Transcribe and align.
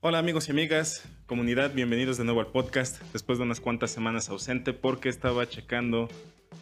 Hola 0.00 0.20
amigos 0.20 0.46
y 0.46 0.52
amigas, 0.52 1.02
comunidad, 1.26 1.74
bienvenidos 1.74 2.18
de 2.18 2.24
nuevo 2.24 2.38
al 2.38 2.46
podcast 2.46 3.02
después 3.12 3.38
de 3.38 3.44
unas 3.44 3.58
cuantas 3.58 3.90
semanas 3.90 4.28
ausente 4.28 4.72
porque 4.72 5.08
estaba 5.08 5.48
checando 5.48 6.08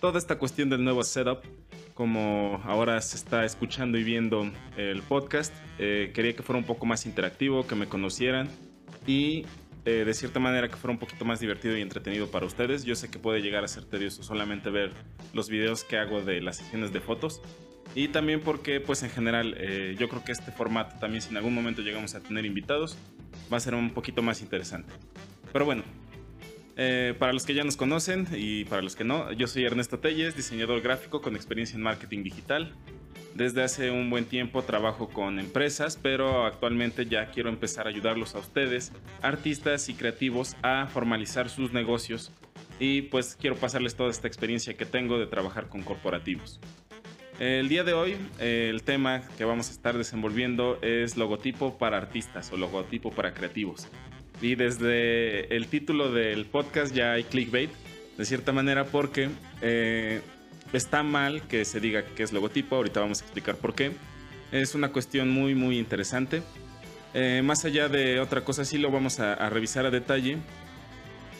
toda 0.01 0.19
esta 0.19 0.39
cuestión 0.39 0.71
del 0.71 0.83
nuevo 0.83 1.05
setup. 1.05 1.45
Como 1.93 2.63
ahora 2.65 2.99
se 3.03 3.19
está 3.19 3.45
escuchando 3.45 3.99
y 3.99 4.05
viendo 4.05 4.51
el 4.79 5.03
podcast, 5.03 5.53
eh, 5.79 6.13
quería 6.15 6.35
que 6.35 6.43
fuera 6.43 6.59
un 6.59 6.65
poco 6.65 6.87
más 6.87 7.05
interactivo, 7.05 7.67
que 7.67 7.75
me 7.75 7.87
conocieran 7.87 8.49
y 9.07 9.45
eh, 9.85 10.05
de 10.07 10.15
cierta 10.15 10.41
manera 10.41 10.69
que 10.69 10.77
fuera 10.77 10.93
un 10.93 10.99
poquito 10.99 11.27
más 11.27 11.39
divertido 11.39 11.77
y 11.77 11.83
entretenido 11.83 12.31
para 12.31 12.47
ustedes. 12.47 12.85
Yo 12.85 12.97
sé 12.97 13.11
que 13.11 13.19
puede 13.19 13.43
llegar 13.43 13.65
a 13.65 13.69
ser 13.69 13.85
tedioso 13.85 14.23
solamente 14.23 14.71
ver 14.71 14.93
los 15.35 15.51
videos 15.51 15.85
que 15.85 15.99
hago 15.99 16.23
de 16.23 16.41
las 16.41 16.57
sesiones 16.57 16.91
de 16.91 17.01
fotos. 17.01 17.43
Y 17.97 18.09
también 18.09 18.43
porque, 18.43 18.79
pues 18.79 19.03
en 19.03 19.09
general, 19.09 19.55
eh, 19.57 19.97
yo 19.99 20.11
creo 20.11 20.23
que 20.23 20.31
este 20.31 20.53
formato 20.53 20.97
también, 21.01 21.23
si 21.23 21.31
en 21.31 21.39
algún 21.39 21.55
momento 21.55 21.81
llegamos 21.81 22.15
a 22.15 22.21
tener 22.21 22.45
invitados, 22.45 22.99
va 23.51 23.57
a 23.57 23.61
ser 23.61 23.75
un 23.75 23.89
poquito 23.89 24.21
más 24.21 24.43
interesante. 24.43 24.93
Pero 25.51 25.65
bueno, 25.65 25.83
eh, 26.77 27.15
para 27.19 27.33
los 27.33 27.47
que 27.47 27.55
ya 27.55 27.65
nos 27.65 27.79
conocen 27.79 28.29
y 28.37 28.67
para 28.67 28.83
los 28.83 28.97
que 28.97 29.05
no, 29.05 29.33
yo 29.33 29.47
soy 29.47 29.65
Ernesto 29.65 29.99
Telles, 29.99 30.37
diseñador 30.37 30.83
gráfico 30.83 31.23
con 31.23 31.37
experiencia 31.37 31.75
en 31.75 31.83
marketing 31.83 32.23
digital. 32.23 32.75
Desde 33.35 33.63
hace 33.63 33.91
un 33.91 34.11
buen 34.11 34.27
tiempo 34.27 34.63
trabajo 34.63 35.09
con 35.09 35.39
empresas, 35.39 35.99
pero 36.01 36.45
actualmente 36.45 37.07
ya 37.07 37.31
quiero 37.31 37.49
empezar 37.49 37.87
a 37.87 37.91
ayudarlos 37.91 38.35
a 38.35 38.41
ustedes, 38.41 38.93
artistas 39.23 39.89
y 39.89 39.95
creativos, 39.95 40.55
a 40.63 40.87
formalizar 40.87 41.49
sus 41.49 41.73
negocios 41.73 42.31
y 42.79 43.03
pues 43.03 43.39
quiero 43.41 43.57
pasarles 43.57 43.97
toda 43.97 44.11
esta 44.11 44.29
experiencia 44.29 44.77
que 44.77 44.85
tengo 44.85 45.19
de 45.19 45.27
trabajar 45.27 45.71
con 45.71 45.83
corporativos. 45.83 46.61
El 47.39 47.69
día 47.69 47.85
de 47.85 47.93
hoy 47.93 48.17
el 48.39 48.83
tema 48.83 49.23
que 49.37 49.45
vamos 49.45 49.69
a 49.69 49.73
estar 49.73 49.99
desenvolviendo 49.99 50.79
es 50.81 51.19
logotipo 51.19 51.77
para 51.77 51.99
artistas 51.99 52.51
o 52.51 52.57
logotipo 52.57 53.11
para 53.11 53.35
creativos. 53.35 53.89
Y 54.41 54.55
desde 54.55 55.55
el 55.55 55.67
título 55.67 56.13
del 56.13 56.47
podcast 56.47 56.95
ya 56.95 57.13
hay 57.13 57.25
clickbait, 57.25 57.71
de 58.17 58.25
cierta 58.25 58.53
manera, 58.53 58.85
porque 58.85 59.29
eh, 59.61 60.23
está 60.73 61.03
mal 61.03 61.43
que 61.43 61.65
se 61.65 61.81
diga 61.81 62.05
que 62.05 62.23
es 62.23 62.33
logotipo, 62.33 62.77
ahorita 62.77 63.01
vamos 63.01 63.21
a 63.21 63.25
explicar 63.25 63.57
por 63.57 63.75
qué. 63.75 63.93
Es 64.53 64.75
una 64.75 64.91
cuestión 64.91 65.31
muy, 65.31 65.55
muy 65.55 65.79
interesante. 65.79 66.43
Eh, 67.13 67.43
más 67.45 67.65
allá 67.67 67.89
de 67.89 68.21
otra 68.21 68.45
cosa, 68.45 68.65
sí 68.65 68.79
lo 68.79 68.91
vamos 68.91 69.21
a, 69.21 69.49
revisar 69.51 69.85
a 69.85 69.91
detalle. 69.91 70.39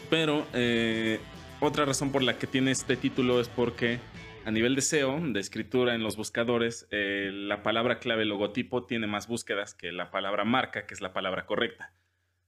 Pero 0.09 0.45
eh, 0.53 1.19
otra 1.59 1.85
razón 1.85 2.11
por 2.11 2.23
la 2.23 2.37
que 2.37 2.47
tiene 2.47 2.71
este 2.71 2.97
título 2.97 3.41
es 3.41 3.47
porque 3.47 3.99
a 4.47 4.51
nivel 4.51 4.75
de 4.75 4.81
SEO, 4.81 5.19
de 5.19 5.41
escritura 5.41 5.93
en 5.93 6.03
los 6.03 6.15
buscadores, 6.15 6.87
eh, 6.89 7.31
la 7.33 7.63
palabra 7.63 7.99
clave 7.99 8.23
logotipo 8.23 8.85
tiene 8.85 9.05
más 9.05 9.27
búsquedas 9.27 9.73
que 9.73 9.91
la 9.91 10.09
palabra 10.09 10.45
marca, 10.45 10.85
que 10.85 10.93
es 10.93 11.01
la 11.01 11.11
palabra 11.11 11.45
correcta. 11.45 11.91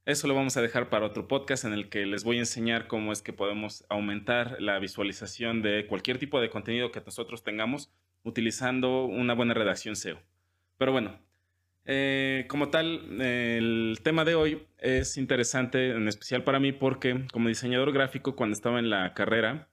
Eso 0.05 0.25
lo 0.29 0.33
vamos 0.33 0.55
a 0.55 0.61
dejar 0.61 0.89
para 0.89 1.05
otro 1.05 1.27
podcast 1.27 1.65
en 1.65 1.73
el 1.73 1.89
que 1.89 2.05
les 2.05 2.23
voy 2.23 2.37
a 2.37 2.39
enseñar 2.39 2.87
cómo 2.87 3.11
es 3.11 3.21
que 3.21 3.33
podemos 3.33 3.83
aumentar 3.89 4.61
la 4.61 4.79
visualización 4.79 5.61
de 5.61 5.87
cualquier 5.87 6.19
tipo 6.19 6.39
de 6.39 6.49
contenido 6.49 6.93
que 6.93 7.01
nosotros 7.05 7.43
tengamos 7.43 7.91
utilizando 8.23 9.03
una 9.03 9.33
buena 9.33 9.53
redacción 9.53 9.97
SEO. 9.97 10.21
Pero 10.77 10.93
bueno, 10.93 11.19
eh, 11.83 12.45
como 12.47 12.69
tal, 12.69 13.21
el 13.21 13.99
tema 14.03 14.23
de 14.23 14.35
hoy 14.35 14.65
es 14.77 15.17
interesante, 15.17 15.89
en 15.91 16.07
especial 16.07 16.45
para 16.45 16.61
mí, 16.61 16.71
porque 16.71 17.25
como 17.33 17.49
diseñador 17.49 17.91
gráfico, 17.91 18.37
cuando 18.37 18.53
estaba 18.53 18.79
en 18.79 18.89
la 18.89 19.13
carrera, 19.13 19.67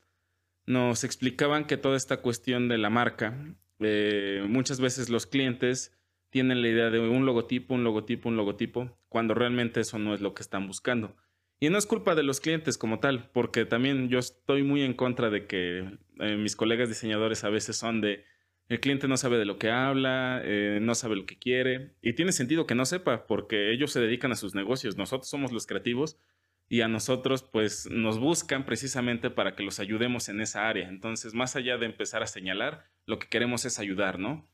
nos 0.66 1.04
explicaban 1.04 1.64
que 1.64 1.76
toda 1.76 1.96
esta 1.96 2.18
cuestión 2.18 2.68
de 2.68 2.78
la 2.78 2.90
marca, 2.90 3.56
eh, 3.78 4.44
muchas 4.48 4.80
veces 4.80 5.08
los 5.08 5.26
clientes 5.26 5.96
tienen 6.30 6.60
la 6.60 6.68
idea 6.68 6.90
de 6.90 6.98
un 7.00 7.24
logotipo, 7.24 7.74
un 7.74 7.84
logotipo, 7.84 8.28
un 8.28 8.36
logotipo, 8.36 8.98
cuando 9.08 9.34
realmente 9.34 9.80
eso 9.80 9.98
no 9.98 10.12
es 10.12 10.20
lo 10.20 10.34
que 10.34 10.42
están 10.42 10.66
buscando. 10.66 11.16
Y 11.58 11.70
no 11.70 11.78
es 11.78 11.86
culpa 11.86 12.14
de 12.14 12.22
los 12.22 12.40
clientes 12.40 12.76
como 12.76 12.98
tal, 12.98 13.30
porque 13.32 13.64
también 13.64 14.08
yo 14.08 14.18
estoy 14.18 14.62
muy 14.62 14.82
en 14.82 14.92
contra 14.92 15.30
de 15.30 15.46
que 15.46 15.98
eh, 16.18 16.36
mis 16.36 16.56
colegas 16.56 16.88
diseñadores 16.88 17.44
a 17.44 17.48
veces 17.48 17.76
son 17.76 18.00
de 18.00 18.24
el 18.68 18.80
cliente 18.80 19.06
no 19.06 19.16
sabe 19.16 19.38
de 19.38 19.44
lo 19.44 19.58
que 19.58 19.70
habla, 19.70 20.42
eh, 20.44 20.80
no 20.82 20.96
sabe 20.96 21.14
lo 21.14 21.24
que 21.24 21.38
quiere, 21.38 21.92
y 22.02 22.14
tiene 22.14 22.32
sentido 22.32 22.66
que 22.66 22.74
no 22.74 22.84
sepa, 22.84 23.26
porque 23.26 23.72
ellos 23.72 23.92
se 23.92 24.00
dedican 24.00 24.32
a 24.32 24.36
sus 24.36 24.56
negocios, 24.56 24.96
nosotros 24.96 25.30
somos 25.30 25.52
los 25.52 25.66
creativos 25.66 26.18
y 26.68 26.80
a 26.80 26.88
nosotros 26.88 27.42
pues 27.42 27.88
nos 27.90 28.18
buscan 28.18 28.66
precisamente 28.66 29.30
para 29.30 29.54
que 29.54 29.62
los 29.62 29.78
ayudemos 29.78 30.28
en 30.28 30.40
esa 30.40 30.68
área. 30.68 30.88
Entonces, 30.88 31.34
más 31.34 31.56
allá 31.56 31.78
de 31.78 31.86
empezar 31.86 32.22
a 32.22 32.26
señalar, 32.26 32.90
lo 33.06 33.18
que 33.18 33.28
queremos 33.28 33.64
es 33.64 33.78
ayudar, 33.78 34.18
¿no? 34.18 34.48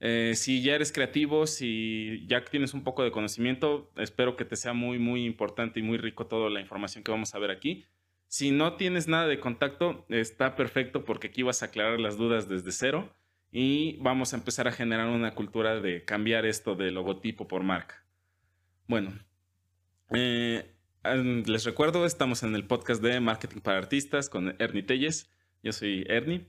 Eh, 0.00 0.32
si 0.34 0.62
ya 0.62 0.74
eres 0.74 0.90
creativo, 0.90 1.46
si 1.46 2.26
ya 2.26 2.44
tienes 2.44 2.74
un 2.74 2.82
poco 2.82 3.04
de 3.04 3.12
conocimiento, 3.12 3.92
espero 3.96 4.36
que 4.36 4.44
te 4.44 4.56
sea 4.56 4.72
muy, 4.72 4.98
muy 4.98 5.24
importante 5.24 5.78
y 5.78 5.84
muy 5.84 5.96
rico 5.96 6.26
toda 6.26 6.50
la 6.50 6.60
información 6.60 7.04
que 7.04 7.12
vamos 7.12 7.34
a 7.34 7.38
ver 7.38 7.52
aquí. 7.52 7.84
Si 8.26 8.50
no 8.50 8.74
tienes 8.74 9.06
nada 9.06 9.28
de 9.28 9.38
contacto, 9.38 10.04
está 10.08 10.56
perfecto 10.56 11.04
porque 11.04 11.28
aquí 11.28 11.42
vas 11.42 11.62
a 11.62 11.66
aclarar 11.66 12.00
las 12.00 12.16
dudas 12.16 12.48
desde 12.48 12.72
cero 12.72 13.14
y 13.52 13.98
vamos 13.98 14.32
a 14.32 14.36
empezar 14.36 14.66
a 14.66 14.72
generar 14.72 15.06
una 15.06 15.34
cultura 15.36 15.80
de 15.80 16.04
cambiar 16.04 16.46
esto 16.46 16.74
de 16.74 16.90
logotipo 16.90 17.46
por 17.46 17.62
marca. 17.62 18.04
Bueno, 18.88 19.12
eh, 20.14 20.71
les 21.04 21.64
recuerdo, 21.64 22.06
estamos 22.06 22.44
en 22.44 22.54
el 22.54 22.64
podcast 22.64 23.02
de 23.02 23.18
Marketing 23.18 23.60
para 23.60 23.78
Artistas 23.78 24.28
con 24.28 24.54
Ernie 24.60 24.84
Telles. 24.84 25.28
Yo 25.62 25.72
soy 25.72 26.04
Ernie. 26.08 26.46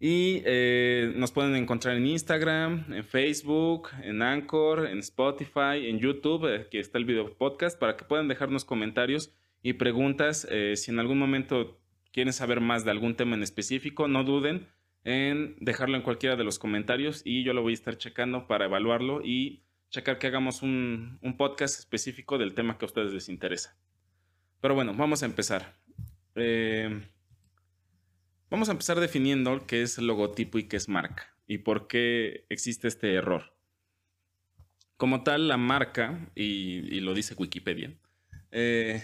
Y 0.00 0.42
eh, 0.44 1.12
nos 1.14 1.30
pueden 1.30 1.54
encontrar 1.54 1.96
en 1.96 2.08
Instagram, 2.08 2.92
en 2.92 3.04
Facebook, 3.04 3.90
en 4.02 4.20
Anchor, 4.20 4.88
en 4.88 4.98
Spotify, 4.98 5.86
en 5.86 6.00
YouTube. 6.00 6.52
Aquí 6.52 6.78
está 6.78 6.98
el 6.98 7.04
video 7.04 7.32
podcast 7.36 7.78
para 7.78 7.96
que 7.96 8.04
puedan 8.04 8.26
dejarnos 8.26 8.64
comentarios 8.64 9.32
y 9.62 9.74
preguntas. 9.74 10.48
Eh, 10.50 10.74
si 10.74 10.90
en 10.90 10.98
algún 10.98 11.20
momento 11.20 11.78
quieren 12.12 12.32
saber 12.32 12.60
más 12.60 12.84
de 12.84 12.90
algún 12.90 13.14
tema 13.14 13.36
en 13.36 13.44
específico, 13.44 14.08
no 14.08 14.24
duden 14.24 14.66
en 15.04 15.54
dejarlo 15.60 15.96
en 15.96 16.02
cualquiera 16.02 16.34
de 16.34 16.42
los 16.42 16.58
comentarios 16.58 17.22
y 17.24 17.44
yo 17.44 17.52
lo 17.52 17.62
voy 17.62 17.72
a 17.72 17.74
estar 17.74 17.96
checando 17.96 18.48
para 18.48 18.64
evaluarlo 18.64 19.20
y 19.24 19.62
checar 19.90 20.18
que 20.18 20.26
hagamos 20.26 20.62
un, 20.62 21.20
un 21.22 21.36
podcast 21.36 21.78
específico 21.78 22.38
del 22.38 22.54
tema 22.54 22.78
que 22.78 22.84
a 22.84 22.86
ustedes 22.86 23.12
les 23.12 23.28
interesa. 23.28 23.76
Pero 24.62 24.76
bueno, 24.76 24.94
vamos 24.94 25.24
a 25.24 25.26
empezar. 25.26 25.74
Eh, 26.36 27.02
vamos 28.48 28.68
a 28.68 28.72
empezar 28.72 29.00
definiendo 29.00 29.66
qué 29.66 29.82
es 29.82 29.98
logotipo 29.98 30.56
y 30.56 30.68
qué 30.68 30.76
es 30.76 30.88
marca 30.88 31.34
y 31.48 31.58
por 31.58 31.88
qué 31.88 32.46
existe 32.48 32.86
este 32.86 33.12
error. 33.12 33.56
Como 34.96 35.24
tal, 35.24 35.48
la 35.48 35.56
marca, 35.56 36.30
y, 36.36 37.00
lo 37.00 37.12
dice 37.12 37.34
Wikipedia, 37.34 37.92
eh, 38.52 39.02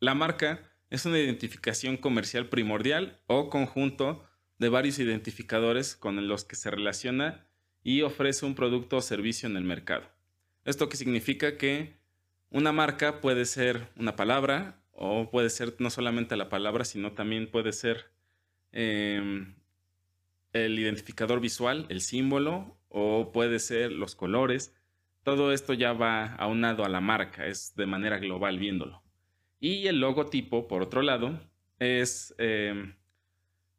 la 0.00 0.14
marca 0.16 0.68
es 0.90 1.06
una 1.06 1.20
identificación 1.20 1.96
comercial 1.96 2.48
primordial 2.48 3.20
o 3.28 3.50
conjunto 3.50 4.28
de 4.58 4.68
varios 4.68 4.98
identificadores 4.98 5.94
con 5.94 6.26
los 6.26 6.44
que 6.44 6.56
se 6.56 6.72
relaciona 6.72 7.46
y 7.84 8.02
ofrece 8.02 8.46
un 8.46 8.56
producto 8.56 8.96
o 8.96 9.02
servicio 9.02 9.48
en 9.48 9.56
el 9.56 9.62
mercado. 9.62 10.10
Esto 10.64 10.88
que 10.88 10.96
significa 10.96 11.56
que 11.56 11.96
una 12.50 12.72
marca 12.72 13.20
puede 13.20 13.44
ser 13.44 13.88
una 13.96 14.16
palabra, 14.16 14.77
o 15.00 15.30
puede 15.30 15.48
ser 15.48 15.76
no 15.78 15.90
solamente 15.90 16.36
la 16.36 16.48
palabra, 16.48 16.84
sino 16.84 17.12
también 17.12 17.48
puede 17.48 17.72
ser 17.72 18.10
em, 18.72 19.54
el 20.52 20.76
identificador 20.76 21.40
visual, 21.40 21.86
el 21.88 22.00
símbolo, 22.00 22.76
o 22.88 23.30
puede 23.32 23.60
ser 23.60 23.92
los 23.92 24.16
colores. 24.16 24.74
Todo 25.22 25.52
esto 25.52 25.72
ya 25.72 25.92
va 25.92 26.34
aunado 26.34 26.84
a 26.84 26.88
la 26.88 27.00
marca, 27.00 27.46
es 27.46 27.76
de 27.76 27.86
manera 27.86 28.18
global 28.18 28.58
viéndolo. 28.58 29.02
Y 29.60 29.86
el 29.86 30.00
logotipo, 30.00 30.66
por 30.66 30.82
otro 30.82 31.02
lado, 31.02 31.38
es, 31.78 32.34
em, 32.38 32.96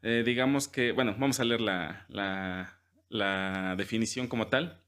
eh, 0.02 0.24
digamos 0.26 0.70
que, 0.70 0.94
bueno, 0.94 1.16
vamos 1.20 1.42
a 1.42 1.44
leer 1.44 1.60
la, 1.60 2.06
la 3.10 3.76
definición 3.78 4.28
como 4.28 4.48
tal. 4.48 4.82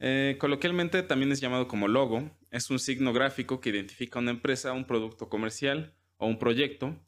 Eh, 0.00 0.36
coloquialmente 0.38 1.02
también 1.02 1.32
es 1.32 1.40
llamado 1.40 1.66
como 1.66 1.88
logo. 1.88 2.30
Es 2.56 2.70
un 2.70 2.78
signo 2.78 3.12
gráfico 3.12 3.60
que 3.60 3.68
identifica 3.68 4.18
una 4.18 4.30
empresa, 4.30 4.72
un 4.72 4.86
producto 4.86 5.28
comercial 5.28 5.92
o 6.16 6.26
un 6.26 6.38
proyecto 6.38 6.98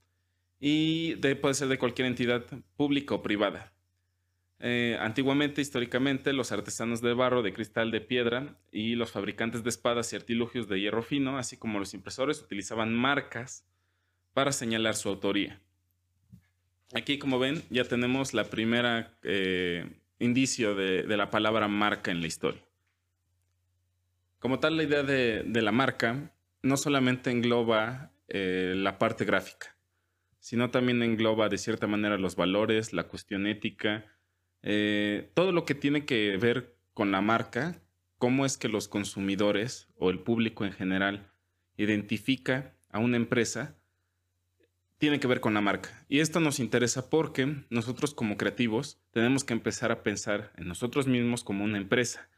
y 0.60 1.14
puede 1.36 1.54
ser 1.54 1.68
de 1.68 1.78
cualquier 1.78 2.06
entidad 2.06 2.44
pública 2.76 3.14
o 3.14 3.22
privada. 3.22 3.72
Eh, 4.58 4.98
antiguamente, 5.00 5.62
históricamente, 5.62 6.34
los 6.34 6.52
artesanos 6.52 7.00
de 7.00 7.14
barro, 7.14 7.40
de 7.40 7.54
cristal, 7.54 7.90
de 7.90 8.02
piedra 8.02 8.58
y 8.70 8.94
los 8.94 9.10
fabricantes 9.10 9.64
de 9.64 9.70
espadas 9.70 10.12
y 10.12 10.16
artilugios 10.16 10.68
de 10.68 10.80
hierro 10.80 11.02
fino, 11.02 11.38
así 11.38 11.56
como 11.56 11.78
los 11.78 11.94
impresores, 11.94 12.42
utilizaban 12.42 12.94
marcas 12.94 13.64
para 14.34 14.52
señalar 14.52 14.96
su 14.96 15.08
autoría. 15.08 15.62
Aquí, 16.92 17.18
como 17.18 17.38
ven, 17.38 17.62
ya 17.70 17.84
tenemos 17.84 18.34
la 18.34 18.44
primera 18.50 19.16
eh, 19.22 19.98
indicio 20.18 20.74
de 20.74 21.16
la 21.16 21.30
palabra 21.30 21.68
marca 21.68 22.10
en 22.10 22.20
la 22.20 22.26
historia. 22.26 22.67
Como 24.38 24.60
tal, 24.60 24.76
la 24.76 24.84
idea 24.84 25.02
de, 25.02 25.44
la 25.44 25.72
marca 25.72 26.32
no 26.62 26.76
solamente 26.76 27.30
engloba 27.30 28.12
eh, 28.28 28.74
la 28.76 28.98
parte 28.98 29.24
gráfica, 29.24 29.76
sino 30.38 30.70
también 30.70 31.02
engloba 31.02 31.48
de 31.48 31.58
cierta 31.58 31.86
manera 31.86 32.18
los 32.18 32.36
valores, 32.36 32.92
la 32.92 33.04
cuestión 33.04 33.46
ética, 33.46 34.04
eh, 34.62 35.30
todo 35.34 35.52
lo 35.52 35.64
que 35.64 35.74
tiene 35.74 36.04
que 36.04 36.36
ver 36.36 36.76
con 36.94 37.10
la 37.10 37.20
marca, 37.20 37.80
cómo 38.18 38.46
es 38.46 38.56
que 38.56 38.68
los 38.68 38.88
consumidores 38.88 39.88
o 39.96 40.10
el 40.10 40.20
público 40.20 40.64
en 40.64 40.72
general 40.72 41.32
identifica 41.76 42.76
a 42.90 42.98
una 42.98 43.16
empresa 43.16 43.76
tiene 44.98 45.20
que 45.20 45.28
ver 45.28 45.40
con 45.40 45.54
la 45.54 45.60
marca. 45.60 46.04
Y 46.08 46.20
esto 46.20 46.40
nos 46.40 46.58
interesa 46.58 47.08
porque 47.08 47.64
nosotros 47.70 48.14
como 48.14 48.36
creativos 48.36 49.00
tenemos 49.12 49.44
que 49.44 49.52
empezar 49.52 49.92
a 49.92 50.02
pensar 50.02 50.52
en 50.56 50.66
nosotros 50.66 51.06
mismos 51.06 51.44
como 51.44 51.64
una 51.64 51.78
empresa. 51.78 52.28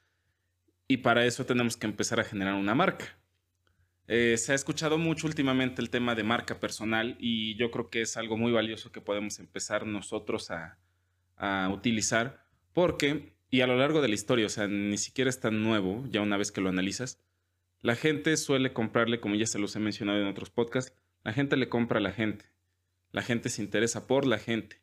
Y 0.91 0.97
para 0.97 1.25
eso 1.25 1.47
tenemos 1.47 1.77
que 1.77 1.87
empezar 1.87 2.19
a 2.19 2.25
generar 2.25 2.55
una 2.55 2.75
marca. 2.75 3.17
Eh, 4.09 4.37
se 4.37 4.51
ha 4.51 4.57
escuchado 4.57 4.99
mucho 4.99 5.29
últimamente 5.29 5.81
el 5.81 5.89
tema 5.89 6.17
de 6.17 6.25
marca 6.25 6.59
personal 6.59 7.17
y 7.21 7.55
yo 7.55 7.71
creo 7.71 7.91
que 7.91 8.01
es 8.01 8.17
algo 8.17 8.37
muy 8.37 8.51
valioso 8.51 8.91
que 8.91 9.01
podemos 9.01 9.39
empezar 9.39 9.87
nosotros 9.87 10.51
a, 10.51 10.81
a 11.37 11.69
utilizar 11.73 12.45
porque, 12.73 13.37
y 13.51 13.61
a 13.61 13.69
lo 13.69 13.77
largo 13.77 14.03
de 14.03 14.09
la 14.09 14.17
historia, 14.17 14.47
o 14.47 14.49
sea, 14.49 14.67
ni 14.67 14.99
siquiera 14.99 15.31
es 15.31 15.39
tan 15.39 15.63
nuevo, 15.63 16.05
ya 16.11 16.23
una 16.23 16.37
vez 16.37 16.51
que 16.51 16.61
lo 16.61 16.71
analizas, 16.71 17.23
la 17.83 17.95
gente 17.95 18.37
suele 18.37 18.73
comprarle, 18.73 19.21
como 19.21 19.37
ya 19.37 19.47
se 19.47 19.61
los 19.61 19.77
he 19.77 19.79
mencionado 19.79 20.21
en 20.21 20.27
otros 20.27 20.51
podcasts, 20.51 20.93
la 21.23 21.33
gente 21.33 21.57
le 21.57 21.69
compra 21.69 22.01
a 22.01 22.03
la 22.03 22.11
gente. 22.11 22.47
La 23.13 23.23
gente 23.23 23.49
se 23.49 23.63
interesa 23.63 24.09
por 24.09 24.27
la 24.27 24.39
gente. 24.39 24.80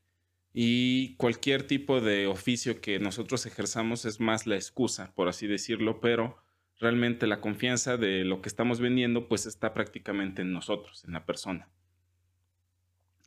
Y 0.60 1.14
cualquier 1.18 1.68
tipo 1.68 2.02
de 2.02 2.26
oficio 2.26 2.82
que 2.82 2.98
nosotros 2.98 3.46
ejerzamos 3.46 4.06
es 4.06 4.20
más 4.20 4.48
la 4.48 4.56
excusa, 4.56 5.14
por 5.14 5.28
así 5.28 5.46
decirlo, 5.46 6.02
pero 6.02 6.36
realmente 6.80 7.28
la 7.28 7.42
confianza 7.42 7.96
de 7.96 8.24
lo 8.24 8.42
que 8.42 8.50
estamos 8.50 8.80
vendiendo 8.80 9.28
pues 9.28 9.46
está 9.46 9.76
prácticamente 9.76 10.42
en 10.42 10.54
nosotros, 10.54 11.06
en 11.06 11.14
la 11.14 11.28
persona. 11.28 11.70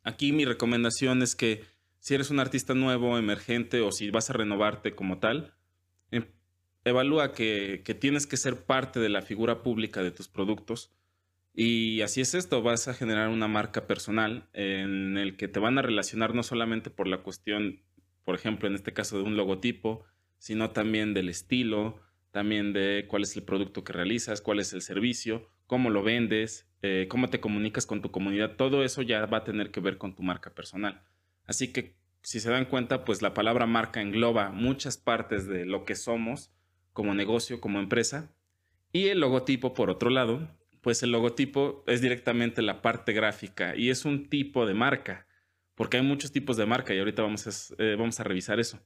Aquí 0.02 0.32
mi 0.32 0.44
recomendación 0.44 1.22
es 1.22 1.36
que 1.36 1.62
si 2.00 2.16
eres 2.16 2.30
un 2.30 2.40
artista 2.40 2.74
nuevo, 2.74 3.16
emergente 3.16 3.80
o 3.80 3.92
si 3.92 4.10
vas 4.10 4.28
a 4.30 4.32
renovarte 4.32 4.96
como 4.96 5.20
tal, 5.20 5.54
em, 6.10 6.24
evalúa 6.84 7.32
que, 7.32 7.82
que 7.84 7.94
tienes 7.94 8.26
que 8.26 8.38
ser 8.38 8.64
parte 8.64 8.98
de 8.98 9.08
la 9.08 9.22
figura 9.22 9.62
pública 9.62 10.02
de 10.02 10.10
tus 10.10 10.26
productos 10.26 10.90
y 11.54 12.00
así 12.02 12.20
es 12.20 12.34
esto, 12.34 12.62
vas 12.62 12.88
a 12.88 12.94
generar 12.94 13.28
una 13.28 13.48
marca 13.48 13.86
personal 13.86 14.48
en 14.52 15.18
el 15.18 15.36
que 15.36 15.48
te 15.48 15.60
van 15.60 15.78
a 15.78 15.82
relacionar 15.82 16.34
no 16.34 16.42
solamente 16.42 16.90
por 16.90 17.08
la 17.08 17.18
cuestión, 17.18 17.82
por 18.24 18.34
ejemplo, 18.34 18.68
en 18.68 18.74
este 18.74 18.92
caso 18.92 19.18
de 19.18 19.24
un 19.24 19.36
logotipo, 19.36 20.04
sino 20.38 20.70
también 20.70 21.12
del 21.12 21.28
estilo, 21.28 22.00
también 22.30 22.72
de 22.72 23.06
cuál 23.08 23.22
es 23.22 23.36
el 23.36 23.42
producto 23.42 23.84
que 23.84 23.92
realizas, 23.92 24.40
cuál 24.40 24.60
es 24.60 24.72
el 24.72 24.82
servicio, 24.82 25.50
cómo 25.66 25.90
lo 25.90 26.02
vendes, 26.02 26.68
eh, 26.82 27.06
cómo 27.08 27.28
te 27.28 27.40
comunicas 27.40 27.86
con 27.86 28.00
tu 28.00 28.10
comunidad. 28.10 28.56
Todo 28.56 28.84
eso 28.84 29.02
ya 29.02 29.26
va 29.26 29.38
a 29.38 29.44
tener 29.44 29.70
que 29.70 29.80
ver 29.80 29.98
con 29.98 30.14
tu 30.14 30.22
marca 30.22 30.54
personal. 30.54 31.02
Así 31.46 31.72
que 31.72 31.96
si 32.22 32.40
se 32.40 32.50
dan 32.50 32.66
cuenta, 32.66 33.04
pues 33.04 33.22
la 33.22 33.34
palabra 33.34 33.66
marca 33.66 34.00
engloba 34.00 34.50
muchas 34.50 34.96
partes 34.96 35.46
de 35.46 35.66
lo 35.66 35.84
que 35.84 35.94
somos 35.94 36.52
como 36.92 37.14
negocio, 37.14 37.60
como 37.60 37.80
empresa. 37.80 38.32
Y 38.92 39.08
el 39.08 39.20
logotipo, 39.20 39.74
por 39.74 39.90
otro 39.90 40.10
lado, 40.10 40.48
pues 40.80 41.02
el 41.02 41.12
logotipo 41.12 41.84
es 41.86 42.00
directamente 42.00 42.62
la 42.62 42.82
parte 42.82 43.12
gráfica 43.12 43.76
y 43.76 43.90
es 43.90 44.04
un 44.04 44.28
tipo 44.28 44.66
de 44.66 44.74
marca, 44.74 45.26
porque 45.74 45.98
hay 45.98 46.02
muchos 46.02 46.32
tipos 46.32 46.56
de 46.56 46.66
marca 46.66 46.94
y 46.94 46.98
ahorita 46.98 47.22
vamos 47.22 47.46
a, 47.46 47.74
eh, 47.82 47.96
vamos 47.98 48.20
a 48.20 48.24
revisar 48.24 48.60
eso. 48.60 48.80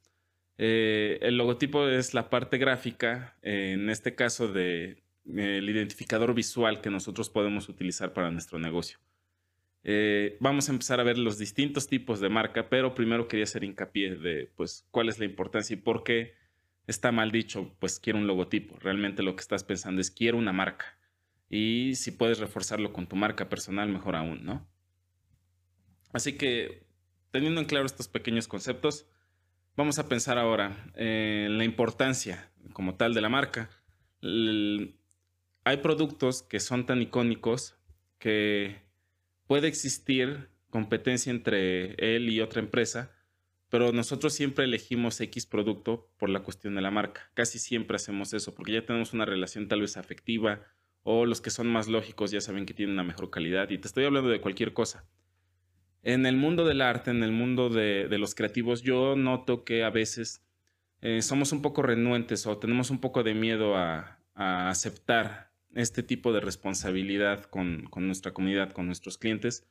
Eh, 0.56 1.18
el 1.22 1.36
logotipo 1.36 1.88
es 1.88 2.14
la 2.14 2.30
parte 2.30 2.58
gráfica, 2.58 3.36
en 3.42 3.90
este 3.90 4.14
caso 4.14 4.48
de 4.48 5.02
el 5.26 5.68
identificador 5.68 6.34
visual 6.34 6.80
que 6.80 6.90
nosotros 6.90 7.30
podemos 7.30 7.68
utilizar 7.68 8.12
para 8.12 8.30
nuestro 8.30 8.58
negocio. 8.58 8.98
Eh, 9.82 10.38
vamos 10.40 10.68
a 10.68 10.72
empezar 10.72 10.98
a 10.98 11.04
ver 11.04 11.18
los 11.18 11.38
distintos 11.38 11.86
tipos 11.88 12.20
de 12.20 12.30
marca, 12.30 12.68
pero 12.68 12.94
primero 12.94 13.28
quería 13.28 13.44
hacer 13.44 13.64
hincapié 13.64 14.16
de 14.16 14.50
pues 14.56 14.86
cuál 14.90 15.10
es 15.10 15.18
la 15.18 15.26
importancia 15.26 15.74
y 15.74 15.78
por 15.78 16.04
qué 16.04 16.34
está 16.86 17.12
mal 17.12 17.30
dicho, 17.30 17.74
pues 17.78 18.00
quiero 18.00 18.18
un 18.18 18.26
logotipo. 18.26 18.78
Realmente 18.78 19.22
lo 19.22 19.36
que 19.36 19.42
estás 19.42 19.62
pensando 19.62 20.00
es 20.00 20.10
quiero 20.10 20.38
una 20.38 20.52
marca. 20.52 20.93
Y 21.56 21.94
si 21.94 22.10
puedes 22.10 22.40
reforzarlo 22.40 22.92
con 22.92 23.06
tu 23.06 23.14
marca 23.14 23.48
personal, 23.48 23.88
mejor 23.88 24.16
aún, 24.16 24.44
¿no? 24.44 24.68
Así 26.12 26.36
que, 26.36 26.84
teniendo 27.30 27.60
en 27.60 27.68
claro 27.68 27.86
estos 27.86 28.08
pequeños 28.08 28.48
conceptos, 28.48 29.06
vamos 29.76 30.00
a 30.00 30.08
pensar 30.08 30.36
ahora 30.36 30.90
en 30.96 31.56
la 31.56 31.62
importancia 31.62 32.50
como 32.72 32.96
tal 32.96 33.14
de 33.14 33.20
la 33.20 33.28
marca. 33.28 33.70
hay 34.20 35.76
productos 35.76 36.42
que 36.42 36.58
son 36.58 36.86
tan 36.86 37.00
icónicos 37.00 37.76
que 38.18 38.82
puede 39.46 39.68
existir 39.68 40.50
competencia 40.70 41.30
entre 41.30 41.94
él 42.16 42.30
y 42.30 42.40
otra 42.40 42.62
empresa, 42.62 43.12
pero 43.68 43.92
nosotros 43.92 44.32
siempre 44.32 44.64
elegimos 44.64 45.20
X 45.20 45.46
producto 45.46 46.10
por 46.18 46.30
la 46.30 46.40
cuestión 46.40 46.74
de 46.74 46.82
la 46.82 46.90
marca. 46.90 47.30
Casi 47.34 47.60
siempre 47.60 47.94
hacemos 47.94 48.32
eso 48.32 48.56
porque 48.56 48.72
ya 48.72 48.84
tenemos 48.84 49.12
una 49.12 49.24
relación 49.24 49.68
tal 49.68 49.82
vez 49.82 49.96
afectiva 49.96 50.73
o 51.04 51.26
los 51.26 51.40
que 51.40 51.50
son 51.50 51.68
más 51.68 51.86
lógicos 51.86 52.30
ya 52.30 52.40
saben 52.40 52.66
que 52.66 52.74
tienen 52.74 52.94
una 52.94 53.04
mejor 53.04 53.30
calidad 53.30 53.70
y 53.70 53.78
te 53.78 53.86
estoy 53.86 54.04
hablando 54.04 54.30
de 54.30 54.40
cualquier 54.40 54.72
cosa. 54.72 55.04
En 56.02 56.26
el 56.26 56.36
mundo 56.36 56.64
del 56.64 56.80
arte, 56.80 57.10
en 57.10 57.22
el 57.22 57.32
mundo 57.32 57.68
de, 57.68 58.08
los 58.18 58.34
creativos, 58.34 58.82
yo 58.82 59.14
noto 59.14 59.64
que 59.64 59.84
a 59.84 59.90
veces 59.90 60.42
eh, 61.00 61.22
somos 61.22 61.52
un 61.52 61.62
poco 61.62 61.82
renuentes 61.82 62.46
o 62.46 62.58
tenemos 62.58 62.90
un 62.90 63.00
poco 63.00 63.22
de 63.22 63.34
miedo 63.34 63.76
a, 63.76 64.18
aceptar 64.34 65.52
este 65.74 66.02
tipo 66.02 66.32
de 66.32 66.40
responsabilidad 66.40 67.44
con, 67.44 67.88
nuestra 67.96 68.32
comunidad, 68.32 68.72
con 68.72 68.86
nuestros 68.86 69.16
clientes, 69.16 69.64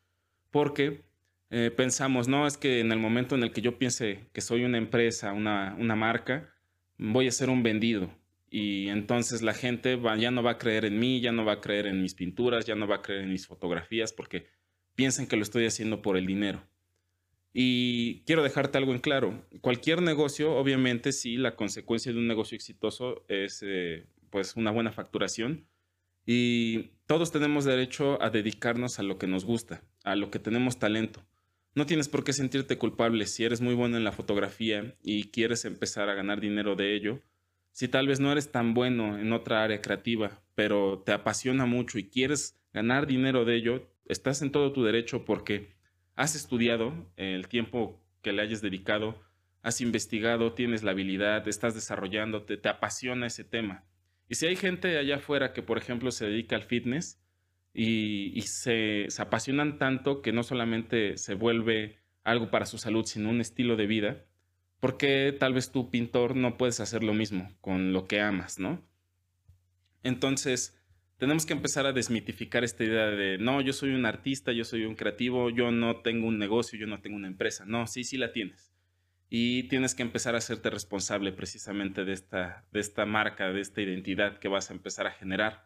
porque 0.51 1.03
eh, 1.50 1.69
pensamos, 1.75 2.30
no, 2.30 2.47
es 2.47 2.57
que 2.57 2.80
en 2.80 2.94
el 2.94 3.00
momento 3.00 3.35
en 3.35 3.44
el 3.44 3.51
que 3.51 3.62
yo 3.62 3.77
piense 3.77 4.30
que 4.31 4.39
soy 4.39 4.63
una 4.63 4.77
empresa, 4.77 5.33
una, 5.33 5.75
una 5.77 5.97
marca, 5.97 6.50
voy 6.97 7.27
a 7.27 7.31
ser 7.31 7.50
un 7.50 7.62
vendido, 7.62 8.09
y 8.56 8.90
entonces 8.90 9.42
la 9.42 9.56
gente 9.56 10.00
ya 10.20 10.30
no 10.30 10.44
va 10.44 10.52
a 10.52 10.58
creer 10.60 10.86
en 10.86 11.00
mí, 11.00 11.20
ya 11.20 11.32
no 11.32 11.44
va 11.44 11.54
a 11.54 11.60
creer 11.60 11.88
en 11.88 12.04
mis 12.04 12.14
pinturas, 12.14 12.68
ya 12.68 12.76
no 12.76 12.86
va 12.86 12.98
a 12.98 13.02
creer 13.02 13.24
en 13.24 13.32
mis 13.32 13.48
fotografías 13.48 14.14
porque 14.14 14.46
piensan 14.94 15.26
que 15.26 15.38
lo 15.38 15.42
estoy 15.42 15.66
haciendo 15.66 16.04
por 16.04 16.18
el 16.18 16.28
dinero. 16.28 16.64
Y 17.52 18.22
quiero 18.28 18.44
dejarte 18.44 18.78
algo 18.78 18.94
en 18.94 19.00
claro. 19.00 19.44
Cualquier 19.62 20.04
negocio, 20.04 20.54
obviamente, 20.56 21.14
sí, 21.14 21.36
la 21.36 21.56
consecuencia 21.56 22.14
de 22.14 22.20
un 22.20 22.28
negocio 22.28 22.56
exitoso 22.56 23.26
es 23.28 23.64
eh, 23.66 24.06
pues 24.30 24.56
una 24.56 24.70
buena 24.70 24.92
facturación. 24.92 25.66
Y 26.24 26.92
todos 27.08 27.32
tenemos 27.32 27.66
derecho 27.66 28.22
a 28.22 28.30
dedicarnos 28.30 29.00
a 29.00 29.04
lo 29.04 29.18
que 29.18 29.26
nos 29.26 29.46
gusta, 29.46 29.82
a 30.04 30.16
lo 30.16 30.30
que 30.30 30.38
tenemos 30.38 30.78
talento. 30.78 31.26
No 31.74 31.88
tienes 31.88 32.08
por 32.08 32.24
qué 32.24 32.34
sentirte 32.34 32.78
culpable 32.78 33.26
si 33.26 33.46
eres 33.46 33.62
muy 33.62 33.74
bueno 33.74 33.98
en 33.98 34.04
la 34.04 34.12
fotografía 34.12 34.96
y 35.02 35.32
quieres 35.32 35.66
empezar 35.66 36.08
a 36.08 36.14
ganar 36.14 36.40
dinero 36.40 36.76
de 36.76 36.96
ello 36.96 37.24
si 37.74 37.88
tal 37.88 38.08
vez 38.08 38.20
no 38.20 38.31
eres 38.31 38.52
tan 38.52 38.74
bueno 38.74 39.20
en 39.20 39.34
otra 39.34 39.64
área 39.64 39.81
creativa, 39.81 40.42
pero 40.56 41.02
te 41.04 41.12
apasiona 41.12 41.66
mucho 41.66 41.98
y 41.98 42.08
quieres 42.08 42.62
ganar 42.72 43.08
dinero 43.08 43.46
de 43.46 43.56
ello, 43.56 43.90
estás 44.06 44.44
en 44.44 44.52
todo 44.52 44.71
tu 44.71 44.83
derecho 44.83 45.26
porque 45.26 45.74
has 46.16 46.36
estudiado 46.36 47.12
el 47.18 47.47
tiempo 47.47 48.00
que 48.21 48.31
le 48.31 48.44
hayas 48.44 48.62
dedicado, 48.62 49.19
has 49.64 49.81
investigado, 49.81 50.54
tienes 50.54 50.83
la 50.83 50.92
habilidad, 50.92 51.47
estás 51.47 51.74
desarrollándote, 51.74 52.57
te 52.57 52.69
apasiona 52.69 53.26
ese 53.26 53.44
tema. 53.44 53.83
Y 54.30 54.36
si 54.36 54.45
hay 54.45 54.56
gente 54.56 54.97
allá 55.00 55.16
afuera 55.16 55.52
que, 55.52 55.64
por 55.64 55.80
ejemplo, 55.80 56.12
se 56.12 56.28
dedica 56.28 56.56
al 56.56 56.64
fitness 56.64 57.19
y, 57.74 58.40
se, 58.42 59.06
se 59.09 59.21
apasionan 59.21 59.80
tanto 59.80 60.21
que 60.21 60.31
no 60.31 60.44
solamente 60.44 61.18
se 61.18 61.33
vuelve 61.33 61.97
algo 62.24 62.52
para 62.52 62.68
su 62.68 62.78
salud, 62.78 63.06
sino 63.06 63.31
un 63.31 63.42
estilo 63.42 63.76
de 63.78 63.88
vida, 63.88 64.26
¿por 64.83 64.97
qué 64.97 65.33
tal 65.40 65.54
vez 65.54 65.71
tú, 65.71 65.90
pintor, 65.90 66.35
no 66.35 66.57
puedes 66.57 66.81
hacer 66.81 67.06
lo 67.06 67.13
mismo 67.13 67.49
con 67.61 67.94
lo 67.94 68.06
que 68.06 68.19
amas, 68.19 68.59
no? 68.59 68.85
Entonces, 70.04 70.78
tenemos 71.18 71.45
que 71.45 71.54
empezar 71.54 71.85
a 71.85 71.94
desmitificar 71.94 72.66
esta 72.66 72.83
idea 72.83 73.06
de, 73.06 73.37
no, 73.37 73.61
yo 73.61 73.71
soy 73.71 73.92
un 73.92 74.06
artista, 74.06 74.52
yo 74.52 74.66
soy 74.66 74.83
un 74.83 74.95
creativo, 74.95 75.49
yo 75.49 75.71
no 75.71 76.02
tengo 76.02 76.28
un 76.28 76.37
negocio, 76.37 76.78
yo 76.78 76.85
no 76.85 76.99
tengo 76.99 77.16
una 77.16 77.30
empresa. 77.30 77.63
No, 77.66 77.87
sí, 77.87 78.04
sí 78.04 78.18
la 78.18 78.33
tienes. 78.33 78.73
Y 79.30 79.69
tienes 79.69 79.95
que 79.95 80.04
empezar 80.04 80.35
a 80.35 80.40
hacerte 80.40 80.69
responsable 80.69 81.31
precisamente 81.31 82.04
de 82.04 82.11
esta, 82.11 82.66
de 82.73 82.81
esta 82.81 83.06
marca, 83.06 83.54
de 83.54 83.61
esta 83.61 83.80
identidad 83.81 84.37
que 84.40 84.49
vas 84.49 84.69
a 84.69 84.73
empezar 84.73 85.07
a 85.07 85.11
generar. 85.11 85.63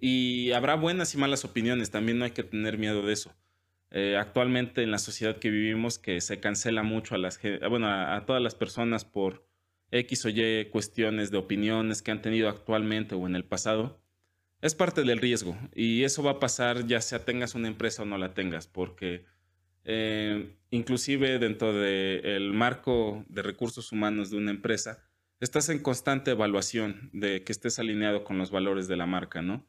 Y 0.00 0.52
habrá 0.52 0.76
buenas 0.76 1.12
y 1.14 1.18
malas 1.18 1.44
opiniones, 1.44 1.90
también 1.90 2.20
no 2.20 2.26
hay 2.26 2.30
que 2.30 2.44
tener 2.44 2.78
miedo 2.78 3.02
de 3.02 3.12
eso. 3.12 3.34
Eh, 3.92 4.16
actualmente 4.16 4.82
en 4.82 4.92
la 4.92 4.98
sociedad 4.98 5.38
que 5.38 5.50
vivimos 5.50 5.98
que 5.98 6.20
se 6.20 6.38
cancela 6.38 6.84
mucho 6.84 7.16
a 7.16 7.18
las 7.18 7.40
bueno, 7.68 7.88
a, 7.88 8.24
todas 8.24 8.40
las 8.40 8.54
personas 8.54 9.04
por 9.04 9.44
X 9.90 10.26
o 10.26 10.28
Y 10.28 10.66
cuestiones 10.70 11.32
de 11.32 11.38
opiniones 11.38 12.00
que 12.00 12.12
han 12.12 12.22
tenido 12.22 12.48
actualmente 12.48 13.16
o 13.16 13.26
en 13.26 13.34
el 13.34 13.44
pasado, 13.44 14.00
es 14.60 14.76
parte 14.76 15.02
del 15.02 15.18
riesgo 15.18 15.56
y 15.74 16.04
eso 16.04 16.22
va 16.22 16.32
a 16.32 16.38
pasar 16.38 16.86
ya 16.86 17.00
sea 17.00 17.24
tengas 17.24 17.56
una 17.56 17.66
empresa 17.66 18.02
o 18.02 18.06
no 18.06 18.16
la 18.16 18.32
tengas, 18.32 18.68
porque 18.68 19.24
eh, 19.84 20.56
inclusive 20.70 21.38
dentro 21.38 21.72
del 21.72 22.52
marco 22.52 23.24
de 23.28 23.42
recursos 23.42 23.90
humanos 23.90 24.30
de 24.30 24.36
una 24.36 24.50
empresa, 24.52 25.02
estás 25.40 25.68
en 25.68 25.82
constante 25.82 26.30
evaluación 26.30 27.10
de 27.12 27.42
que 27.42 27.52
estés 27.52 27.78
alineado 27.78 28.22
con 28.22 28.38
los 28.38 28.50
valores 28.50 28.86
de 28.86 28.96
la 28.96 29.06
marca, 29.06 29.42
¿no? 29.42 29.66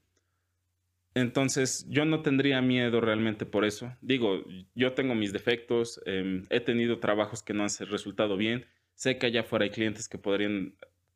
Entonces, 1.13 1.85
yo 1.89 2.05
no 2.05 2.21
tendría 2.21 2.61
miedo 2.61 3.01
realmente 3.01 3.45
por 3.45 3.65
eso. 3.65 3.93
Digo, 4.01 4.43
yo 4.75 4.93
tengo 4.93 5.13
mis 5.13 5.33
defectos, 5.33 6.01
em, 6.05 6.45
he 6.49 6.61
tenido 6.61 6.99
trabajos 6.99 7.43
que 7.43 7.53
no 7.53 7.63
han 7.63 7.69
resultado 7.89 8.37
bien, 8.37 8.65
sé 8.95 9.17
que 9.17 9.27
allá 9.27 9.41
afuera 9.41 9.65
hay 9.65 9.71
clientes 9.71 10.07
que 10.07 10.17
podrían 10.17 10.75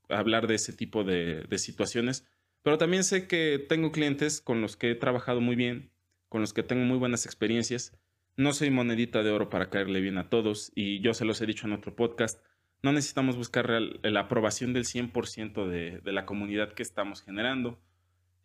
hablar 0.09 0.47
de 0.47 0.55
ese 0.55 0.73
tipo 0.73 1.03
de, 1.03 1.45
situaciones, 1.57 2.27
Pero 2.61 2.79
también 2.79 3.03
sé 3.03 3.27
que 3.27 3.63
tengo 3.69 3.91
clientes 3.91 4.41
con 4.41 4.59
los 4.59 4.75
que 4.75 4.89
he 4.89 4.95
trabajado 4.95 5.39
muy 5.39 5.55
bien, 5.55 5.91
con 6.29 6.41
los 6.41 6.51
que 6.51 6.63
tengo 6.63 6.83
muy 6.83 6.97
buenas 6.97 7.27
experiencias. 7.27 7.95
No 8.37 8.53
soy 8.53 8.71
monedita 8.71 9.21
de 9.21 9.29
oro 9.29 9.49
para 9.51 9.69
caerle 9.69 10.01
bien 10.01 10.17
a 10.17 10.29
todos 10.29 10.71
y 10.73 10.99
yo 10.99 11.13
se 11.13 11.25
los 11.25 11.39
he 11.41 11.45
dicho 11.45 11.67
en 11.67 11.73
otro 11.73 11.95
podcast. 11.95 12.43
No 12.81 12.91
necesitamos 12.91 13.37
buscar 13.37 13.69
la 13.69 14.19
aprobación 14.19 14.73
del 14.73 14.85
100% 14.85 15.67
de, 15.67 15.99
de, 15.99 16.11
la 16.11 16.25
comunidad 16.25 16.73
que 16.73 16.81
estamos 16.81 17.21
generando. 17.21 17.79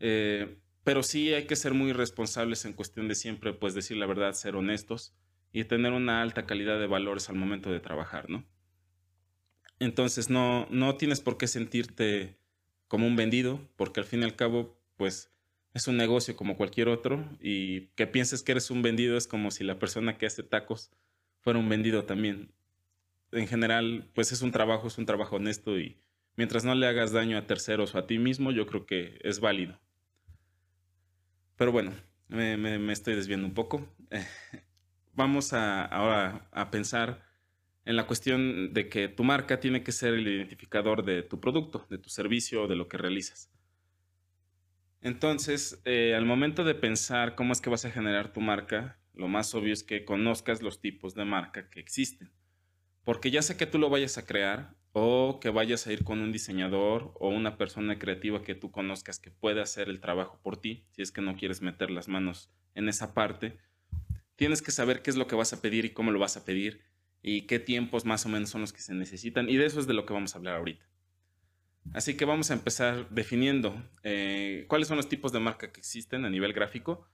Eh, 0.00 0.58
pero 0.84 1.02
sí 1.02 1.34
hay 1.34 1.46
que 1.46 1.56
ser 1.56 1.74
muy 1.74 1.92
responsables 1.92 2.64
en 2.64 2.72
cuestión 2.72 3.08
de 3.08 3.14
siempre, 3.14 3.52
pues 3.52 3.74
decir 3.74 3.96
la 3.96 4.06
verdad, 4.06 4.32
ser 4.32 4.56
honestos 4.56 5.14
y 5.52 5.64
tener 5.64 5.92
una 5.92 6.22
alta 6.22 6.46
calidad 6.46 6.78
de 6.78 6.86
valores 6.86 7.28
al 7.28 7.36
momento 7.36 7.70
de 7.70 7.80
trabajar, 7.80 8.30
¿no? 8.30 8.46
Entonces 9.78 10.30
no, 10.30 10.66
no 10.70 10.96
tienes 10.96 11.20
por 11.20 11.38
qué 11.38 11.46
sentirte 11.46 12.38
como 12.86 13.06
un 13.06 13.16
vendido, 13.16 13.60
porque 13.76 14.00
al 14.00 14.06
fin 14.06 14.20
y 14.20 14.24
al 14.24 14.36
cabo, 14.36 14.78
pues 14.96 15.32
es 15.74 15.86
un 15.86 15.96
negocio 15.96 16.36
como 16.36 16.56
cualquier 16.56 16.88
otro 16.88 17.24
y 17.40 17.86
que 17.94 18.06
pienses 18.06 18.42
que 18.42 18.52
eres 18.52 18.70
un 18.70 18.82
vendido 18.82 19.16
es 19.16 19.26
como 19.26 19.50
si 19.50 19.64
la 19.64 19.78
persona 19.78 20.18
que 20.18 20.26
hace 20.26 20.42
tacos 20.42 20.90
fuera 21.40 21.58
un 21.58 21.68
vendido 21.68 22.04
también. 22.04 22.52
En 23.32 23.46
general, 23.46 24.10
pues 24.14 24.32
es 24.32 24.42
un 24.42 24.50
trabajo, 24.50 24.88
es 24.88 24.98
un 24.98 25.06
trabajo 25.06 25.36
honesto 25.36 25.78
y 25.78 26.00
mientras 26.36 26.64
no 26.64 26.74
le 26.74 26.86
hagas 26.86 27.12
daño 27.12 27.38
a 27.38 27.46
terceros 27.46 27.94
o 27.94 27.98
a 27.98 28.06
ti 28.06 28.18
mismo, 28.18 28.50
yo 28.50 28.66
creo 28.66 28.86
que 28.86 29.18
es 29.22 29.40
válido. 29.40 29.80
Pero 31.60 31.72
bueno, 31.72 31.92
me, 32.28 32.90
estoy 32.90 33.16
desviando 33.16 33.46
un 33.46 33.52
poco. 33.52 33.86
vamos 35.12 35.52
a, 35.52 35.84
ahora 35.84 36.48
a 36.52 36.70
pensar 36.70 37.22
en 37.84 37.96
la 37.96 38.06
cuestión 38.06 38.72
de 38.72 38.88
que 38.88 39.08
tu 39.08 39.24
marca 39.24 39.60
tiene 39.60 39.82
que 39.82 39.92
ser 39.92 40.14
el 40.14 40.26
identificador 40.26 41.04
de 41.04 41.22
tu 41.22 41.38
producto, 41.38 41.86
de 41.90 41.98
tu 41.98 42.08
servicio, 42.08 42.66
de 42.66 42.76
lo 42.76 42.88
que 42.88 42.96
realizas. 42.96 43.52
Entonces, 45.02 45.82
eh, 45.84 46.14
al 46.16 46.24
momento 46.24 46.64
de 46.64 46.74
pensar 46.74 47.34
cómo 47.34 47.52
es 47.52 47.60
que 47.60 47.68
vas 47.68 47.84
a 47.84 47.90
generar 47.90 48.32
tu 48.32 48.40
marca, 48.40 48.98
lo 49.12 49.28
más 49.28 49.54
obvio 49.54 49.74
es 49.74 49.84
que 49.84 50.06
conozcas 50.06 50.62
los 50.62 50.80
tipos 50.80 51.14
de 51.14 51.26
marca 51.26 51.68
que 51.68 51.80
existen. 51.80 52.32
Porque 53.04 53.30
ya 53.30 53.42
sea 53.42 53.58
que 53.58 53.66
tú 53.66 53.78
lo 53.78 53.90
vayas 53.90 54.16
a 54.16 54.24
crear 54.24 54.78
o 54.92 55.38
que 55.40 55.50
vayas 55.50 55.86
a 55.86 55.92
ir 55.92 56.04
con 56.04 56.20
un 56.20 56.32
diseñador 56.32 57.12
o 57.14 57.28
una 57.28 57.56
persona 57.56 57.98
creativa 57.98 58.42
que 58.42 58.54
tú 58.54 58.70
conozcas 58.70 59.18
que 59.18 59.30
puede 59.30 59.60
hacer 59.60 59.88
el 59.88 60.00
trabajo 60.00 60.40
por 60.42 60.56
ti, 60.56 60.84
si 60.90 61.02
es 61.02 61.12
que 61.12 61.20
no 61.20 61.36
quieres 61.36 61.62
meter 61.62 61.90
las 61.90 62.08
manos 62.08 62.50
en 62.74 62.88
esa 62.88 63.14
parte, 63.14 63.58
tienes 64.36 64.62
que 64.62 64.72
saber 64.72 65.02
qué 65.02 65.10
es 65.10 65.16
lo 65.16 65.26
que 65.26 65.36
vas 65.36 65.52
a 65.52 65.62
pedir 65.62 65.84
y 65.84 65.90
cómo 65.90 66.10
lo 66.10 66.18
vas 66.18 66.36
a 66.36 66.44
pedir 66.44 66.82
y 67.22 67.42
qué 67.42 67.58
tiempos 67.58 68.04
más 68.04 68.26
o 68.26 68.28
menos 68.28 68.50
son 68.50 68.62
los 68.62 68.72
que 68.72 68.80
se 68.80 68.94
necesitan 68.94 69.48
y 69.48 69.56
de 69.56 69.66
eso 69.66 69.78
es 69.78 69.86
de 69.86 69.94
lo 69.94 70.06
que 70.06 70.12
vamos 70.12 70.34
a 70.34 70.38
hablar 70.38 70.56
ahorita. 70.56 70.86
Así 71.92 72.16
que 72.16 72.24
vamos 72.24 72.50
a 72.50 72.54
empezar 72.54 73.08
definiendo 73.10 73.82
eh, 74.02 74.64
cuáles 74.68 74.88
son 74.88 74.96
los 74.96 75.08
tipos 75.08 75.32
de 75.32 75.40
marca 75.40 75.72
que 75.72 75.80
existen 75.80 76.24
a 76.24 76.30
nivel 76.30 76.52
gráfico. 76.52 77.06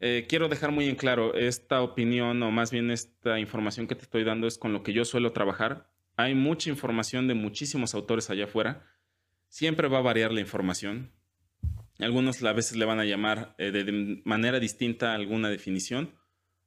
Eh, 0.00 0.26
quiero 0.28 0.48
dejar 0.48 0.72
muy 0.72 0.88
en 0.88 0.96
claro 0.96 1.34
esta 1.34 1.82
opinión 1.82 2.42
o 2.42 2.50
más 2.50 2.70
bien 2.70 2.90
esta 2.90 3.38
información 3.38 3.86
que 3.86 3.94
te 3.94 4.02
estoy 4.02 4.24
dando 4.24 4.46
es 4.46 4.58
con 4.58 4.72
lo 4.72 4.82
que 4.82 4.92
yo 4.92 5.04
suelo 5.04 5.32
trabajar 5.32 5.90
hay 6.16 6.34
mucha 6.34 6.70
información 6.70 7.28
de 7.28 7.34
muchísimos 7.34 7.94
autores 7.94 8.30
allá 8.30 8.44
afuera. 8.44 8.84
Siempre 9.48 9.88
va 9.88 9.98
a 9.98 10.02
variar 10.02 10.32
la 10.32 10.40
información. 10.40 11.12
Algunos 11.98 12.42
a 12.42 12.52
veces 12.52 12.76
le 12.76 12.84
van 12.84 13.00
a 13.00 13.04
llamar 13.04 13.54
eh, 13.58 13.70
de 13.70 14.22
manera 14.24 14.58
distinta 14.58 15.14
alguna 15.14 15.48
definición. 15.48 16.14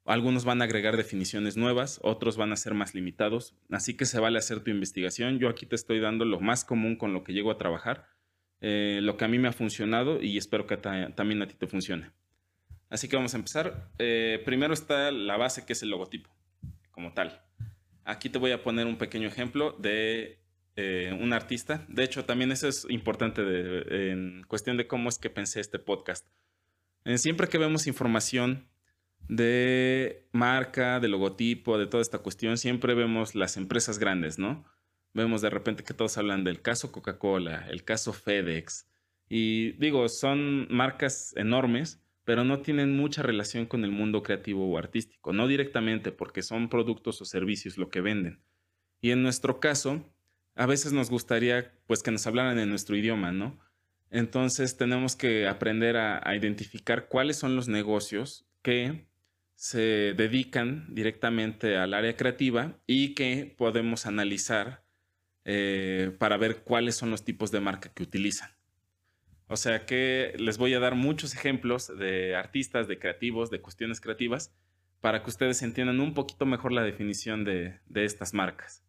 Algunos 0.06 0.46
van 0.46 0.62
a 0.62 0.65
agregar 0.65 0.98
definiciones 0.98 1.56
nuevas, 1.56 2.00
otros 2.01 2.36
van 2.36 2.51
a 2.51 2.56
ser 2.56 2.74
más 2.74 2.96
limitados. 2.96 3.56
Así 3.70 3.96
que 3.96 4.06
se 4.06 4.20
vale 4.20 4.39
hacer 4.39 4.62
tu 4.62 4.72
investigación. 4.72 5.39
Yo 5.39 5.50
aquí 5.50 5.65
te 5.65 5.75
estoy 5.75 6.00
dando 6.00 6.25
lo 6.25 6.39
más 6.39 6.63
común 6.63 6.96
con 6.96 7.13
lo 7.13 7.24
que 7.24 7.34
llego 7.34 7.51
a 7.51 7.58
trabajar, 7.58 8.08
eh, 8.62 9.00
lo 9.03 9.18
que 9.18 9.25
a 9.25 9.27
mí 9.27 9.38
me 9.38 9.48
ha 9.48 9.53
funcionado 9.53 10.22
y 10.22 10.38
espero 10.38 10.65
que 10.65 10.77
también 10.77 11.41
a 11.41 11.48
ti 11.48 11.56
te 11.56 11.68
funcione. 11.68 12.12
Así 12.89 13.08
que 13.08 13.18
vamos 13.18 13.34
a 13.36 13.38
empezar. 13.38 13.91
Eh, 14.00 14.41
primero 14.46 14.74
está 14.74 15.12
la 15.12 15.38
base 15.38 15.65
que 15.65 15.74
es 15.74 15.84
el 15.84 15.89
logotipo, 15.89 16.32
como 16.91 17.13
tal. 17.13 17.49
Aquí 18.10 18.30
te 18.30 18.39
voy 18.39 18.51
a 18.51 18.63
poner 18.63 18.88
un 18.88 18.98
pequeño 18.98 19.28
ejemplo 19.28 19.75
de 19.80 20.39
eh, 20.75 21.16
un 21.22 21.32
artista. 21.32 21.86
De 21.88 22.04
hecho, 22.04 22.25
también 22.25 22.51
eso 22.51 22.68
es 22.68 22.88
importante 22.89 23.42
en 24.12 24.44
cuestión 24.48 24.78
de 24.78 24.88
cómo 24.88 25.10
es 25.10 25.20
que 25.20 25.30
pensé 25.30 25.60
este 25.60 25.78
podcast. 25.78 26.28
Eh, 27.06 27.18
siempre 27.18 27.48
que 27.48 27.60
vemos 27.60 27.86
información 27.86 28.68
de 29.28 30.28
marca, 30.32 31.00
de 31.00 31.08
logotipo, 31.08 31.78
de 31.78 31.86
toda 31.86 32.01
esta 32.01 32.20
cuestión, 32.20 32.58
siempre 32.58 32.96
vemos 32.96 33.36
las 33.36 33.58
empresas 33.58 34.00
grandes, 34.00 34.39
¿no? 34.39 34.66
Vemos 35.13 35.42
de 35.42 35.51
repente 35.51 35.84
que 35.84 35.94
todos 35.94 36.18
hablan 36.18 36.44
del 36.44 36.62
caso 36.62 36.92
Coca-Cola, 36.92 37.68
el 37.70 37.84
caso 37.84 38.12
FedEx. 38.12 38.88
Y 39.30 39.74
digo, 39.74 40.10
son 40.10 40.68
marcas 40.74 41.34
enormes, 41.38 42.01
pero 42.30 42.44
no 42.44 42.60
tienen 42.62 42.96
mucha 42.96 43.24
relación 43.24 43.66
con 43.66 43.84
el 43.84 43.90
mundo 43.90 44.22
creativo 44.22 44.70
o 44.70 44.78
artístico, 44.78 45.34
no 45.34 45.48
directamente 45.48 46.12
porque 46.12 46.44
son 46.44 46.70
productos 46.70 47.20
o 47.24 47.26
servicios 47.26 47.80
lo 47.80 47.90
que 47.90 48.02
venden. 48.02 48.40
Y 49.02 49.10
en 49.10 49.24
nuestro 49.24 49.60
caso, 49.60 50.08
a 50.54 50.68
veces 50.68 50.94
nos 50.94 51.10
gustaría 51.10 51.74
pues 51.88 52.04
que 52.04 52.12
nos 52.12 52.28
hablaran 52.28 52.60
en 52.60 52.70
nuestro 52.70 52.96
idioma, 52.96 53.32
¿no? 53.32 53.60
Entonces 54.12 54.78
tenemos 54.78 55.16
que 55.16 55.48
aprender 55.48 55.98
a, 55.98 56.36
identificar 56.36 57.08
cuáles 57.08 57.36
son 57.36 57.56
los 57.56 57.68
negocios 57.68 58.46
que 58.62 59.08
se 59.56 60.14
dedican 60.16 60.94
directamente 60.94 61.78
al 61.78 61.96
área 61.96 62.16
creativa 62.16 62.80
y 62.86 63.16
que 63.16 63.56
podemos 63.58 64.06
analizar 64.06 64.86
eh, 65.46 66.16
para 66.20 66.38
ver 66.38 66.58
cuáles 66.58 66.96
son 66.96 67.10
los 67.10 67.26
tipos 67.26 67.50
de 67.50 67.60
marca 67.60 67.92
que 67.92 68.04
utilizan. 68.04 68.59
O 69.51 69.58
sea 69.58 69.88
que 69.88 70.36
les 70.38 70.60
voy 70.60 70.75
a 70.75 70.79
dar 70.79 70.94
muchos 70.94 71.34
ejemplos 71.34 71.91
de 71.98 72.36
artistas, 72.36 72.88
de 72.88 73.00
creativos, 73.00 73.50
de 73.50 73.62
cuestiones 73.62 74.00
creativas, 74.00 74.53
para 75.01 75.24
que 75.24 75.29
ustedes 75.32 75.63
entiendan 75.63 76.00
un 76.00 76.13
poquito 76.13 76.46
mejor 76.46 76.72
la 76.72 76.84
definición 76.84 77.44
de, 77.46 77.79
estas 77.96 78.36
marcas. 78.36 78.86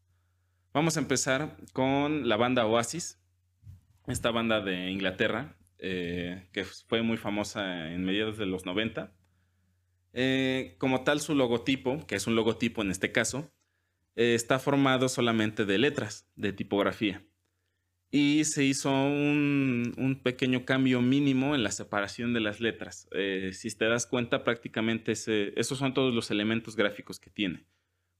Vamos 0.74 0.98
a 0.98 1.00
empezar 1.00 1.56
con 1.72 2.28
la 2.28 2.36
banda 2.36 2.66
Oasis, 2.66 3.18
esta 4.06 4.30
banda 4.32 4.60
de 4.60 4.90
Inglaterra, 4.90 5.56
eh, 5.78 6.46
que 6.52 6.64
fue 6.64 7.00
muy 7.00 7.16
famosa 7.16 7.90
en 7.90 8.04
mediados 8.04 8.36
de 8.36 8.44
los 8.44 8.66
90. 8.66 9.14
Eh, 10.12 10.74
como 10.76 11.04
tal, 11.04 11.20
su 11.20 11.34
logotipo, 11.34 12.06
que 12.06 12.16
es 12.16 12.26
un 12.26 12.34
logotipo 12.34 12.82
en 12.82 12.90
este 12.90 13.12
caso, 13.12 13.50
eh, 14.14 14.34
está 14.34 14.58
formado 14.58 15.08
solamente 15.08 15.64
de 15.64 15.78
letras, 15.78 16.28
de 16.36 16.52
tipografía 16.52 17.24
y 18.10 18.44
se 18.44 18.64
hizo 18.64 18.90
un, 18.90 20.20
pequeño 20.22 20.64
cambio 20.64 21.00
mínimo 21.00 21.54
en 21.54 21.62
la 21.62 21.70
separación 21.70 22.32
de 22.32 22.40
las 22.40 22.60
letras. 22.60 23.08
Eh, 23.12 23.50
si 23.52 23.70
te 23.70 23.86
das 23.86 24.06
cuenta, 24.06 24.44
prácticamente 24.44 25.12
esos 25.12 25.78
son 25.78 25.94
todos 25.94 26.14
los 26.14 26.30
elementos 26.30 26.76
gráficos 26.76 27.20
que 27.20 27.30
tiene. 27.30 27.66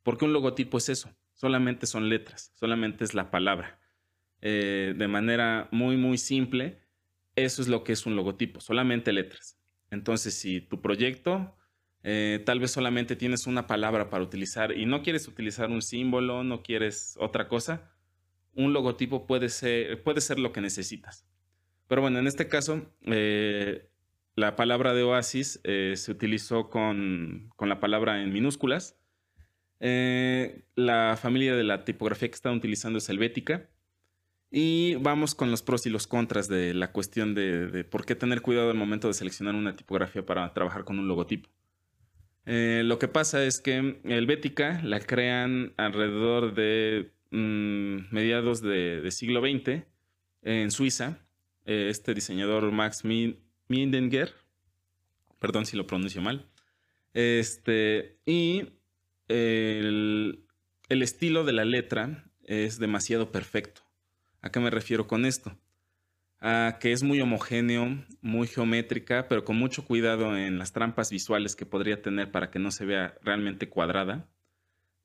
Porque 0.02 0.25
un 0.25 0.32
logotipo 0.32 0.78
es 0.78 0.88
eso, 0.88 1.14
solamente 1.35 1.87
son 1.87 2.09
letras, 2.09 2.52
solamente 2.54 3.04
es 3.04 3.14
la 3.14 3.30
palabra. 3.30 3.80
Eh, 4.40 4.94
de 4.97 5.09
manera 5.09 5.68
muy, 5.73 5.97
muy 5.97 6.18
simple, 6.18 6.80
eso 7.37 7.61
es 7.61 7.68
lo 7.68 7.85
que 7.85 7.92
es 7.92 8.06
un 8.06 8.16
logotipo, 8.16 8.61
solamente 8.61 9.12
letras. 9.12 9.59
Entonces, 9.90 10.35
si 10.35 10.61
tu 10.61 10.80
proyecto 10.80 11.56
eh, 12.02 12.42
tal 12.47 12.61
vez 12.61 12.70
solamente 12.70 13.14
tienes 13.14 13.47
una 13.47 13.66
palabra 13.66 14.09
para 14.09 14.25
utilizar 14.25 14.73
y 14.76 14.87
no 14.87 15.02
quieres 15.02 15.28
utilizar 15.28 15.70
un 15.70 15.82
símbolo, 15.82 16.44
no 16.44 16.62
quieres 16.62 17.16
otra 17.18 17.49
cosa, 17.49 17.92
un 18.54 18.73
logotipo 18.73 19.26
puede 19.26 19.49
ser, 19.49 20.02
puede 20.02 20.21
ser 20.21 20.38
lo 20.38 20.52
que 20.52 20.61
necesitas. 20.61 21.26
Pero 21.90 22.02
bueno, 22.02 22.21
en 22.21 22.28
este 22.28 22.47
caso, 22.47 22.83
eh, 23.02 23.88
la 24.37 24.54
palabra 24.54 24.95
de 24.95 25.02
Oasis 25.02 25.61
eh, 25.64 25.95
se 25.97 26.12
utilizó 26.12 26.71
con, 26.71 27.50
la 27.59 27.80
palabra 27.80 28.23
en 28.23 28.33
minúsculas. 28.33 28.97
Eh, 29.80 30.62
la 30.76 31.19
familia 31.21 31.57
de 31.57 31.64
la 31.64 31.85
tipografía 31.85 32.28
que 32.28 32.37
están 32.37 32.54
utilizando 32.54 32.99
es 32.99 33.09
helvética. 33.09 33.69
Y 34.52 34.97
vamos 35.00 35.35
con 35.35 35.50
los 35.50 35.62
pros 35.62 35.85
y 35.87 35.90
los 35.90 36.07
contras 36.07 36.47
de 36.47 36.75
la 36.75 36.92
cuestión 36.92 37.35
de, 37.35 37.66
de 37.66 37.83
por 37.83 38.04
qué 38.04 38.14
tener 38.14 38.40
cuidado 38.40 38.71
al 38.71 38.76
momento 38.76 39.09
de 39.09 39.14
seleccionar 39.14 39.57
una 39.57 39.75
tipografía 39.75 40.25
para 40.25 40.52
trabajar 40.54 40.85
con 40.85 40.99
un 41.00 41.09
logotipo. 41.09 41.49
lo 42.47 42.99
que 43.00 43.09
pasa 43.09 43.45
es 43.45 43.61
que 43.61 44.00
Helvética 44.04 44.80
la 44.85 45.00
crean 45.00 45.75
alrededor 45.76 46.54
de 46.54 47.12
Mm, 47.30 48.12
mediados 48.12 48.60
de, 48.60 49.08
siglo 49.10 49.40
XX 49.40 49.84
en 50.42 50.70
Suiza. 50.70 51.18
Eh, 51.64 51.88
este 51.90 52.14
diseñador 52.14 52.70
Max 52.72 53.04
Mindenger, 53.68 54.34
perdón 55.38 55.66
si 55.66 55.76
lo 55.76 55.87
pronuncio 55.87 56.20
mal, 56.22 56.49
este, 57.14 58.18
y 58.26 58.70
el, 59.28 60.44
estilo 60.88 61.44
de 61.44 61.52
la 61.52 61.64
letra 61.64 62.25
es 62.44 62.78
demasiado 62.78 63.30
perfecto. 63.30 63.82
¿A 64.42 64.50
qué 64.50 64.58
me 64.58 64.70
refiero 64.70 65.06
con 65.06 65.25
esto? 65.25 65.56
A 66.40 66.78
que 66.80 66.92
es 66.92 67.02
muy 67.02 67.20
homogéneo, 67.20 68.04
muy 68.22 68.49
geométrica, 68.49 69.28
pero 69.28 69.44
con 69.44 69.56
mucho 69.56 69.84
cuidado 69.84 70.37
en 70.37 70.58
las 70.58 70.72
trampas 70.72 71.10
visuales 71.10 71.54
que 71.54 71.66
podría 71.66 72.02
tener 72.02 72.32
para 72.32 72.50
que 72.50 72.58
no 72.58 72.70
se 72.70 72.87
vea 72.87 73.14
realmente 73.22 73.68
cuadrada. 73.68 74.26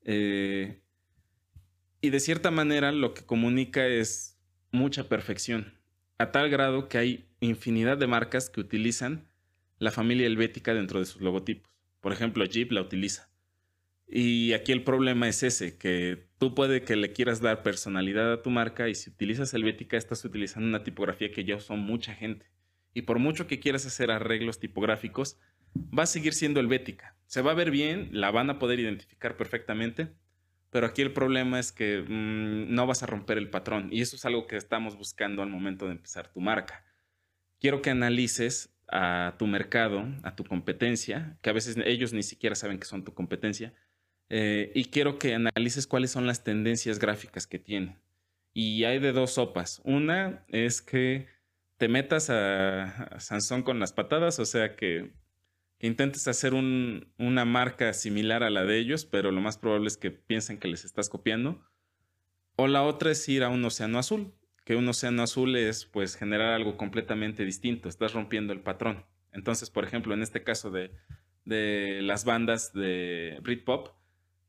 Eh, 0.02 0.80
y 2.06 2.10
de 2.10 2.20
cierta 2.20 2.52
manera 2.52 2.92
lo 2.92 3.14
que 3.14 3.24
comunica 3.24 3.84
es 3.84 4.38
mucha 4.70 5.08
perfección, 5.08 5.74
a 6.18 6.30
tal 6.30 6.48
grado 6.50 6.88
que 6.88 6.98
hay 6.98 7.28
infinidad 7.40 7.98
de 7.98 8.06
marcas 8.06 8.48
que 8.48 8.60
utilizan 8.60 9.28
la 9.80 9.90
familia 9.90 10.28
helvética 10.28 10.72
dentro 10.72 11.00
de 11.00 11.06
sus 11.06 11.20
logotipos. 11.20 11.68
Por 12.00 12.12
ejemplo, 12.12 12.44
Jeep 12.44 12.70
la 12.70 12.82
utiliza. 12.82 13.28
Y 14.06 14.52
aquí 14.52 14.70
el 14.70 14.84
problema 14.84 15.28
es 15.28 15.42
ese, 15.42 15.78
que 15.78 16.28
tú 16.38 16.54
puede 16.54 16.82
que 16.82 16.94
le 16.94 17.12
quieras 17.12 17.40
dar 17.40 17.64
personalidad 17.64 18.32
a 18.32 18.42
tu 18.42 18.50
marca 18.50 18.88
y 18.88 18.94
si 18.94 19.10
utilizas 19.10 19.52
helvética 19.52 19.96
estás 19.96 20.24
utilizando 20.24 20.68
una 20.68 20.84
tipografía 20.84 21.32
que 21.32 21.44
ya 21.44 21.56
usó 21.56 21.74
mucha 21.74 22.14
gente. 22.14 22.46
Y 22.94 23.02
por 23.02 23.18
mucho 23.18 23.48
que 23.48 23.58
quieras 23.58 23.84
hacer 23.84 24.12
arreglos 24.12 24.60
tipográficos, 24.60 25.40
va 25.76 26.04
a 26.04 26.06
seguir 26.06 26.34
siendo 26.34 26.60
helvética. 26.60 27.16
Se 27.26 27.42
va 27.42 27.50
a 27.50 27.54
ver 27.56 27.72
bien, 27.72 28.10
la 28.12 28.30
van 28.30 28.48
a 28.48 28.60
poder 28.60 28.78
identificar 28.78 29.36
perfectamente, 29.36 30.14
pero 30.70 30.86
aquí 30.86 31.02
el 31.02 31.12
problema 31.12 31.58
es 31.58 31.72
que 31.72 32.02
mm, 32.02 32.74
no 32.74 32.86
vas 32.86 33.02
a 33.02 33.06
romper 33.06 33.38
el 33.38 33.50
patrón 33.50 33.88
y 33.92 34.00
eso 34.00 34.16
es 34.16 34.24
algo 34.24 34.46
que 34.46 34.56
estamos 34.56 34.96
buscando 34.96 35.42
al 35.42 35.50
momento 35.50 35.86
de 35.86 35.92
empezar 35.92 36.32
tu 36.32 36.40
marca. 36.40 36.84
Quiero 37.60 37.82
que 37.82 37.90
analices 37.90 38.76
a 38.88 39.34
tu 39.38 39.46
mercado, 39.46 40.06
a 40.22 40.36
tu 40.36 40.44
competencia, 40.44 41.38
que 41.42 41.50
a 41.50 41.52
veces 41.52 41.76
ellos 41.84 42.12
ni 42.12 42.22
siquiera 42.22 42.54
saben 42.54 42.78
que 42.78 42.86
son 42.86 43.04
tu 43.04 43.14
competencia, 43.14 43.74
eh, 44.28 44.72
y 44.74 44.86
quiero 44.86 45.18
que 45.18 45.34
analices 45.34 45.86
cuáles 45.86 46.10
son 46.10 46.26
las 46.26 46.44
tendencias 46.44 46.98
gráficas 46.98 47.46
que 47.46 47.58
tienen. 47.58 47.98
Y 48.52 48.84
hay 48.84 48.98
de 48.98 49.12
dos 49.12 49.32
sopas. 49.32 49.80
Una 49.84 50.44
es 50.48 50.82
que 50.82 51.26
te 51.76 51.88
metas 51.88 52.30
a, 52.30 53.18
Sansón 53.20 53.62
con 53.62 53.78
las 53.78 53.92
patadas, 53.92 54.38
o 54.38 54.44
sea 54.44 54.76
que, 54.76 55.12
intentes 55.80 56.28
hacer 56.28 56.54
una 56.54 57.44
marca 57.44 57.92
similar 57.92 58.42
a 58.42 58.50
la 58.50 58.64
de 58.64 58.78
ellos, 58.78 59.04
pero 59.04 59.30
lo 59.30 59.40
más 59.40 59.58
probable 59.58 59.88
es 59.88 59.96
que 59.96 60.10
piensen 60.10 60.58
que 60.58 60.68
les 60.68 60.84
estás 60.84 61.08
copiando. 61.08 61.62
O 62.56 62.66
la 62.66 62.82
otra 62.82 63.10
es 63.10 63.28
ir 63.28 63.44
a 63.44 63.48
un 63.48 63.64
océano 63.64 63.98
azul, 63.98 64.32
que 64.64 64.76
un 64.76 64.88
océano 64.88 65.22
azul 65.22 65.56
es 65.56 65.84
pues 65.84 66.16
generar 66.16 66.54
algo 66.54 66.76
completamente 66.76 67.44
distinto, 67.44 67.88
estás 67.88 68.14
rompiendo 68.14 68.52
el 68.52 68.60
patrón. 68.60 69.04
Entonces, 69.32 69.70
por 69.70 69.84
ejemplo, 69.84 70.14
en 70.14 70.22
este 70.22 70.42
caso 70.42 70.70
de, 70.70 70.90
de 71.44 72.00
las 72.02 72.24
bandas 72.24 72.72
de 72.72 73.38
Britpop, 73.42 73.96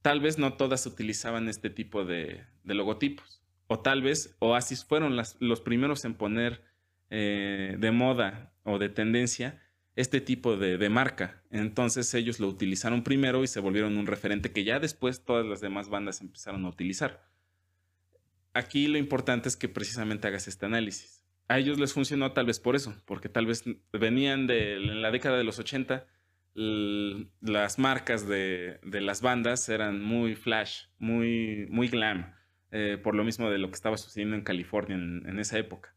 tal 0.01 0.21
vez 0.21 0.37
no 0.37 0.53
todas 0.53 0.85
utilizaban 0.85 1.49
este 1.49 1.69
tipo 1.69 2.05
de, 2.05 2.45
logotipos. 2.63 3.41
O 3.67 3.79
tal 3.79 4.01
vez 4.01 4.37
Oasis 4.39 4.85
fueron 4.85 5.17
los 5.17 5.61
primeros 5.61 6.05
en 6.05 6.13
poner 6.13 6.63
eh, 7.09 7.75
de 7.77 7.91
moda 7.91 8.53
o 8.63 8.79
de 8.79 8.87
tendencia 8.87 9.61
este 9.97 10.21
tipo 10.21 10.55
de, 10.55 10.89
marca. 10.89 11.43
Entonces 11.51 12.13
ellos 12.13 12.39
lo 12.39 12.47
utilizaron 12.47 13.03
primero 13.03 13.43
y 13.43 13.47
se 13.47 13.59
volvieron 13.59 13.97
un 13.97 14.07
referente 14.07 14.53
que 14.53 14.63
ya 14.63 14.79
después 14.79 15.25
todas 15.25 15.45
las 15.45 15.59
demás 15.59 15.89
bandas 15.89 16.21
empezaron 16.21 16.63
a 16.63 16.69
utilizar. 16.69 17.27
Aquí 18.53 18.87
lo 18.87 18.97
importante 18.97 19.49
es 19.49 19.57
que 19.57 19.67
precisamente 19.67 20.27
hagas 20.27 20.47
este 20.47 20.65
análisis. 20.65 21.25
A 21.49 21.59
ellos 21.59 21.79
les 21.79 21.93
funcionó 21.93 22.31
tal 22.31 22.45
vez 22.45 22.59
por 22.59 22.75
eso, 22.75 22.95
porque 23.05 23.27
tal 23.27 23.45
vez 23.45 23.65
venían 23.91 24.47
de 24.47 24.75
en 24.75 25.01
la 25.01 25.11
década 25.11 25.37
de 25.37 25.43
los 25.43 25.59
80 25.59 26.07
las 26.57 27.77
marcas 27.77 28.27
de, 28.27 28.79
las 28.83 29.21
bandas 29.21 29.69
eran 29.69 30.01
muy 30.01 30.35
flash, 30.35 30.85
muy, 30.97 31.67
muy 31.69 31.87
glam, 31.87 32.33
eh, 32.71 32.97
por 33.01 33.13
lo 33.13 33.23
mismo 33.23 33.51
de 33.51 33.59
lo 33.59 33.67
que 33.67 33.75
estaba 33.75 33.95
sucediendo 33.97 34.35
en 34.35 34.41
California 34.41 34.95
en, 34.95 35.39
esa 35.39 35.59
época. 35.59 35.93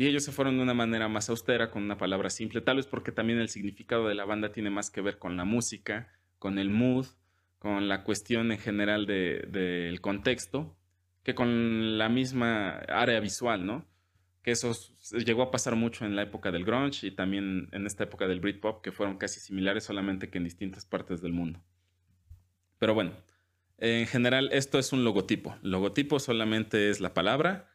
Y 0.00 0.06
ellos 0.06 0.24
se 0.24 0.32
fueron 0.32 0.56
de 0.56 0.62
una 0.62 0.72
manera 0.72 1.08
más 1.08 1.28
austera, 1.28 1.70
con 1.70 1.82
una 1.82 1.98
palabra 1.98 2.30
simple, 2.30 2.62
tal 2.62 2.78
vez 2.78 2.86
porque 2.86 3.12
también 3.12 3.38
el 3.38 3.50
significado 3.50 4.08
de 4.08 4.14
la 4.14 4.24
banda 4.24 4.50
tiene 4.50 4.70
más 4.70 4.90
que 4.90 5.02
ver 5.02 5.18
con 5.18 5.36
la 5.36 5.44
música, 5.44 6.10
con 6.38 6.58
el 6.58 6.70
mood, 6.70 7.04
con 7.58 7.86
la 7.86 8.02
cuestión 8.02 8.50
en 8.50 8.58
general 8.58 9.04
del 9.04 10.00
contexto, 10.00 10.74
que 11.22 11.34
con 11.34 11.98
la 11.98 12.08
misma 12.08 12.78
área 12.88 13.20
visual, 13.20 13.66
¿no? 13.66 13.86
que 14.42 14.52
eso 14.52 14.72
llegó 15.22 15.42
a 15.42 15.50
pasar 15.50 15.76
mucho 15.76 16.06
en 16.06 16.16
la 16.16 16.22
época 16.22 16.50
del 16.50 16.64
grunge 16.64 17.06
y 17.06 17.10
también 17.10 17.68
en 17.72 17.84
esta 17.84 18.04
época 18.04 18.26
del 18.26 18.40
Britpop, 18.40 18.82
que 18.82 18.92
fueron 18.92 19.18
casi 19.18 19.38
similares, 19.38 19.84
solamente 19.84 20.30
que 20.30 20.38
en 20.38 20.44
distintas 20.44 20.86
partes 20.86 21.20
del 21.20 21.34
mundo. 21.34 21.62
Pero 22.78 22.94
bueno, 22.94 23.12
en 23.76 24.06
general 24.06 24.48
esto 24.52 24.78
es 24.78 24.94
un 24.94 25.04
logotipo. 25.04 25.58
logotipo 25.60 26.18
solamente 26.20 26.88
es 26.88 27.00
la 27.00 27.12
palabra 27.12 27.68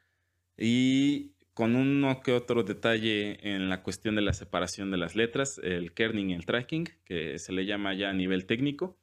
y 0.58 1.35
con 1.56 1.78
uno 1.78 2.22
que 2.22 2.34
otro 2.34 2.63
detalle 2.63 3.39
en 3.50 3.70
la 3.70 3.82
cuestión 3.82 4.15
de 4.15 4.22
la 4.22 4.34
separación 4.34 4.91
de 4.91 4.98
las 4.98 5.15
letras, 5.15 5.58
el 5.63 5.94
kerning 5.94 6.32
y 6.32 6.34
el 6.34 6.46
tracking, 6.46 6.89
que 7.06 7.39
se 7.39 7.54
le 7.54 7.65
llama 7.65 7.94
ya 7.94 8.10
a 8.10 8.13
nivel 8.13 8.46
técnico, 8.46 9.00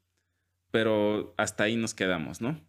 pero 0.71 1.35
hasta 1.38 1.65
ahí 1.65 1.77
nos 1.77 1.95
quedamos, 1.95 2.43
¿no? 2.43 2.61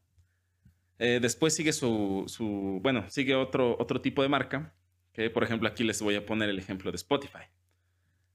Eh, 1.00 1.20
después 1.22 1.54
sigue 1.54 1.74
su, 1.74 2.80
bueno, 2.82 3.10
sigue 3.10 3.36
otro, 3.36 3.76
otro 3.78 4.00
tipo 4.00 4.22
de 4.22 4.30
marca, 4.30 4.74
que 5.12 5.30
por 5.30 5.44
ejemplo 5.44 5.68
aquí 5.68 5.84
les 5.84 6.02
voy 6.02 6.16
a 6.16 6.26
poner 6.26 6.50
el 6.50 6.60
ejemplo 6.60 6.90
de 6.90 6.96
Spotify. 6.96 7.44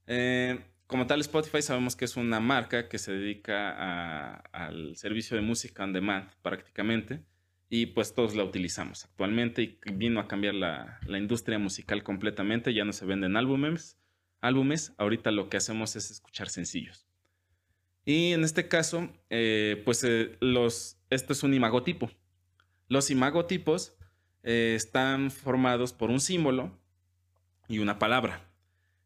Eh, 0.06 0.60
como 0.86 1.06
tal, 1.06 1.20
Spotify 1.22 1.62
sabemos 1.62 1.96
que 1.96 2.04
es 2.04 2.18
una 2.18 2.40
marca 2.40 2.90
que 2.90 2.98
se 2.98 3.12
dedica 3.12 4.34
al 4.52 4.96
servicio 4.96 5.34
de 5.34 5.42
música 5.42 5.82
on 5.82 5.94
demand 5.94 6.28
prácticamente 6.42 7.22
y 7.70 7.86
pues 7.86 8.14
todos 8.14 8.34
la 8.34 8.44
utilizamos 8.44 9.04
actualmente 9.04 9.62
y 9.62 9.78
vino 9.92 10.20
a 10.20 10.28
cambiar 10.28 10.54
la, 10.54 11.00
industria 11.06 11.58
musical 11.58 12.02
completamente, 12.02 12.72
ya 12.72 12.84
no 12.84 12.92
se 12.92 13.04
venden 13.04 13.36
álbumes, 13.36 13.98
álbumes, 14.40 14.94
ahorita 14.98 15.30
lo 15.30 15.48
que 15.50 15.58
hacemos 15.58 15.96
es 15.96 16.10
escuchar 16.10 16.48
sencillos. 16.48 17.06
Y 18.04 18.32
en 18.32 18.42
este 18.42 18.68
caso, 18.68 19.10
eh, 19.28 19.82
pues 19.84 20.02
eh, 20.04 20.36
los, 20.40 20.96
esto 21.10 21.34
es 21.34 21.42
un 21.42 21.52
imagotipo. 21.52 22.10
Los 22.88 23.10
imagotipos 23.10 23.98
eh, 24.42 24.72
están 24.74 25.30
formados 25.30 25.92
por 25.92 26.10
un 26.10 26.20
símbolo 26.20 26.78
y 27.68 27.80
una 27.80 27.98
palabra, 27.98 28.48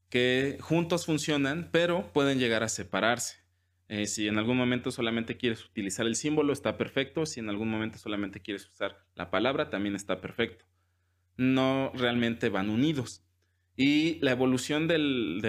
que 0.08 0.58
juntos 0.60 1.06
funcionan, 1.06 1.68
pero 1.72 2.12
pueden 2.12 2.38
llegar 2.38 2.62
a 2.62 2.68
separarse. 2.68 3.41
Eh, 3.92 4.06
si 4.06 4.26
en 4.26 4.38
algún 4.38 4.56
momento 4.56 4.90
solamente 4.90 5.36
quieres 5.36 5.66
utilizar 5.66 6.06
el 6.06 6.16
símbolo, 6.16 6.54
está 6.54 6.78
perfecto. 6.78 7.26
Si 7.26 7.40
en 7.40 7.50
algún 7.50 7.68
momento 7.68 7.98
solamente 7.98 8.40
quieres 8.40 8.66
usar 8.66 9.04
la 9.14 9.30
palabra, 9.30 9.68
también 9.68 9.94
está 9.94 10.22
perfecto. 10.22 10.64
No 11.36 11.92
realmente 11.94 12.48
van 12.48 12.70
unidos. 12.70 13.22
Y 13.76 14.18
la 14.20 14.30
evolución 14.30 14.88
de 14.88 14.96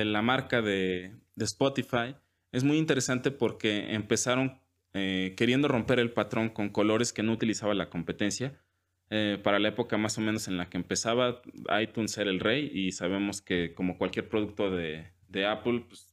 la 0.04 0.22
marca 0.22 0.62
de, 0.62 1.16
Spotify 1.38 2.18
es 2.52 2.66
muy 2.66 2.78
interesante 2.80 3.32
porque 3.32 3.94
empezaron 3.94 4.60
eh, 4.94 5.36
queriendo 5.38 5.70
romper 5.70 6.00
el 6.00 6.12
patrón 6.12 6.50
con 6.50 6.68
colores 6.68 7.14
que 7.14 7.24
no 7.24 7.32
utilizaba 7.32 7.74
la 7.74 7.90
competencia 7.90 8.62
eh, 9.10 9.40
para 9.42 9.58
la 9.58 9.70
época 9.70 9.98
más 9.98 10.18
o 10.18 10.22
menos 10.22 10.50
en 10.50 10.58
la 10.58 10.70
que 10.70 10.76
empezaba, 10.76 11.42
iTunes 11.82 12.18
era 12.18 12.30
el 12.30 12.42
rey 12.42 12.70
y 12.74 12.92
sabemos 12.92 13.42
que 13.42 13.74
como 13.74 13.98
cualquier 13.98 14.28
producto 14.28 14.70
de, 14.70 15.14
Apple, 15.48 15.86
pues, 15.88 16.13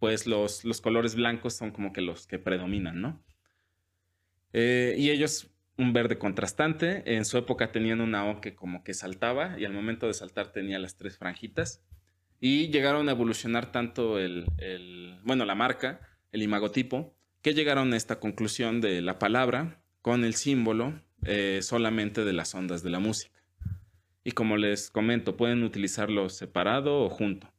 pues, 0.00 0.26
los, 0.26 0.64
los, 0.64 0.80
colores 0.80 1.14
blancos 1.14 1.54
son 1.54 1.70
como 1.70 1.92
que 1.92 2.00
los 2.00 2.26
que 2.26 2.40
predominan, 2.40 3.00
¿no? 3.00 3.22
Eh, 4.52 4.96
y 4.98 5.10
ellos 5.10 5.50
un 5.76 5.92
verde 5.92 6.18
contrastante, 6.18 7.14
en 7.14 7.24
su 7.24 7.38
época 7.38 7.72
tenían 7.72 8.00
una 8.00 8.26
O 8.26 8.40
que 8.40 8.54
como 8.54 8.82
que 8.82 8.92
saltaba 8.92 9.58
y 9.58 9.64
al 9.64 9.72
momento 9.72 10.06
de 10.08 10.14
saltar 10.14 10.52
tenía 10.52 10.78
las 10.78 10.96
tres 10.96 11.16
franjitas 11.16 11.82
y 12.40 12.68
llegaron 12.68 13.08
a 13.08 13.12
evolucionar 13.12 13.70
tanto 13.70 14.18
el, 14.18 14.46
el 14.58 15.18
bueno, 15.24 15.44
la 15.44 15.54
marca, 15.54 16.00
el 16.32 16.42
imagotipo, 16.42 17.14
que 17.42 17.54
llegaron 17.54 17.92
a 17.92 17.96
esta 17.96 18.20
conclusión 18.20 18.80
de 18.80 19.00
la 19.00 19.18
palabra 19.18 19.82
con 20.02 20.24
el 20.24 20.34
símbolo 20.34 21.00
eh, 21.24 21.60
solamente 21.62 22.24
de 22.24 22.32
las 22.32 22.54
ondas 22.54 22.82
de 22.82 22.90
la 22.90 22.98
música. 22.98 23.38
Y 24.24 24.32
como 24.32 24.56
les 24.56 24.90
comento, 24.90 25.36
pueden 25.36 25.62
utilizarlo 25.62 26.28
separado 26.28 27.04
o 27.04 27.10
junto. 27.10 27.52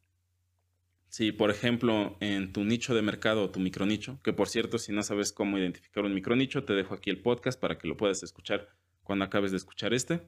Si, 1.12 1.34
por 1.34 1.52
ejemplo, 1.52 2.16
en 2.22 2.54
tu 2.54 2.64
nicho 2.64 2.96
de 2.96 3.02
mercado 3.02 3.44
o 3.44 3.50
tu 3.50 3.60
micronicho, 3.60 4.22
que 4.24 4.32
por 4.32 4.48
cierto, 4.48 4.78
si 4.78 4.94
no 4.94 5.04
sabes 5.04 5.34
cómo 5.34 5.58
identificar 5.58 6.06
un 6.06 6.14
micronicho, 6.14 6.64
te 6.64 6.72
dejo 6.72 6.94
aquí 6.94 7.10
el 7.10 7.22
podcast 7.22 7.60
para 7.60 7.78
que 7.78 7.90
lo 7.90 7.98
puedas 7.98 8.24
escuchar 8.24 8.70
cuando 9.04 9.26
acabes 9.26 9.52
de 9.52 9.58
escuchar 9.58 9.94
este. 9.94 10.22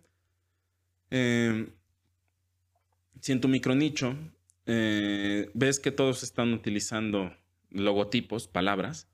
Em, 1.10 1.70
si 3.22 3.32
en 3.32 3.40
tu 3.40 3.48
micronicho 3.48 4.14
eh, 4.66 5.50
ves 5.54 5.80
que 5.80 5.92
todos 5.92 6.22
están 6.22 6.52
utilizando 6.52 7.34
logotipos, 7.70 8.50
palabras, 8.50 9.10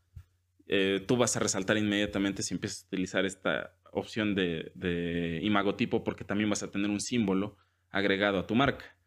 eh, 0.66 1.06
tú 1.08 1.18
vas 1.18 1.38
a 1.38 1.40
resaltar 1.40 1.78
inmediatamente 1.78 2.42
si 2.42 2.56
empiezas 2.56 2.82
a 2.82 2.88
utilizar 2.88 3.26
esta 3.28 3.76
opción 3.92 4.34
de, 4.34 5.40
imagotipo 5.44 6.04
porque 6.04 6.24
también 6.24 6.50
vas 6.50 6.64
a 6.64 6.72
tener 6.72 6.90
un 6.90 7.00
símbolo 7.00 7.58
agregado 7.92 8.40
a 8.40 8.48
tu 8.48 8.56
marca. 8.56 8.98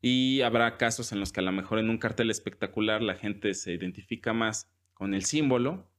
Y 0.00 0.42
habrá 0.42 0.76
casos 0.76 1.12
en 1.12 1.20
los 1.20 1.32
que 1.32 1.40
a 1.40 1.42
lo 1.42 1.52
mejor 1.52 1.78
en 1.78 1.90
un 1.90 1.98
cartel 1.98 2.30
espectacular 2.30 3.02
la 3.02 3.14
gente 3.14 3.54
se 3.54 3.72
identifica 3.72 4.32
más 4.32 4.70
con 4.94 5.14
el 5.14 5.24
símbolo 5.24 5.90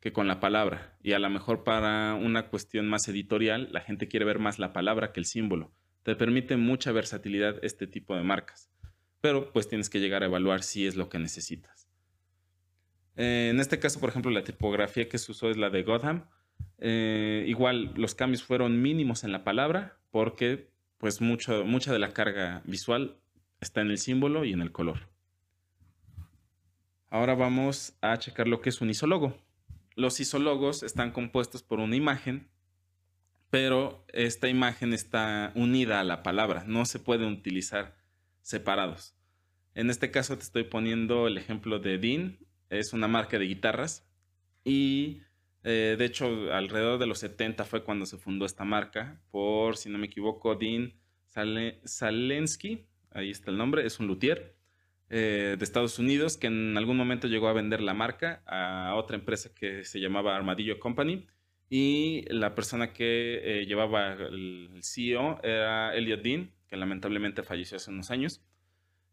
que 0.00 0.12
con 0.12 0.26
la 0.26 0.40
palabra. 0.40 0.98
Y 1.02 1.12
a 1.12 1.18
lo 1.18 1.30
mejor 1.30 1.64
para 1.64 2.14
una 2.14 2.48
cuestión 2.48 2.88
más 2.88 3.08
editorial 3.08 3.68
la 3.72 3.80
gente 3.80 4.08
quiere 4.08 4.24
ver 4.24 4.38
más 4.38 4.58
la 4.58 4.72
palabra 4.72 5.12
que 5.12 5.20
el 5.20 5.26
símbolo. 5.26 5.72
Te 6.02 6.16
permite 6.16 6.56
mucha 6.56 6.92
versatilidad 6.92 7.64
este 7.64 7.86
tipo 7.86 8.16
de 8.16 8.22
marcas. 8.22 8.70
Pero 9.20 9.52
pues 9.52 9.68
tienes 9.68 9.88
que 9.88 10.00
llegar 10.00 10.22
a 10.22 10.26
evaluar 10.26 10.62
si 10.62 10.86
es 10.86 10.96
lo 10.96 11.08
que 11.08 11.18
necesitas. 11.18 11.88
Eh, 13.16 13.48
en 13.50 13.60
este 13.60 13.78
caso, 13.78 14.00
por 14.00 14.10
ejemplo, 14.10 14.30
la 14.30 14.44
tipografía 14.44 15.08
que 15.08 15.18
se 15.18 15.32
usó 15.32 15.50
es 15.50 15.56
la 15.56 15.70
de 15.70 15.82
Gotham 15.84 16.26
eh, 16.78 17.44
igual 17.46 17.92
los 17.96 18.14
cambios 18.14 18.42
fueron 18.42 18.82
mínimos 18.82 19.24
en 19.24 19.32
la 19.32 19.44
palabra 19.44 19.98
porque 20.10 20.70
pues 20.98 21.20
mucha 21.20 21.92
de 21.92 21.98
la 21.98 22.12
carga 22.12 22.62
visual 22.64 23.18
está 23.64 23.80
en 23.80 23.90
el 23.90 23.98
símbolo 23.98 24.44
y 24.44 24.52
en 24.52 24.60
el 24.60 24.70
color. 24.70 25.08
Ahora 27.08 27.34
vamos 27.34 27.96
a 28.00 28.16
checar 28.18 28.46
lo 28.46 28.60
que 28.60 28.68
es 28.68 28.80
un 28.80 28.90
isólogo. 28.90 29.36
Los 29.96 30.20
isólogos 30.20 30.82
están 30.82 31.12
compuestos 31.12 31.62
por 31.62 31.80
una 31.80 31.96
imagen, 31.96 32.48
pero 33.50 34.04
esta 34.12 34.48
imagen 34.48 34.92
está 34.92 35.52
unida 35.54 36.00
a 36.00 36.04
la 36.04 36.22
palabra, 36.22 36.64
no 36.66 36.84
se 36.84 36.98
pueden 36.98 37.28
utilizar 37.28 37.96
separados. 38.42 39.14
En 39.74 39.90
este 39.90 40.10
caso 40.10 40.36
te 40.36 40.42
estoy 40.42 40.64
poniendo 40.64 41.26
el 41.26 41.38
ejemplo 41.38 41.78
de 41.78 41.98
Dean, 41.98 42.38
es 42.68 42.92
una 42.92 43.08
marca 43.08 43.38
de 43.38 43.46
guitarras 43.46 44.06
y 44.64 45.22
eh, 45.62 45.94
de 45.96 46.04
hecho 46.04 46.52
alrededor 46.52 46.98
de 46.98 47.06
los 47.06 47.20
70 47.20 47.64
fue 47.64 47.84
cuando 47.84 48.06
se 48.06 48.18
fundó 48.18 48.44
esta 48.44 48.64
marca 48.64 49.20
por, 49.30 49.76
si 49.76 49.88
no 49.88 49.98
me 49.98 50.06
equivoco, 50.06 50.56
Dean 50.56 50.94
Salensky, 51.84 52.86
ahí 53.14 53.30
está 53.30 53.50
el 53.50 53.56
nombre, 53.56 53.86
es 53.86 53.98
un 53.98 54.06
luthier 54.06 54.54
eh, 55.08 55.56
de 55.58 55.64
Estados 55.64 55.98
Unidos 55.98 56.36
que 56.36 56.48
en 56.48 56.76
algún 56.76 56.96
momento 56.96 57.28
llegó 57.28 57.48
a 57.48 57.52
vender 57.52 57.80
la 57.80 57.94
marca 57.94 58.42
a 58.46 58.94
otra 58.96 59.16
empresa 59.16 59.50
que 59.54 59.84
se 59.84 60.00
llamaba 60.00 60.36
Armadillo 60.36 60.78
Company 60.78 61.26
y 61.70 62.24
la 62.28 62.54
persona 62.54 62.92
que 62.92 63.40
eh, 63.42 63.66
llevaba 63.66 64.12
el 64.12 64.80
CEO 64.82 65.40
era 65.42 65.94
Elliot 65.94 66.22
Dean, 66.22 66.50
que 66.68 66.76
lamentablemente 66.76 67.42
falleció 67.42 67.76
hace 67.76 67.90
unos 67.90 68.10
años. 68.10 68.44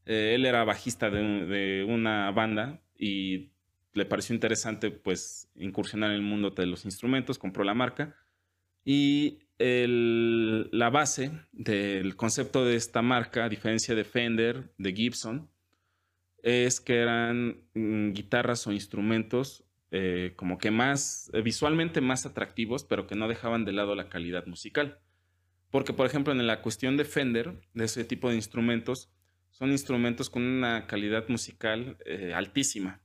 Eh, 0.05 0.33
él 0.35 0.45
era 0.45 0.63
bajista 0.63 1.09
de, 1.09 1.85
una 1.87 2.31
banda 2.31 2.81
y 2.97 3.51
le 3.93 4.05
pareció 4.05 4.33
interesante 4.33 4.91
pues 4.91 5.51
incursionar 5.55 6.11
en 6.11 6.17
el 6.17 6.21
mundo 6.21 6.51
de 6.51 6.65
los 6.65 6.85
instrumentos, 6.85 7.37
compró 7.37 7.63
la 7.63 7.73
marca 7.73 8.15
y 8.83 9.39
la 9.62 10.89
base 10.89 11.32
del 11.52 12.15
concepto 12.15 12.65
de 12.65 12.76
esta 12.76 13.02
marca, 13.02 13.45
a 13.45 13.50
diferencia 13.50 13.95
de 13.95 14.04
Fender, 14.04 14.74
de 14.78 14.93
Gibson, 14.93 15.50
es 16.43 16.82
que 16.82 16.97
eran 16.97 17.63
mm, 17.74 18.13
guitarras 18.13 18.65
o 18.67 18.71
instrumentos 18.71 19.63
eh, 19.91 20.34
como 20.38 20.58
que 20.58 20.71
más, 20.71 21.30
eh, 21.34 21.41
visualmente 21.41 22.02
más 22.02 22.26
atractivos, 22.26 22.84
pero 22.84 23.08
que 23.08 23.15
no 23.15 23.28
dejaban 23.28 23.65
de 23.65 23.74
lado 23.74 23.93
la 23.93 24.10
calidad 24.10 24.45
musical. 24.45 25.00
Porque, 25.69 25.93
por 25.93 26.06
ejemplo, 26.06 26.34
en 26.34 26.47
la 26.47 26.62
cuestión 26.62 26.97
de 26.97 27.06
Fender, 27.06 27.60
de 27.74 27.86
ese 27.86 28.04
tipo 28.04 28.30
de 28.30 28.36
instrumentos, 28.36 29.12
son 29.52 29.71
instrumentos 29.71 30.30
con 30.30 30.43
una 30.43 30.88
calidad 30.88 31.28
musical 31.28 31.97
eh, 32.06 32.34
altísima. 32.34 33.02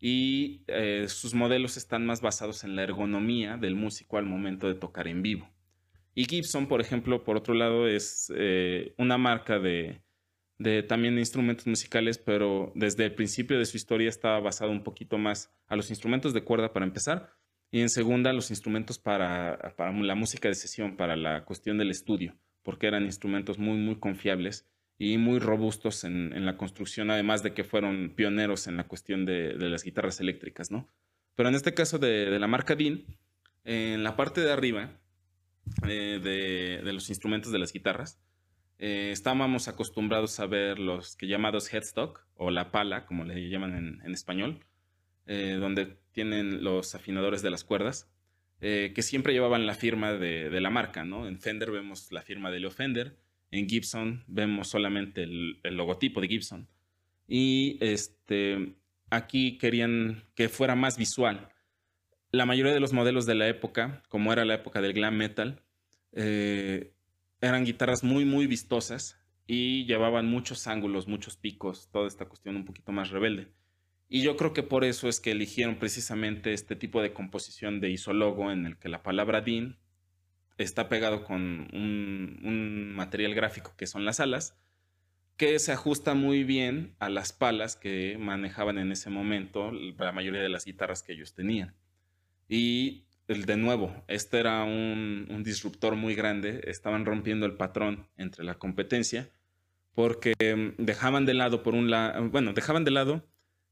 Y 0.00 0.66
sus 1.06 1.32
modelos 1.32 1.78
están 1.78 2.04
más 2.04 2.20
basados 2.20 2.62
en 2.62 2.76
la 2.76 2.82
ergonomía 2.82 3.56
del 3.56 3.74
músico 3.74 4.18
al 4.18 4.26
momento 4.26 4.68
de 4.68 4.74
tocar 4.74 5.08
en 5.08 5.22
vivo. 5.22 5.53
Y 6.14 6.26
Gibson, 6.26 6.68
por 6.68 6.80
ejemplo, 6.80 7.24
por 7.24 7.36
otro 7.36 7.54
lado, 7.54 7.88
es 7.88 8.32
una 8.96 9.18
marca 9.18 9.58
de, 9.58 10.00
de 10.58 10.86
instrumentos 11.18 11.66
musicales, 11.66 12.18
pero 12.18 12.72
desde 12.74 13.06
el 13.06 13.14
principio 13.14 13.58
de 13.58 13.66
su 13.66 13.76
historia 13.76 14.08
estaba 14.08 14.40
basado 14.40 14.70
un 14.70 14.84
poquito 14.84 15.18
más 15.18 15.52
a 15.66 15.76
los 15.76 15.90
instrumentos 15.90 16.32
de 16.32 16.44
cuerda 16.44 16.72
para 16.72 16.86
empezar 16.86 17.32
y 17.74 17.80
en 17.80 17.88
segunda 17.88 18.32
los 18.32 18.50
instrumentos 18.50 19.00
para, 19.00 19.74
la 19.76 20.14
música 20.14 20.46
de 20.46 20.54
sesión, 20.54 20.96
para 20.96 21.16
la 21.16 21.44
cuestión 21.44 21.76
del 21.76 21.90
estudio, 21.90 22.38
porque 22.62 22.86
eran 22.86 23.02
instrumentos 23.02 23.58
muy, 23.58 23.78
muy 23.78 23.96
confiables 23.96 24.64
y 24.96 25.18
muy 25.18 25.40
robustos 25.40 26.04
en, 26.04 26.46
la 26.46 26.56
construcción, 26.56 27.10
además 27.10 27.42
de 27.42 27.52
que 27.52 27.64
fueron 27.64 28.12
pioneros 28.14 28.68
en 28.68 28.76
la 28.76 28.86
cuestión 28.86 29.26
de, 29.26 29.54
las 29.54 29.82
guitarras 29.82 30.20
eléctricas, 30.20 30.70
¿no? 30.70 30.88
Pero 31.34 31.48
en 31.48 31.56
este 31.56 31.74
caso 31.74 31.98
de, 31.98 32.38
la 32.38 32.46
marca 32.46 32.76
Dean, 32.76 33.06
en 33.64 34.04
la 34.04 34.14
parte 34.14 34.42
de 34.42 34.52
arriba 34.52 35.00
eh, 35.86 36.80
de 36.84 36.92
los 36.92 37.08
instrumentos 37.08 37.52
de 37.52 37.58
las 37.58 37.72
guitarras, 37.72 38.18
eh, 38.78 39.10
estábamos 39.12 39.68
acostumbrados 39.68 40.40
a 40.40 40.46
ver 40.46 40.78
los 40.78 41.16
que 41.16 41.26
llamados 41.26 41.72
headstock 41.72 42.26
o 42.34 42.50
la 42.50 42.70
pala, 42.70 43.06
como 43.06 43.24
le 43.24 43.48
llaman 43.48 44.00
en, 44.04 44.12
español, 44.12 44.60
eh, 45.26 45.56
donde 45.60 45.96
tienen 46.12 46.64
los 46.64 46.94
afinadores 46.94 47.42
de 47.42 47.50
las 47.50 47.64
cuerdas, 47.64 48.10
que 48.60 49.02
siempre 49.02 49.34
llevaban 49.34 49.66
la 49.66 49.74
firma 49.74 50.14
de, 50.14 50.58
la 50.58 50.70
marca, 50.70 51.04
¿no? 51.04 51.28
En 51.28 51.38
Fender 51.38 51.70
vemos 51.70 52.10
la 52.12 52.22
firma 52.22 52.50
de 52.50 52.60
Leo 52.60 52.70
Fender, 52.70 53.18
en 53.50 53.68
Gibson 53.68 54.24
vemos 54.26 54.68
solamente 54.68 55.22
el, 55.22 55.60
el 55.64 55.76
logotipo 55.76 56.22
de 56.22 56.28
Gibson. 56.28 56.66
Y 57.28 57.76
este, 57.80 58.74
aquí 59.10 59.58
querían 59.58 60.24
que 60.34 60.48
fuera 60.48 60.74
más 60.76 60.96
visual. 60.96 61.50
La 62.34 62.46
mayoría 62.46 62.72
de 62.72 62.80
los 62.80 62.92
modelos 62.92 63.26
de 63.26 63.36
la 63.36 63.46
época, 63.46 64.02
como 64.08 64.32
era 64.32 64.44
la 64.44 64.54
época 64.54 64.80
del 64.80 64.92
glam 64.92 65.16
metal, 65.16 65.62
eran 66.12 67.64
guitarras 67.64 68.02
muy, 68.02 68.24
muy 68.24 68.48
vistosas 68.48 69.20
y 69.46 69.84
llevaban 69.86 70.26
muchos 70.26 70.66
ángulos, 70.66 71.06
muchos 71.06 71.36
picos, 71.36 71.88
toda 71.92 72.08
esta 72.08 72.26
cuestión 72.26 72.56
un 72.56 72.64
poquito 72.64 72.90
más 72.90 73.10
rebelde. 73.10 73.52
Y 74.08 74.22
yo 74.22 74.36
creo 74.36 74.52
que 74.52 74.64
por 74.64 74.82
eso 74.82 75.08
es 75.08 75.20
que 75.20 75.30
eligieron 75.30 75.76
precisamente 75.76 76.52
este 76.52 76.74
tipo 76.74 77.00
de 77.00 77.12
composición 77.12 77.80
de 77.80 77.90
isólogo 77.90 78.50
en 78.50 78.66
el 78.66 78.78
que 78.78 78.88
la 78.88 79.04
palabra 79.04 79.40
DIN 79.40 79.76
está 80.58 80.88
pegado 80.88 81.22
con 81.22 81.68
un, 81.72 82.40
un, 82.42 82.94
material 82.96 83.36
gráfico 83.36 83.74
que 83.76 83.86
son 83.86 84.04
las 84.04 84.18
alas, 84.18 84.58
que 85.36 85.56
se 85.60 85.70
ajusta 85.70 86.14
muy 86.14 86.42
bien 86.42 86.96
a 86.98 87.10
las 87.10 87.32
palas 87.32 87.76
que 87.76 88.18
manejaban 88.18 88.78
en 88.78 88.90
ese 88.90 89.08
momento 89.08 89.70
la 89.70 90.10
mayoría 90.10 90.42
de 90.42 90.48
las 90.48 90.64
guitarras 90.64 91.04
que 91.04 91.12
ellos 91.12 91.34
tenían. 91.34 91.76
Y 92.56 93.02
de 93.26 93.56
nuevo, 93.56 94.04
este 94.06 94.38
era 94.38 94.62
un, 94.62 95.42
disruptor 95.42 95.96
muy 95.96 96.14
grande, 96.14 96.60
estaban 96.68 97.04
rompiendo 97.04 97.46
el 97.46 97.56
patrón 97.56 98.06
entre 98.16 98.44
la 98.44 98.60
competencia, 98.60 99.28
porque 99.92 100.34
mm, 100.38 100.80
dejaban 100.80 101.26
de 101.26 101.34
lado, 101.34 101.64
por 101.64 101.74
un 101.74 101.90
lado, 101.90 102.28
bueno, 102.30 102.52
dejaban 102.52 102.84
de 102.84 102.92
lado 102.92 103.26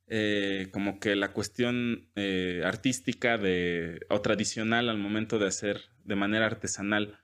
eh, 0.09 0.67
como 0.73 0.99
que 0.99 1.15
la 1.15 1.33
cuestión 1.33 2.09
eh, 2.17 2.63
artística 2.65 3.39
de, 3.39 4.01
o 4.11 4.21
tradicional 4.21 4.89
al 4.89 4.99
momento 4.99 5.39
de 5.39 5.47
hacer 5.47 5.83
de 6.03 6.17
manera 6.17 6.47
artesanal 6.47 7.21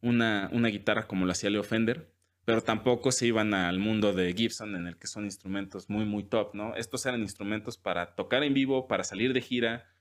una, 0.00 0.48
una 0.50 0.68
guitarra 0.68 1.06
como 1.06 1.26
lo 1.26 1.32
hacía 1.32 1.50
Leo 1.50 1.62
Fender, 1.62 2.10
pero 2.46 2.62
tampoco 2.62 3.12
se 3.12 3.26
iban 3.26 3.52
al 3.52 3.78
mundo 3.78 4.14
de 4.14 4.32
Gibson 4.32 4.76
en 4.76 4.86
el 4.86 4.96
que 4.96 5.08
son 5.08 5.26
instrumentos 5.26 5.90
muy, 5.90 6.06
muy 6.06 6.24
top, 6.24 6.54
¿no? 6.54 6.74
Estos 6.74 7.04
eran 7.04 7.20
instrumentos 7.20 7.76
para 7.76 8.14
tocar 8.14 8.42
en 8.44 8.54
vivo, 8.54 8.88
para 8.88 9.04
salir 9.04 9.34
de 9.34 9.42
gira, 9.42 9.91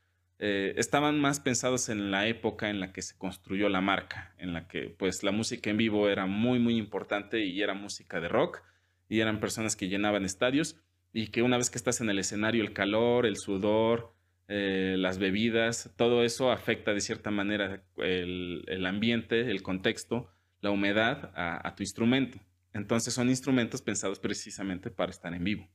eh, 0.44 0.74
estaban 0.78 1.20
más 1.20 1.40
pensados 1.40 1.88
en 1.90 2.10
la 2.10 2.28
época 2.28 2.72
en 2.72 2.80
la 2.80 2.92
que 2.92 3.04
se 3.04 3.16
construyó 3.16 3.70
la 3.70 3.80
marca, 3.80 4.34
en 4.40 4.54
la 4.54 4.68
que 4.68 4.90
pues 4.90 5.22
la 5.22 5.32
música 5.32 5.70
en 5.70 5.78
vivo 5.78 6.10
era 6.10 6.26
muy 6.26 6.58
muy 6.58 6.78
importante 6.78 7.46
y 7.46 7.62
era 7.62 7.76
música 7.76 8.20
de 8.20 8.28
rock 8.28 8.64
y 9.08 9.20
eran 9.20 9.40
personas 9.40 9.76
que 9.76 9.88
llenaban 9.88 10.26
estadios 10.26 10.82
y 11.14 11.28
que 11.28 11.44
una 11.44 11.58
vez 11.58 11.70
que 11.70 11.78
estás 11.78 12.02
en 12.02 12.10
el 12.10 12.18
escenario 12.18 12.64
el 12.64 12.74
calor, 12.74 13.28
el 13.28 13.38
sudor, 13.38 14.16
eh, 14.48 14.96
las 14.98 15.20
bebidas, 15.20 15.94
todo 15.96 16.24
eso 16.24 16.52
afecta 16.52 16.92
de 16.96 17.02
cierta 17.02 17.30
manera 17.30 17.84
el, 17.98 18.86
ambiente, 18.88 19.42
el 19.42 19.62
contexto, 19.62 20.32
la 20.60 20.72
humedad 20.72 21.32
a, 21.36 21.68
a 21.68 21.76
tu 21.76 21.84
instrumento. 21.84 22.40
Entonces 22.74 23.14
son 23.14 23.30
instrumentos 23.30 23.84
pensados 23.84 24.18
precisamente 24.18 24.90
para 24.90 25.12
estar 25.12 25.36
en 25.36 25.44
vivo. 25.44 25.70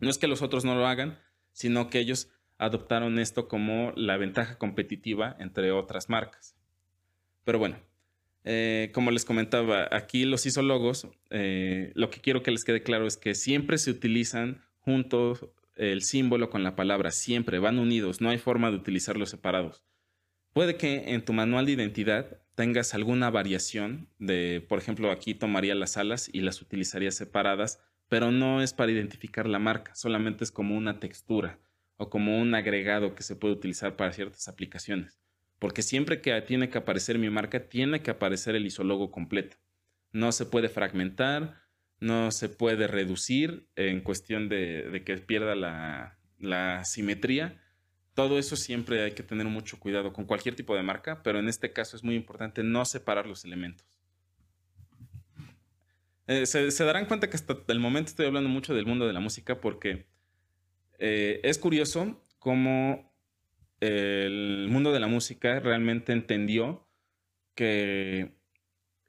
No 0.00 0.08
es 0.08 0.16
que 0.16 0.26
los 0.26 0.40
otros 0.40 0.64
no 0.64 0.74
lo 0.74 0.86
hagan, 0.86 1.18
sino 1.52 1.90
que 1.90 1.98
ellos 1.98 2.33
adoptaron 2.58 3.18
esto 3.18 3.48
como 3.48 3.92
la 3.96 4.16
ventaja 4.16 4.58
competitiva 4.58 5.36
entre 5.38 5.72
otras 5.72 6.08
marcas. 6.08 6.56
Pero 7.44 7.58
bueno, 7.58 7.76
eh, 8.44 8.90
como 8.92 9.10
les 9.10 9.24
comentaba, 9.24 9.88
aquí 9.90 10.24
los 10.24 10.46
isólogos, 10.46 11.08
eh, 11.30 11.92
lo 11.94 12.10
que 12.10 12.20
quiero 12.20 12.42
que 12.42 12.50
les 12.50 12.64
quede 12.64 12.82
claro 12.82 13.06
es 13.06 13.16
que 13.16 13.34
siempre 13.34 13.78
se 13.78 13.90
utilizan 13.90 14.62
juntos 14.80 15.46
el 15.76 16.02
símbolo 16.02 16.50
con 16.50 16.62
la 16.62 16.76
palabra, 16.76 17.10
siempre 17.10 17.58
van 17.58 17.78
unidos, 17.78 18.20
no 18.20 18.30
hay 18.30 18.38
forma 18.38 18.70
de 18.70 18.76
utilizarlos 18.76 19.30
separados. 19.30 19.82
Puede 20.52 20.76
que 20.76 21.14
en 21.14 21.24
tu 21.24 21.32
manual 21.32 21.66
de 21.66 21.72
identidad 21.72 22.38
tengas 22.54 22.94
alguna 22.94 23.30
variación 23.30 24.08
de, 24.18 24.64
por 24.68 24.78
ejemplo, 24.78 25.10
aquí 25.10 25.34
tomaría 25.34 25.74
las 25.74 25.96
alas 25.96 26.30
y 26.32 26.42
las 26.42 26.62
utilizaría 26.62 27.10
separadas, 27.10 27.80
pero 28.08 28.30
no 28.30 28.62
es 28.62 28.72
para 28.72 28.92
identificar 28.92 29.48
la 29.48 29.58
marca, 29.58 29.94
solamente 29.96 30.44
es 30.44 30.52
como 30.52 30.76
una 30.76 31.00
textura 31.00 31.58
o 31.96 32.10
como 32.10 32.38
un 32.38 32.54
agregado 32.54 33.14
que 33.14 33.22
se 33.22 33.36
puede 33.36 33.54
utilizar 33.54 33.96
para 33.96 34.12
ciertas 34.12 34.48
aplicaciones. 34.48 35.20
Porque 35.58 35.82
siempre 35.82 36.20
que 36.20 36.38
tiene 36.42 36.68
que 36.68 36.78
aparecer 36.78 37.18
mi 37.18 37.30
marca, 37.30 37.68
tiene 37.68 38.02
que 38.02 38.10
aparecer 38.10 38.54
el 38.56 38.66
isólogo 38.66 39.10
completo. 39.10 39.56
No 40.12 40.32
se 40.32 40.46
puede 40.46 40.68
fragmentar, 40.68 41.62
no 42.00 42.30
se 42.32 42.48
puede 42.48 42.86
reducir 42.86 43.68
en 43.76 44.00
cuestión 44.00 44.48
de, 44.48 45.02
que 45.06 45.16
pierda 45.18 45.54
la, 45.54 46.84
simetría. 46.84 47.60
Todo 48.14 48.38
eso 48.38 48.56
siempre 48.56 49.02
hay 49.02 49.12
que 49.12 49.22
tener 49.22 49.46
mucho 49.46 49.78
cuidado 49.78 50.12
con 50.12 50.24
cualquier 50.24 50.54
tipo 50.54 50.76
de 50.76 50.82
marca, 50.82 51.22
pero 51.22 51.38
en 51.38 51.48
este 51.48 51.72
caso 51.72 51.96
es 51.96 52.04
muy 52.04 52.14
importante 52.14 52.62
no 52.62 52.84
separar 52.84 53.26
los 53.26 53.44
elementos. 53.44 53.86
Eh, 56.26 56.46
se, 56.46 56.70
se, 56.70 56.84
darán 56.84 57.06
cuenta 57.06 57.28
que 57.28 57.36
hasta 57.36 57.56
el 57.68 57.80
momento 57.80 58.08
estoy 58.10 58.26
hablando 58.26 58.48
mucho 58.48 58.74
del 58.74 58.86
mundo 58.86 59.06
de 59.06 59.12
la 59.12 59.20
música 59.20 59.60
porque 59.60 60.06
eh, 60.98 61.40
es 61.42 61.58
curioso 61.58 62.22
cómo 62.38 63.12
el 63.80 64.68
mundo 64.70 64.92
de 64.92 65.00
la 65.00 65.06
música 65.06 65.60
realmente 65.60 66.12
entendió 66.12 66.88
que 67.54 68.32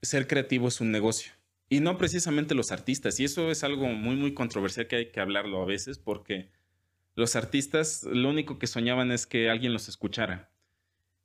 ser 0.02 0.28
creativo 0.28 0.68
es 0.68 0.82
un 0.82 0.92
negocio 0.92 1.32
Y 1.70 1.80
no 1.80 1.98
precisamente 1.98 2.56
los 2.56 2.72
artistas. 2.72 3.20
Y 3.20 3.26
eso 3.26 3.52
es 3.52 3.64
algo 3.64 3.88
muy, 3.88 4.16
muy 4.16 4.34
controversial 4.34 4.88
que 4.88 4.98
hay 4.98 5.12
que 5.12 5.20
hablarlo 5.20 5.62
a 5.62 5.66
veces 5.66 5.98
porque 5.98 6.52
los 7.16 7.36
artistas 7.36 8.04
lo 8.04 8.30
único 8.30 8.60
que 8.60 8.68
soñaban 8.68 9.12
es 9.12 9.26
que 9.26 9.50
alguien 9.50 9.74
los 9.74 9.88
escuchara. 9.90 10.52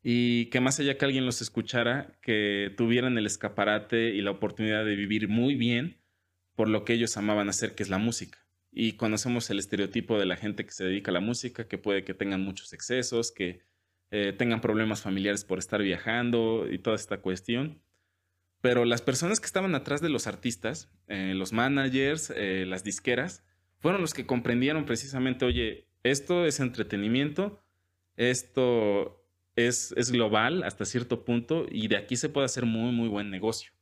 Y 0.02 0.46
que 0.46 0.60
más 0.60 0.80
allá 0.80 0.96
que 0.96 1.04
alguien 1.04 1.26
los 1.26 1.42
escuchara, 1.42 2.18
que 2.22 2.72
tuvieran 2.76 3.18
el 3.18 3.26
escaparate 3.26 4.14
y 4.14 4.22
la 4.22 4.30
oportunidad 4.30 4.84
de 4.84 4.96
vivir 4.96 5.28
muy 5.28 5.56
bien 5.56 6.00
por 6.54 6.68
lo 6.68 6.84
que 6.84 6.94
ellos 6.94 7.16
amaban 7.16 7.48
hacer, 7.48 7.74
que 7.74 7.82
es 7.82 7.90
la 7.90 7.98
música. 7.98 8.38
Y 8.72 8.92
conocemos 8.92 9.50
el 9.50 9.58
estereotipo 9.58 10.18
de 10.18 10.26
la 10.26 10.36
gente 10.36 10.64
que 10.64 10.72
se 10.72 10.84
dedica 10.84 11.10
a 11.10 11.14
la 11.14 11.20
música, 11.20 11.66
que 11.66 11.78
puede 11.78 12.04
que 12.04 12.14
tengan 12.14 12.42
muchos 12.42 12.72
excesos, 12.72 13.32
que 13.32 13.62
eh, 14.10 14.32
tengan 14.32 14.60
problemas 14.60 15.02
familiares 15.02 15.44
por 15.44 15.58
estar 15.58 15.82
viajando 15.82 16.66
y 16.70 16.78
toda 16.78 16.96
esta 16.96 17.20
cuestión. 17.20 17.82
Pero 18.60 18.84
las 18.84 19.02
personas 19.02 19.40
que 19.40 19.46
estaban 19.46 19.74
atrás 19.74 20.00
de 20.00 20.10
los 20.10 20.26
artistas, 20.26 20.90
eh, 21.08 21.32
los 21.34 21.52
managers, 21.52 22.32
eh, 22.36 22.64
las 22.66 22.84
disqueras, 22.84 23.44
fueron 23.78 24.00
los 24.02 24.12
que 24.12 24.26
comprendieron 24.26 24.84
precisamente, 24.84 25.44
oye, 25.44 25.88
esto 26.02 26.44
es 26.44 26.60
entretenimiento, 26.60 27.62
esto 28.16 29.24
es, 29.56 29.94
es 29.96 30.10
global 30.10 30.62
hasta 30.62 30.84
cierto 30.84 31.24
punto 31.24 31.66
y 31.70 31.88
de 31.88 31.96
aquí 31.96 32.16
se 32.16 32.28
puede 32.28 32.44
hacer 32.44 32.66
muy, 32.66 32.92
muy 32.92 33.08
buen 33.08 33.30
negocio. 33.30 33.72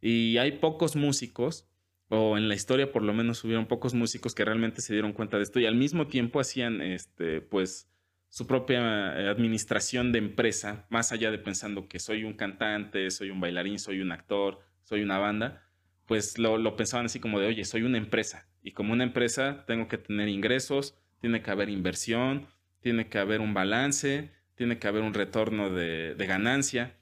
Y 0.00 0.36
hay 0.36 0.52
pocos 0.52 0.94
músicos, 0.96 1.66
o 2.08 2.36
en 2.36 2.48
la 2.48 2.54
historia 2.54 2.92
por 2.92 3.02
lo 3.02 3.12
menos 3.12 3.42
hubieron 3.44 3.66
pocos 3.66 3.94
músicos 3.94 4.34
que 4.34 4.44
realmente 4.44 4.80
se 4.82 4.92
dieron 4.92 5.12
cuenta 5.12 5.36
de 5.36 5.42
esto 5.42 5.60
y 5.60 5.66
al 5.66 5.74
mismo 5.74 6.06
tiempo 6.06 6.40
hacían, 6.40 6.80
este, 6.80 7.40
pues, 7.40 7.90
su 8.28 8.48
propia 8.48 8.80
eh, 9.16 9.28
administración 9.28 10.10
de 10.10 10.18
empresa, 10.18 10.86
más 10.90 11.12
allá 11.12 11.30
de 11.30 11.38
pensando 11.38 11.86
que 11.86 12.00
soy 12.00 12.24
un 12.24 12.32
cantante, 12.32 13.08
soy 13.12 13.30
un 13.30 13.40
bailarín, 13.40 13.78
soy 13.78 14.00
un 14.00 14.10
actor, 14.10 14.58
soy 14.82 15.02
una 15.02 15.18
banda, 15.18 15.62
pues 16.06 16.36
lo, 16.38 16.76
pensaban 16.76 17.06
así 17.06 17.20
como 17.20 17.38
de, 17.38 17.46
oye, 17.46 17.64
soy 17.64 17.82
una 17.82 17.96
empresa 17.96 18.48
y 18.60 18.72
como 18.72 18.92
una 18.92 19.04
empresa 19.04 19.64
tengo 19.66 19.86
que 19.86 19.98
tener 19.98 20.28
ingresos, 20.28 20.98
tiene 21.20 21.42
que 21.42 21.50
haber 21.52 21.70
inversión, 21.70 22.48
tiene 22.80 23.08
que 23.08 23.18
haber 23.18 23.40
un 23.40 23.54
balance, 23.54 24.32
tiene 24.56 24.78
que 24.78 24.88
haber 24.88 25.02
un 25.02 25.14
retorno 25.14 25.70
de, 25.70 26.14
de 26.14 26.26
ganancia. 26.26 26.96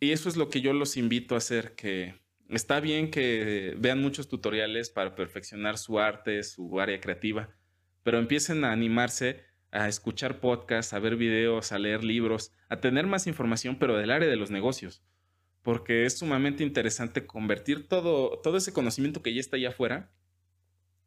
Y 0.00 0.12
eso 0.12 0.28
es 0.28 0.36
lo 0.36 0.48
que 0.48 0.60
yo 0.60 0.72
los 0.72 0.96
invito 0.96 1.34
a 1.34 1.38
hacer, 1.38 1.74
que 1.74 2.14
está 2.48 2.80
bien 2.80 3.10
que 3.10 3.74
vean 3.78 4.00
muchos 4.00 4.28
tutoriales 4.28 4.90
para 4.90 5.14
perfeccionar 5.14 5.78
su 5.78 5.98
arte, 5.98 6.42
su 6.42 6.80
área 6.80 7.00
creativa, 7.00 7.54
pero 8.02 8.18
empiecen 8.18 8.64
a 8.64 8.72
animarse 8.72 9.44
a 9.70 9.88
escuchar 9.88 10.40
podcasts, 10.40 10.94
a 10.94 10.98
ver 10.98 11.16
videos, 11.16 11.72
a 11.72 11.78
leer 11.78 12.02
libros, 12.02 12.52
a 12.68 12.80
tener 12.80 13.06
más 13.06 13.26
información, 13.26 13.78
pero 13.78 13.96
del 13.96 14.10
área 14.10 14.28
de 14.28 14.36
los 14.36 14.50
negocios. 14.50 15.02
Porque 15.62 16.06
es 16.06 16.18
sumamente 16.18 16.62
interesante 16.62 17.26
convertir 17.26 17.86
todo, 17.86 18.40
todo 18.40 18.56
ese 18.56 18.72
conocimiento 18.72 19.22
que 19.22 19.34
ya 19.34 19.40
está 19.40 19.56
allá 19.56 19.68
afuera 19.70 20.10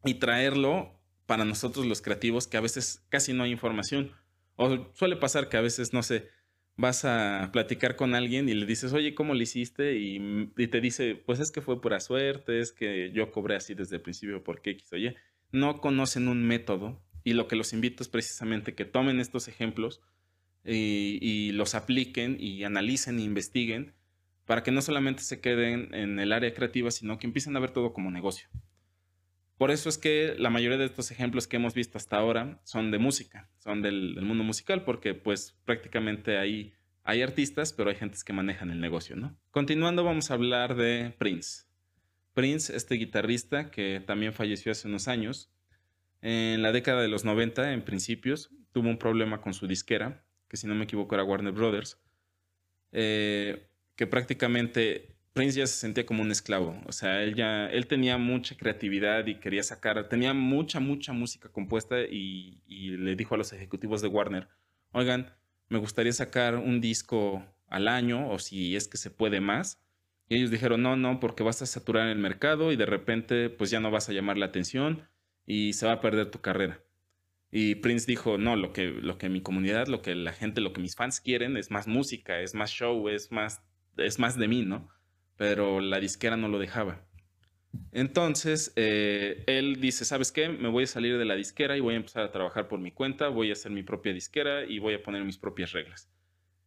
y 0.06 0.15
traerlo 0.15 1.01
para 1.25 1.45
nosotros 1.45 1.86
los 1.86 2.01
creativos, 2.01 2.47
que 2.47 2.58
a 2.58 2.62
veces 2.62 3.04
casi 3.10 3.34
no 3.34 3.43
hay 3.43 3.51
información. 3.51 4.12
O 4.56 4.91
suele 4.93 5.15
pasar 5.15 5.49
que 5.49 5.58
a 5.58 5.62
veces, 5.62 5.93
no 5.93 6.04
sé, 6.04 6.27
vas 6.78 7.06
a 7.06 7.50
platicar 7.54 7.96
con 7.96 8.16
alguien 8.16 8.50
y 8.50 8.54
le 8.54 8.66
dices, 8.66 8.94
oye, 8.94 9.14
¿cómo 9.14 9.34
lo 9.34 9.42
hiciste? 9.42 9.98
Y, 9.98 10.52
y, 10.58 10.68
te 10.68 10.82
dice, 10.82 11.16
pues 11.16 11.40
es 11.40 11.52
que 11.52 11.62
fue 11.62 11.82
pura 11.82 12.00
suerte, 12.00 12.60
es 12.60 12.72
que 12.72 13.12
yo 13.12 13.32
cobré 13.32 13.56
así 13.56 13.74
desde 13.76 13.98
el 13.98 14.02
principio 14.02 14.44
porque 14.44 14.72
X 14.72 14.94
oye. 14.94 15.16
No 15.52 15.82
conocen 15.82 16.28
un 16.28 16.44
método 16.44 17.02
y 17.24 17.34
lo 17.34 17.48
que 17.48 17.56
los 17.56 17.74
invito 17.74 18.04
es 18.04 18.10
precisamente 18.10 18.74
que 18.74 18.86
tomen 18.86 19.20
estos 19.20 19.48
ejemplos 19.48 20.02
y, 20.64 21.52
los 21.54 21.76
apliquen 21.76 22.38
y 22.40 22.64
analicen 22.64 23.20
e 23.20 23.24
investiguen 23.24 23.94
para 24.46 24.64
que 24.64 24.72
no 24.72 24.82
solamente 24.82 25.24
se 25.24 25.40
queden 25.40 25.94
en 25.94 26.20
el 26.20 26.34
área 26.34 26.54
creativa, 26.54 26.92
sino 26.92 27.18
que 27.18 27.28
empiecen 27.28 27.56
a 27.56 27.60
ver 27.60 27.72
todo 27.72 27.94
como 27.94 28.12
negocio. 28.12 28.48
Por 29.62 29.69
eso 29.69 29.89
es 29.89 30.00
que 30.00 30.34
la 30.39 30.50
mayoría 30.50 30.80
de 30.80 30.86
estos 30.86 31.12
ejemplos 31.12 31.45
que 31.45 31.58
hemos 31.58 31.76
visto 31.76 32.00
hasta 32.00 32.17
ahora 32.17 32.60
son 32.63 32.89
de 32.89 32.97
música, 32.97 33.47
son 33.60 33.84
del, 33.84 34.19
mundo 34.24 34.43
musical, 34.43 34.84
porque 34.84 35.13
pues 35.13 35.56
prácticamente 35.65 36.39
ahí 36.39 36.74
hay 37.04 37.21
artistas, 37.21 37.71
pero 37.71 37.91
hay 37.91 37.95
gentes 37.95 38.24
que 38.24 38.34
manejan 38.34 38.71
el 38.71 38.82
negocio, 38.82 39.15
¿no? 39.15 39.38
Continuando 39.52 40.04
vamos 40.04 40.32
a 40.32 40.34
hablar 40.34 40.74
de 40.74 41.13
Prince. 41.19 41.65
Prince, 42.34 42.76
este 42.76 42.95
guitarrista 42.95 43.69
que 43.69 44.02
también 44.04 44.34
falleció 44.34 44.71
hace 44.71 44.88
unos 44.88 45.08
años, 45.08 45.54
en 46.24 46.63
la 46.63 46.71
década 46.71 47.04
de 47.04 47.10
los 47.10 47.24
90, 47.24 47.71
en 47.74 47.84
principios, 47.84 48.50
tuvo 48.71 48.89
un 48.89 48.97
problema 48.97 49.41
con 49.41 49.54
su 49.54 49.67
disquera, 49.67 50.26
que 50.47 50.58
si 50.58 50.65
no 50.65 50.74
me 50.74 50.86
equivoco 50.86 51.13
era 51.13 51.24
Warner 51.24 51.54
Brothers, 51.54 52.02
eh, 52.93 53.69
que 53.95 54.08
prácticamente 54.08 55.17
Prince 55.34 55.60
ya 55.60 55.67
se 55.67 55.78
sentía 55.78 56.06
como 56.06 56.24
un 56.24 56.32
esclavo. 56.32 56.80
O 56.86 56.91
sea, 56.91 57.24
él 57.24 57.36
ya, 57.36 57.67
él 57.67 57.88
tenía 57.88 58.17
mucha 58.17 58.56
creatividad 58.58 59.26
y 59.28 59.36
quería 59.39 59.63
sacar, 59.63 60.10
tenía 60.10 60.34
mucha, 60.34 60.80
mucha 60.80 61.13
música 61.13 61.50
compuesta 61.50 62.02
y, 62.02 62.60
le 62.67 63.15
dijo 63.15 63.36
a 63.36 63.38
los 63.38 63.54
ejecutivos 63.54 64.02
de 64.02 64.10
Warner, 64.10 64.50
oigan, 64.91 65.34
me 65.70 65.80
gustaría 65.80 66.12
sacar 66.12 66.56
un 66.58 66.82
disco 66.82 67.46
al 67.67 67.88
año 67.88 68.30
o 68.30 68.39
si 68.39 68.76
es 68.76 68.88
que 68.88 68.98
se 68.98 69.10
puede 69.10 69.39
más. 69.39 69.82
Y 70.28 70.36
ellos 70.36 70.52
dijeron, 70.52 70.82
no, 70.82 70.96
no, 70.96 71.20
porque 71.20 71.44
vas 71.44 71.62
a 71.62 71.65
saturar 71.65 72.08
el 72.08 72.17
mercado 72.17 72.72
y 72.72 72.76
de 72.76 72.86
repente 72.86 73.50
pues 73.50 73.70
ya 73.70 73.80
no 73.80 73.91
vas 73.91 74.10
a 74.10 74.13
llamar 74.13 74.38
la 74.38 74.48
atención 74.48 75.08
y 75.46 75.74
se 75.74 75.86
va 75.86 75.94
a 75.94 76.02
perder 76.02 76.30
tu 76.30 76.41
carrera. 76.41 76.84
Y 77.52 77.76
Prince 77.76 78.06
dijo, 78.06 78.38
no, 78.38 78.56
lo 78.56 78.72
que, 78.72 78.88
lo 78.88 79.17
que 79.17 79.30
mi 79.30 79.41
comunidad, 79.41 79.88
lo 79.88 80.02
que 80.02 80.15
la 80.15 80.32
gente, 80.32 80.62
lo 80.62 80.72
que 80.72 80.82
mis 80.82 80.96
fans 80.96 81.20
quieren 81.20 81.58
es 81.58 81.70
más 81.70 81.88
música, 81.88 82.39
es 82.39 82.54
más 82.54 82.72
show, 82.72 83.10
es 83.10 83.32
más, 83.32 83.62
es 83.98 84.20
más 84.20 84.38
de 84.38 84.48
mí, 84.48 84.63
¿no? 84.63 84.89
Pero 85.41 85.82
la 85.82 85.99
disquera 85.99 86.38
no 86.38 86.49
lo 86.49 86.60
dejaba. 86.60 87.04
Entonces, 87.91 88.73
eh, 88.75 89.43
él 89.47 89.82
dice, 89.82 90.06
¿sabes 90.06 90.32
qué? 90.32 90.49
Me 90.49 90.69
voy 90.69 90.84
a 90.84 90.88
salir 90.88 91.17
de 91.17 91.25
la 91.25 91.34
disquera 91.34 91.75
y 91.75 91.80
voy 91.80 91.95
a 91.95 91.97
empezar 91.97 92.21
a 92.21 92.32
trabajar 92.32 92.67
por 92.67 92.80
mi 92.80 92.91
cuenta, 92.91 93.27
voy 93.30 93.49
a 93.49 93.54
hacer 93.54 93.71
mi 93.71 93.82
propia 93.82 94.13
disquera 94.13 94.65
y 94.65 94.77
voy 94.77 94.93
a 94.93 95.01
poner 95.01 95.23
mis 95.23 95.39
propias 95.39 95.71
reglas. 95.71 96.12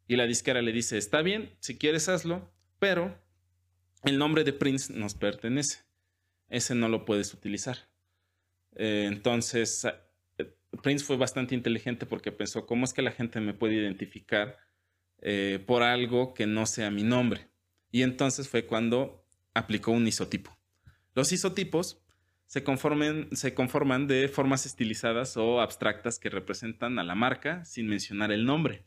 Y 0.08 0.16
la 0.16 0.26
disquera 0.26 0.60
le 0.60 0.72
dice, 0.72 0.98
está 0.98 1.22
bien, 1.22 1.54
si 1.60 1.78
quieres 1.78 2.08
hazlo, 2.08 2.52
pero 2.80 3.16
el 4.02 4.18
nombre 4.18 4.42
de 4.42 4.52
Prince 4.52 4.92
nos 4.92 5.14
pertenece. 5.14 5.84
Ese 6.48 6.74
no 6.74 6.88
lo 6.88 7.04
puedes 7.04 7.32
utilizar. 7.32 7.76
Eh, 8.74 9.04
entonces, 9.06 9.87
eh, 10.37 10.52
Prince 10.82 11.04
fue 11.04 11.16
bastante 11.16 11.54
inteligente 11.54 12.06
porque 12.06 12.32
pensó, 12.32 12.66
¿cómo 12.66 12.87
es 12.87 12.92
que 12.92 13.02
la 13.02 13.12
gente 13.12 13.38
me 13.38 13.54
puede 13.54 13.76
identificar 13.76 14.58
por 15.64 15.84
algo 15.84 16.34
que 16.34 16.46
no 16.46 16.66
sea 16.66 16.90
mi 16.90 17.04
nombre? 17.04 17.54
Y 17.94 18.02
entonces 18.02 18.48
fue 18.48 18.66
cuando 18.66 19.24
aplicó 19.54 19.92
un 19.92 20.04
isotipo. 20.09 20.50
Los 21.14 21.30
isotipos 21.30 22.02
se, 22.44 22.64
se 23.30 23.54
conforman 23.54 24.09
de 24.09 24.26
formas 24.26 24.66
estilizadas 24.66 25.37
o 25.37 25.61
abstractas 25.61 26.18
que 26.18 26.28
representan 26.28 26.98
a 26.98 27.04
la 27.04 27.14
marca 27.14 27.64
sin 27.64 27.87
mencionar 27.87 28.33
el 28.33 28.46
nombre. 28.46 28.85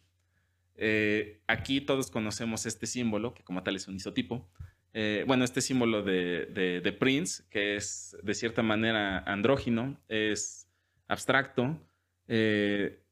aquí 1.48 1.80
todos 1.80 2.12
conocemos 2.12 2.66
este 2.66 2.86
símbolo, 2.86 3.34
que 3.34 3.46
como 3.46 3.64
tal 3.64 3.78
es 3.78 3.88
un 3.88 3.96
isotipo, 3.96 4.52
eh, 4.92 5.24
bueno, 5.26 5.46
este 5.46 5.62
símbolo 5.62 6.04
de, 6.04 6.98
Prince, 7.00 7.46
que 7.50 7.78
es 7.78 8.18
de 8.22 8.34
cierta 8.34 8.62
manera 8.62 9.20
andrógino, 9.20 9.98
es 10.10 10.68
abstracto. 11.08 11.80
Eh, 12.28 13.07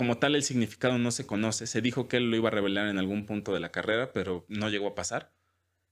como 0.00 0.16
tal, 0.16 0.34
el 0.34 0.42
significado 0.42 0.96
no 0.96 1.10
se 1.10 1.26
conoce. 1.26 1.66
Se 1.66 1.82
dijo 1.82 2.08
que 2.08 2.16
él 2.16 2.30
lo 2.30 2.36
iba 2.36 2.48
a 2.48 2.52
revelar 2.52 2.88
en 2.88 2.96
algún 2.96 3.26
punto 3.26 3.52
de 3.52 3.60
la 3.60 3.70
carrera, 3.70 4.14
pero 4.14 4.46
no 4.48 4.70
llegó 4.70 4.86
a 4.86 4.94
pasar. 4.94 5.30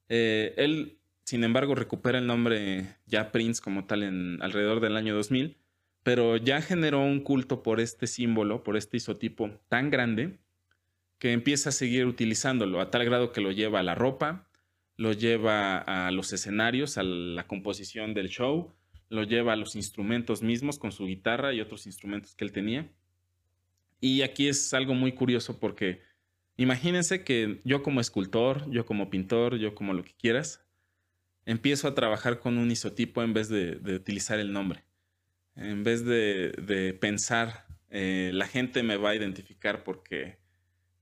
Eh, 0.08 0.54
él, 0.56 0.98
sin 1.24 1.44
embargo, 1.44 1.74
recupera 1.74 2.18
el 2.18 2.26
nombre 2.26 2.96
ya 3.04 3.30
Prince 3.32 3.60
como 3.60 3.84
tal 3.84 4.02
en 4.02 4.38
alrededor 4.40 4.80
del 4.80 4.96
año 4.96 5.14
2000, 5.14 5.58
pero 6.04 6.38
ya 6.38 6.62
generó 6.62 7.02
un 7.02 7.20
culto 7.20 7.62
por 7.62 7.80
este 7.80 8.06
símbolo, 8.06 8.64
por 8.64 8.78
este 8.78 8.96
isotipo 8.96 9.50
tan 9.68 9.90
grande, 9.90 10.38
que 11.18 11.34
empieza 11.34 11.68
a 11.68 11.72
seguir 11.72 12.06
utilizándolo 12.06 12.80
a 12.80 12.90
tal 12.90 13.04
grado 13.04 13.30
que 13.30 13.42
lo 13.42 13.52
lleva 13.52 13.80
a 13.80 13.82
la 13.82 13.94
ropa, 13.94 14.48
lo 14.96 15.12
lleva 15.12 15.80
a 15.80 16.10
los 16.12 16.32
escenarios, 16.32 16.96
a 16.96 17.02
la 17.02 17.46
composición 17.46 18.14
del 18.14 18.30
show, 18.30 18.72
lo 19.10 19.24
lleva 19.24 19.52
a 19.52 19.56
los 19.56 19.76
instrumentos 19.76 20.40
mismos 20.40 20.78
con 20.78 20.92
su 20.92 21.04
guitarra 21.04 21.52
y 21.52 21.60
otros 21.60 21.84
instrumentos 21.84 22.34
que 22.34 22.46
él 22.46 22.52
tenía. 22.52 22.90
Y 24.00 24.22
aquí 24.22 24.48
es 24.48 24.72
algo 24.74 24.94
muy 24.94 25.12
curioso 25.12 25.58
porque 25.58 26.02
imagínense 26.56 27.24
que 27.24 27.60
yo 27.64 27.82
como 27.82 28.00
escultor, 28.00 28.70
yo 28.70 28.86
como 28.86 29.10
pintor, 29.10 29.56
yo 29.56 29.74
como 29.74 29.92
lo 29.92 30.04
que 30.04 30.14
quieras, 30.14 30.64
empiezo 31.46 31.88
a 31.88 31.94
trabajar 31.94 32.40
con 32.40 32.58
un 32.58 32.70
isotipo 32.70 33.22
en 33.22 33.32
vez 33.32 33.48
de, 33.48 33.80
utilizar 33.94 34.38
el 34.38 34.52
nombre. 34.52 34.84
En 35.56 35.82
vez 35.82 36.04
de, 36.04 36.96
pensar, 37.00 37.66
eh, 37.90 38.30
la 38.34 38.46
gente 38.46 38.82
me 38.82 38.96
va 38.96 39.10
a 39.10 39.16
identificar 39.16 39.82
porque, 39.82 40.38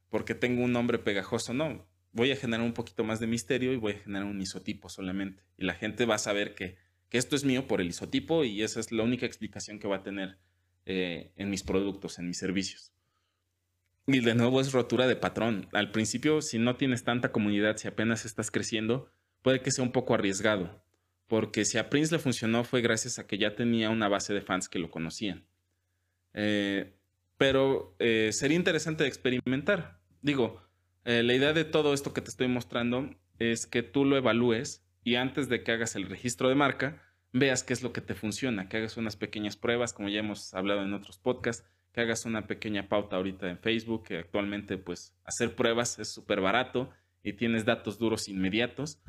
porque 0.09 0.35
tengo 0.35 0.65
un 0.65 0.73
nombre 0.73 0.99
pegajoso. 0.99 1.53
No, 1.53 1.87
voy 2.17 2.33
a 2.33 2.37
generar 2.37 2.65
un 2.65 2.73
poquito 2.73 3.05
más 3.05 3.21
de 3.21 3.27
misterio 3.27 3.73
y 3.73 3.77
voy 3.77 3.93
a 3.93 3.99
generar 3.99 4.27
un 4.27 4.41
isotipo 4.41 4.89
solamente. 4.89 5.43
Y 5.59 5.65
la 5.65 5.75
gente 5.75 6.07
va 6.07 6.15
a 6.15 6.19
saber 6.19 6.55
que, 6.55 6.79
esto 7.11 7.35
es 7.35 7.45
mío 7.45 7.67
por 7.67 7.81
el 7.81 7.87
isotipo 7.87 8.45
y 8.45 8.63
esa 8.63 8.79
es 8.79 8.93
la 8.93 9.03
única 9.03 9.25
explicación 9.25 9.79
que 9.79 9.89
va 9.89 9.97
a 9.97 10.03
tener 10.03 10.39
eh, 10.87 11.33
en 11.37 11.51
mis 11.51 11.63
productos, 11.63 12.19
en 12.19 12.29
mis 12.29 12.39
servicios. 12.39 12.93
Y 14.07 14.21
de 14.21 14.37
nuevo 14.37 14.61
es 14.61 14.73
rotura 14.73 15.07
de 15.09 15.17
patrón. 15.17 15.69
Al 15.73 15.91
principio, 15.91 16.41
si 16.41 16.59
no 16.59 16.77
tienes 16.77 17.03
tanta 17.03 17.33
comunidad, 17.33 17.77
si 17.77 17.89
apenas 17.89 18.25
estás 18.25 18.51
creciendo, 18.53 19.11
puede 19.43 19.61
que 19.61 19.73
sea 19.73 19.85
un 19.85 19.91
poco 19.93 20.15
arriesgado, 20.15 20.83
porque 21.27 21.65
si 21.65 21.77
a 21.79 21.91
Prince 21.91 22.15
le 22.15 22.21
funcionó 22.21 22.63
fue 22.63 22.83
gracias 22.83 23.19
a 23.19 23.27
que 23.27 23.37
ya 23.37 23.57
tenía 23.57 23.91
una 23.91 24.09
base 24.09 24.33
de 24.33 24.43
fans 24.43 24.69
que 24.69 24.79
lo 24.79 24.91
conocían. 24.91 25.45
Eh, 26.35 26.95
pero 27.37 27.97
eh, 27.99 28.31
sería 28.33 28.57
interesante 28.57 29.07
experimentar. 29.07 29.99
Digo, 30.23 30.63
la 31.05 31.35
idea 31.35 31.53
de 31.53 31.65
todo 31.65 31.95
esto 31.95 32.13
que 32.13 32.21
te 32.21 32.31
estoy 32.31 32.49
mostrando 32.49 33.11
es 33.39 33.67
que 33.67 33.85
tú 33.85 34.05
lo 34.05 34.17
evalúes 34.17 34.85
y 35.05 35.15
antes 35.15 35.49
de 35.49 35.63
que 35.63 35.71
hagas 35.71 35.95
el 35.95 36.09
registro 36.09 36.49
de 36.49 36.57
marca, 36.57 37.06
veas 37.39 37.63
qué 37.63 37.73
es 37.73 37.83
lo 37.83 37.93
que 37.93 38.01
te 38.01 38.15
funciona, 38.15 38.69
que 38.69 38.79
hagas 38.79 38.97
unas 38.97 39.17
pequeñas 39.17 39.57
pruebas, 39.57 39.93
como 39.93 40.09
ya 40.09 40.21
hemos 40.21 40.55
hablado 40.55 40.83
en 40.83 40.95
otros 40.95 41.19
podcasts, 41.19 41.67
que 41.93 42.01
hagas 42.01 42.25
una 42.25 42.47
pequeña 42.47 42.89
pauta 42.89 43.17
ahorita 43.17 43.49
en 43.49 43.59
Facebook, 43.59 44.05
que 44.05 44.19
actualmente 44.19 44.79
pues 44.79 45.15
hacer 45.25 45.55
pruebas 45.55 45.99
es 45.99 46.09
súper 46.09 46.41
barato 46.41 46.91
y 47.23 47.35
tienes 47.35 47.65
datos 47.65 47.99
duros 47.99 48.29
inmediatos. 48.29 49.01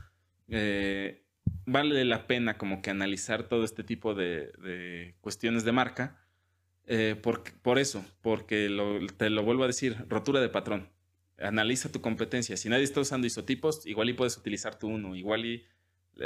Eh, 0.49 1.23
vale 1.65 2.03
la 2.05 2.27
pena 2.27 2.57
como 2.57 2.81
que 2.81 2.89
analizar 2.89 3.43
todo 3.43 3.63
este 3.63 3.83
tipo 3.83 4.13
de, 4.13 5.15
cuestiones 5.21 5.63
de 5.63 5.71
marca. 5.71 6.23
Eh, 6.85 7.15
por, 7.21 7.79
eso, 7.79 8.05
porque 8.21 8.69
te 9.17 9.29
lo 9.29 9.43
vuelvo 9.43 9.63
a 9.63 9.67
decir, 9.67 10.05
rotura 10.07 10.39
de 10.39 10.49
patrón 10.49 10.89
analiza 11.39 11.91
tu 11.91 12.01
competencia. 12.01 12.57
Si 12.57 12.69
nadie 12.69 12.83
está 12.83 13.01
usando 13.01 13.27
isotipos, 13.27 13.85
igual 13.85 14.09
y 14.09 14.13
puedes 14.13 14.37
utilizar 14.37 14.77
tú 14.77 14.87
uno. 14.87 15.15
Igual 15.15 15.45
y 15.45 15.65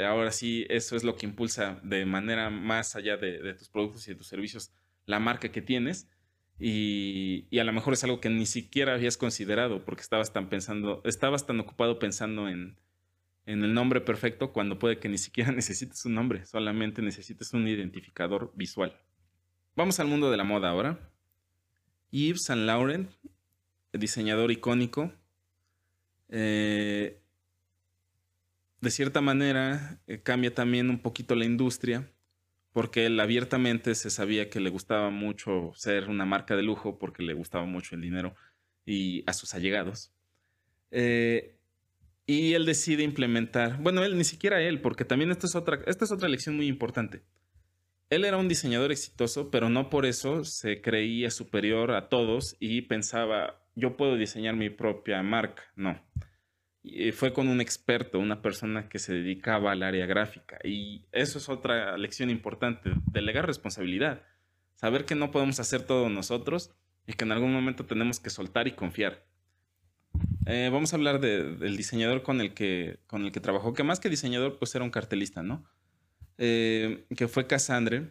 ahora 0.04 0.32
sí, 0.32 0.66
eso 0.68 0.96
es 0.96 1.04
lo 1.04 1.16
que 1.16 1.26
impulsa 1.26 1.80
de 1.82 2.04
manera 2.06 2.50
más 2.50 2.96
allá 2.96 3.16
de, 3.16 3.54
tus 3.54 3.68
productos 3.68 4.06
y 4.06 4.12
de 4.12 4.16
tus 4.16 4.26
servicios 4.26 4.72
la 5.06 5.18
marca 5.18 5.50
que 5.50 5.62
tienes. 5.62 6.08
Y, 6.58 7.58
a 7.58 7.64
lo 7.64 7.72
mejor 7.72 7.94
es 7.94 8.04
algo 8.04 8.20
que 8.20 8.30
ni 8.30 8.46
siquiera 8.46 8.94
habías 8.94 9.16
considerado 9.16 9.84
porque 9.84 10.02
estabas 10.02 10.32
tan 10.32 10.48
pensando, 10.48 11.02
estabas 11.04 11.46
tan 11.46 11.58
ocupado 11.60 11.98
pensando 11.98 12.48
en, 12.48 12.78
en 13.46 13.64
el 13.64 13.74
nombre 13.74 14.00
perfecto 14.00 14.52
cuando 14.52 14.78
puede 14.78 14.98
que 14.98 15.08
ni 15.08 15.18
siquiera 15.18 15.52
necesites 15.52 16.04
un 16.04 16.14
nombre, 16.14 16.46
solamente 16.46 17.02
necesites 17.02 17.52
un 17.52 17.66
identificador 17.66 18.52
visual. 18.54 18.96
Vamos 19.74 19.98
al 20.00 20.06
mundo 20.06 20.30
de 20.30 20.36
la 20.36 20.44
moda 20.44 20.70
ahora. 20.70 21.10
Yves 22.10 22.44
Saint 22.44 22.62
Laurent 22.62 23.10
diseñador 23.92 24.50
icónico. 24.50 25.12
Eh, 26.28 27.21
de 28.82 28.90
cierta 28.90 29.20
manera 29.20 30.00
eh, 30.08 30.20
cambia 30.20 30.52
también 30.52 30.90
un 30.90 30.98
poquito 30.98 31.36
la 31.36 31.44
industria, 31.44 32.10
porque 32.72 33.06
él 33.06 33.18
abiertamente 33.20 33.94
se 33.94 34.10
sabía 34.10 34.50
que 34.50 34.60
le 34.60 34.70
gustaba 34.70 35.08
mucho 35.10 35.70
ser 35.74 36.08
una 36.08 36.24
marca 36.24 36.56
de 36.56 36.64
lujo, 36.64 36.98
porque 36.98 37.22
le 37.22 37.32
gustaba 37.32 37.64
mucho 37.64 37.94
el 37.94 38.02
dinero 38.02 38.34
y 38.84 39.22
a 39.26 39.34
sus 39.34 39.54
allegados. 39.54 40.12
Eh, 40.90 41.56
y 42.26 42.54
él 42.54 42.66
decide 42.66 43.04
implementar, 43.04 43.80
bueno, 43.80 44.02
él 44.02 44.18
ni 44.18 44.24
siquiera 44.24 44.60
él, 44.60 44.80
porque 44.80 45.04
también 45.04 45.30
esta 45.30 45.46
es 45.46 45.54
otra, 45.54 45.80
esta 45.86 46.04
es 46.04 46.10
otra 46.10 46.28
lección 46.28 46.56
muy 46.56 46.66
importante. 46.66 47.22
Él 48.10 48.24
era 48.24 48.36
un 48.36 48.48
diseñador 48.48 48.90
exitoso, 48.90 49.50
pero 49.50 49.68
no 49.68 49.90
por 49.90 50.06
eso 50.06 50.44
se 50.44 50.80
creía 50.80 51.30
superior 51.30 51.92
a 51.92 52.08
todos 52.08 52.56
y 52.58 52.82
pensaba, 52.82 53.62
yo 53.76 53.96
puedo 53.96 54.16
diseñar 54.16 54.56
mi 54.56 54.70
propia 54.70 55.22
marca, 55.22 55.62
no. 55.76 56.02
Y 56.82 57.12
fue 57.12 57.32
con 57.32 57.48
un 57.48 57.60
experto, 57.60 58.18
una 58.18 58.42
persona 58.42 58.88
que 58.88 58.98
se 58.98 59.14
dedicaba 59.14 59.72
al 59.72 59.82
área 59.82 60.06
gráfica. 60.06 60.58
Y 60.64 61.06
eso 61.12 61.38
es 61.38 61.48
otra 61.48 61.96
lección 61.96 62.28
importante, 62.28 62.92
delegar 63.12 63.46
responsabilidad. 63.46 64.22
Saber 64.74 65.04
que 65.04 65.14
no 65.14 65.30
podemos 65.30 65.60
hacer 65.60 65.82
todo 65.82 66.08
nosotros 66.08 66.72
y 67.06 67.12
que 67.12 67.24
en 67.24 67.32
algún 67.32 67.52
momento 67.52 67.86
tenemos 67.86 68.18
que 68.18 68.30
soltar 68.30 68.66
y 68.66 68.72
confiar. 68.72 69.24
Eh, 70.46 70.70
vamos 70.72 70.92
a 70.92 70.96
hablar 70.96 71.20
del 71.20 71.76
diseñador 71.76 72.22
con 72.22 72.40
el, 72.40 72.52
que, 72.52 72.98
con 73.06 73.24
el 73.24 73.32
que 73.32 73.40
trabajó, 73.40 73.74
que 73.74 73.84
más 73.84 74.00
que 74.00 74.08
diseñador, 74.08 74.58
pues 74.58 74.74
era 74.74 74.84
un 74.84 74.90
cartelista, 74.90 75.42
¿no? 75.42 75.64
Eh, 76.38 77.04
que 77.16 77.28
fue 77.28 77.46
Cassandre 77.46 78.10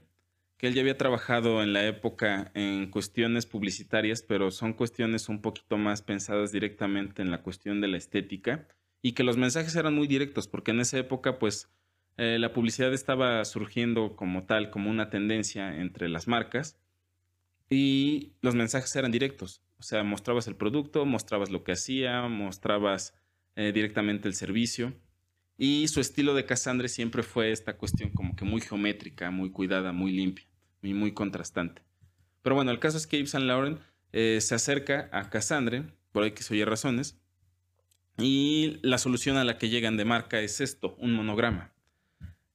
que 0.61 0.67
él 0.67 0.75
ya 0.75 0.81
había 0.81 0.95
trabajado 0.95 1.63
en 1.63 1.73
la 1.73 1.87
época 1.87 2.51
en 2.53 2.91
cuestiones 2.91 3.47
publicitarias, 3.47 4.21
pero 4.21 4.51
son 4.51 4.73
cuestiones 4.73 5.27
un 5.27 5.41
poquito 5.41 5.75
más 5.79 6.03
pensadas 6.03 6.51
directamente 6.51 7.23
en 7.23 7.31
la 7.31 7.41
cuestión 7.41 7.81
de 7.81 7.87
la 7.87 7.97
estética 7.97 8.67
y 9.01 9.13
que 9.13 9.23
los 9.23 9.37
mensajes 9.37 9.75
eran 9.75 9.95
muy 9.95 10.05
directos, 10.05 10.47
porque 10.47 10.69
en 10.69 10.79
esa 10.81 10.99
época 10.99 11.39
pues 11.39 11.71
eh, 12.17 12.37
la 12.37 12.53
publicidad 12.53 12.93
estaba 12.93 13.43
surgiendo 13.43 14.15
como 14.15 14.45
tal, 14.45 14.69
como 14.69 14.91
una 14.91 15.09
tendencia 15.09 15.81
entre 15.81 16.09
las 16.09 16.27
marcas 16.27 16.79
y 17.67 18.33
los 18.43 18.53
mensajes 18.53 18.95
eran 18.95 19.11
directos, 19.11 19.63
o 19.79 19.81
sea, 19.81 20.03
mostrabas 20.03 20.47
el 20.47 20.57
producto, 20.57 21.07
mostrabas 21.07 21.49
lo 21.49 21.63
que 21.63 21.71
hacía, 21.71 22.27
mostrabas 22.27 23.15
eh, 23.55 23.71
directamente 23.73 24.27
el 24.27 24.35
servicio. 24.35 24.93
Y 25.57 25.87
su 25.87 26.01
estilo 26.01 26.35
de 26.35 26.45
Cassandre 26.45 26.87
siempre 26.87 27.23
fue 27.23 27.51
esta 27.51 27.77
cuestión 27.77 28.11
como 28.11 28.35
que 28.35 28.45
muy 28.45 28.61
geométrica, 28.61 29.31
muy 29.31 29.51
cuidada, 29.51 29.91
muy 29.91 30.11
limpia 30.11 30.50
y 30.81 30.93
muy 30.93 31.13
contrastante. 31.13 31.81
Pero 32.41 32.55
bueno, 32.55 32.71
el 32.71 32.79
caso 32.79 32.97
es 32.97 33.07
que 33.07 33.17
Yves 33.17 33.31
Saint 33.31 33.47
Laurent 33.47 33.79
eh, 34.13 34.39
se 34.41 34.55
acerca 34.55 35.09
a 35.11 35.29
Cassandre, 35.29 35.83
por 36.11 36.23
ahí 36.23 36.31
que 36.31 36.43
se 36.43 36.53
oye 36.53 36.65
razones, 36.65 37.19
y 38.17 38.79
la 38.81 38.97
solución 38.97 39.37
a 39.37 39.43
la 39.43 39.57
que 39.57 39.69
llegan 39.69 39.97
de 39.97 40.05
marca 40.05 40.39
es 40.39 40.61
esto, 40.61 40.95
un 40.99 41.13
monograma. 41.13 41.73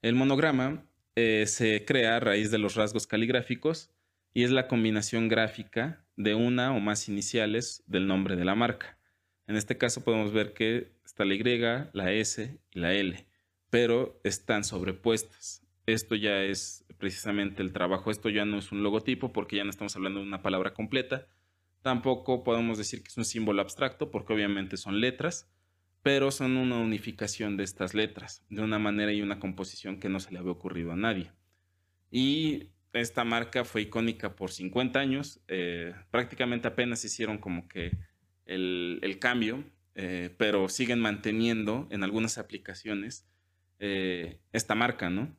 El 0.02 0.14
monograma 0.14 0.86
eh, 1.16 1.44
se 1.46 1.84
crea 1.84 2.16
a 2.16 2.20
raíz 2.20 2.50
de 2.50 2.58
los 2.58 2.74
rasgos 2.74 3.06
caligráficos 3.06 3.90
y 4.34 4.44
es 4.44 4.50
la 4.50 4.68
combinación 4.68 5.28
gráfica 5.28 6.04
de 6.16 6.34
una 6.34 6.72
o 6.72 6.80
más 6.80 7.08
iniciales 7.08 7.82
del 7.86 8.06
nombre 8.06 8.36
de 8.36 8.44
la 8.44 8.54
marca. 8.54 8.98
En 9.46 9.56
este 9.56 9.78
caso 9.78 10.04
podemos 10.04 10.32
ver 10.32 10.52
que 10.52 10.92
está 11.04 11.24
la 11.24 11.34
Y, 11.34 11.42
la 11.92 12.12
S 12.12 12.60
y 12.70 12.78
la 12.78 12.92
L, 12.92 13.26
pero 13.70 14.20
están 14.24 14.64
sobrepuestas. 14.64 15.62
Esto 15.86 16.14
ya 16.16 16.42
es 16.42 16.84
precisamente 16.98 17.62
el 17.62 17.72
trabajo. 17.72 18.10
Esto 18.10 18.28
ya 18.28 18.44
no 18.44 18.58
es 18.58 18.72
un 18.72 18.82
logotipo 18.82 19.32
porque 19.32 19.56
ya 19.56 19.64
no 19.64 19.70
estamos 19.70 19.94
hablando 19.96 20.20
de 20.20 20.26
una 20.26 20.42
palabra 20.42 20.74
completa. 20.74 21.26
Tampoco 21.82 22.42
podemos 22.42 22.78
decir 22.78 23.02
que 23.02 23.08
es 23.08 23.16
un 23.16 23.24
símbolo 23.24 23.62
abstracto 23.62 24.10
porque 24.10 24.32
obviamente 24.32 24.76
son 24.76 25.00
letras, 25.00 25.48
pero 26.02 26.30
son 26.30 26.56
una 26.56 26.78
unificación 26.78 27.56
de 27.56 27.64
estas 27.64 27.94
letras 27.94 28.44
de 28.48 28.62
una 28.62 28.78
manera 28.78 29.12
y 29.12 29.22
una 29.22 29.38
composición 29.38 30.00
que 30.00 30.08
no 30.08 30.20
se 30.20 30.32
le 30.32 30.38
había 30.38 30.52
ocurrido 30.52 30.92
a 30.92 30.96
nadie. 30.96 31.32
Y 32.10 32.70
esta 32.92 33.24
marca 33.24 33.64
fue 33.64 33.82
icónica 33.82 34.36
por 34.36 34.50
50 34.50 34.98
años. 34.98 35.40
Eh, 35.48 35.94
prácticamente 36.10 36.68
apenas 36.68 37.04
hicieron 37.04 37.38
como 37.38 37.68
que 37.68 37.96
el, 38.46 39.18
cambio, 39.20 39.64
eh, 39.94 40.34
pero 40.38 40.68
siguen 40.68 41.00
manteniendo 41.00 41.88
en 41.90 42.04
algunas 42.04 42.38
aplicaciones 42.38 43.28
eh, 43.78 44.38
esta 44.52 44.74
marca, 44.74 45.10
¿no? 45.10 45.36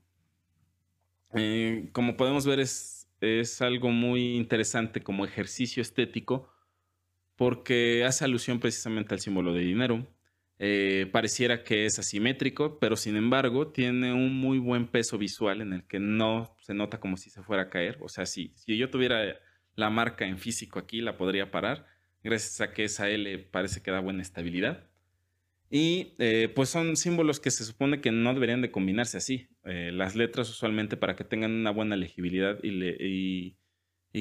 Eh, 1.34 1.90
como 1.92 2.18
podemos 2.18 2.46
ver, 2.46 2.60
es, 2.60 3.08
es 3.22 3.62
algo 3.62 3.90
muy 3.90 4.36
interesante 4.36 5.02
como 5.02 5.26
ejercicio 5.26 5.82
estético 5.82 6.50
porque 7.36 8.04
hace 8.06 8.26
alusión 8.26 8.60
precisamente 8.60 9.13
al 9.13 9.22
símbolo 9.22 9.54
de 9.54 9.62
dinero. 9.62 10.08
Eh, 10.60 11.08
pareciera 11.12 11.63
que 11.63 11.86
es 11.86 12.00
asimétrico, 12.00 12.80
pero 12.80 12.96
sin 12.96 13.16
embargo 13.16 13.68
tiene 13.68 14.12
un 14.13 14.36
muy 14.36 14.58
buen 14.58 14.88
peso 14.88 15.18
visual 15.20 15.62
en 15.62 15.72
el 15.72 15.84
que 15.86 16.00
no 16.00 16.56
se 16.62 16.74
nota 16.74 17.00
como 17.00 17.16
si 17.16 17.30
se 17.30 17.44
fuera 17.44 17.63
a 17.63 17.70
caer. 17.70 17.98
O 18.02 18.10
sea, 18.10 18.26
si, 18.26 18.54
si 18.56 18.78
yo 18.78 18.90
tuviera 18.90 19.40
la 19.76 19.90
marca 19.92 20.26
en 20.26 20.40
físico 20.40 20.80
aquí, 20.80 21.02
la 21.02 21.18
podría 21.18 21.52
parar, 21.52 21.86
gracias 22.24 22.60
a 22.62 22.74
que 22.74 22.86
esa 22.86 23.10
L 23.10 23.38
parece 23.38 23.82
que 23.84 23.92
da 23.92 24.00
buena 24.00 24.24
estabilidad. 24.24 24.90
Y 25.70 26.14
eh, 26.18 26.52
pues 26.56 26.70
son 26.70 26.96
símbolos 26.96 27.40
que 27.40 27.52
se 27.52 27.66
supone 27.66 28.00
que 28.00 28.12
no 28.12 28.34
deberían 28.34 28.62
de 28.62 28.72
combinarse 28.72 29.18
así. 29.18 29.50
Eh, 29.66 29.92
las 29.94 30.16
letras 30.16 30.50
usualmente 30.50 30.96
para 30.96 31.16
que 31.16 31.26
tengan 31.26 31.52
una 31.52 31.72
buena 31.72 31.96
legibilidad 31.96 32.58
y, 32.64 33.58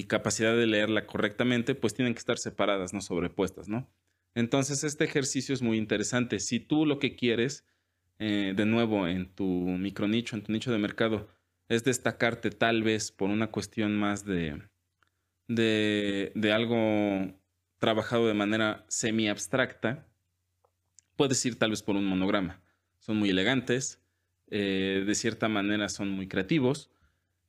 capacidad 0.09 0.55
de 0.55 0.67
leerla 0.67 1.07
correctamente, 1.07 1.75
pues 1.75 1.95
tienen 1.95 2.13
que 2.13 2.19
estar 2.19 2.37
separadas, 2.37 2.93
no 2.93 3.01
sobrepuestas, 3.01 3.69
¿no? 3.69 3.91
Entonces 4.35 4.85
este 4.85 5.05
ejercicio 5.05 5.55
es 5.55 5.63
muy 5.63 5.79
interesante. 5.79 6.39
Si 6.39 6.61
tú 6.61 6.85
lo 6.85 6.99
que 6.99 7.17
quieres, 7.17 7.65
eh, 8.19 8.53
de 8.55 8.67
nuevo, 8.67 9.09
en 9.09 9.35
tu 9.35 9.44
micronicho, 9.44 10.37
en 10.37 10.42
tu 10.42 10.53
nicho 10.53 10.71
de 10.71 10.79
mercado, 10.79 11.29
es 11.69 11.83
destacarte 11.83 12.51
tal 12.51 12.83
vez 12.83 13.11
por 13.11 13.31
una 13.31 13.51
cuestión 13.51 13.97
más 13.97 14.27
de, 14.27 14.61
de, 15.49 16.33
de 16.35 16.53
algo 16.53 17.40
trabajado 17.79 18.27
de 18.27 18.35
manera 18.35 18.85
semi-abstracta, 18.88 20.07
Puedes 21.17 21.44
ir 21.46 21.58
tal 21.58 21.71
vez 21.71 21.83
por 21.83 21.96
un 21.96 22.04
monograma. 22.04 22.60
Son 22.98 23.17
muy 23.17 23.31
elegantes, 23.31 24.02
eh, 24.48 25.02
de 25.06 25.14
cierta 25.14 25.48
manera 25.48 25.88
son 25.88 26.10
muy 26.10 26.29
creativos, 26.29 26.90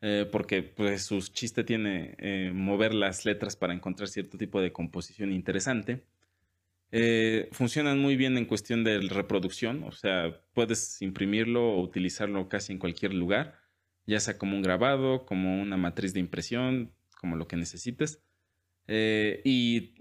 eh, 0.01 0.28
porque 0.32 0.63
pues, 0.63 1.03
su 1.03 1.20
chiste 1.22 1.63
tiene 1.63 2.15
eh, 2.20 2.51
mover 2.53 2.93
las 2.93 3.26
letras 3.26 3.55
para 3.55 3.74
encontrar 3.74 4.07
cierto 4.09 4.38
tipo 4.38 4.61
de 4.61 4.72
composición 4.72 5.32
interesante. 5.32 6.05
funcionan 7.51 7.99
muy 7.99 8.15
bien 8.15 8.38
en 8.38 8.45
cuestión 8.45 8.84
de 8.84 8.99
reproducción, 9.01 9.84
o 9.84 9.91
sea, 9.91 10.41
puedes 10.53 11.01
imprimirlo 11.01 11.74
o 11.74 11.82
utilizarlo 11.82 12.47
casi 12.47 12.72
en 12.74 12.80
cualquier 12.80 13.13
lugar, 13.13 13.59
ya 14.05 14.20
sea 14.22 14.38
como 14.38 14.55
un 14.55 14.61
grabado, 14.61 15.26
como 15.26 15.61
una 15.61 15.76
matriz 15.78 16.13
de 16.13 16.22
impresión, 16.22 16.93
como 17.20 17.36
lo 17.36 17.47
que 17.47 17.57
necesites. 17.57 18.22
y 18.88 19.97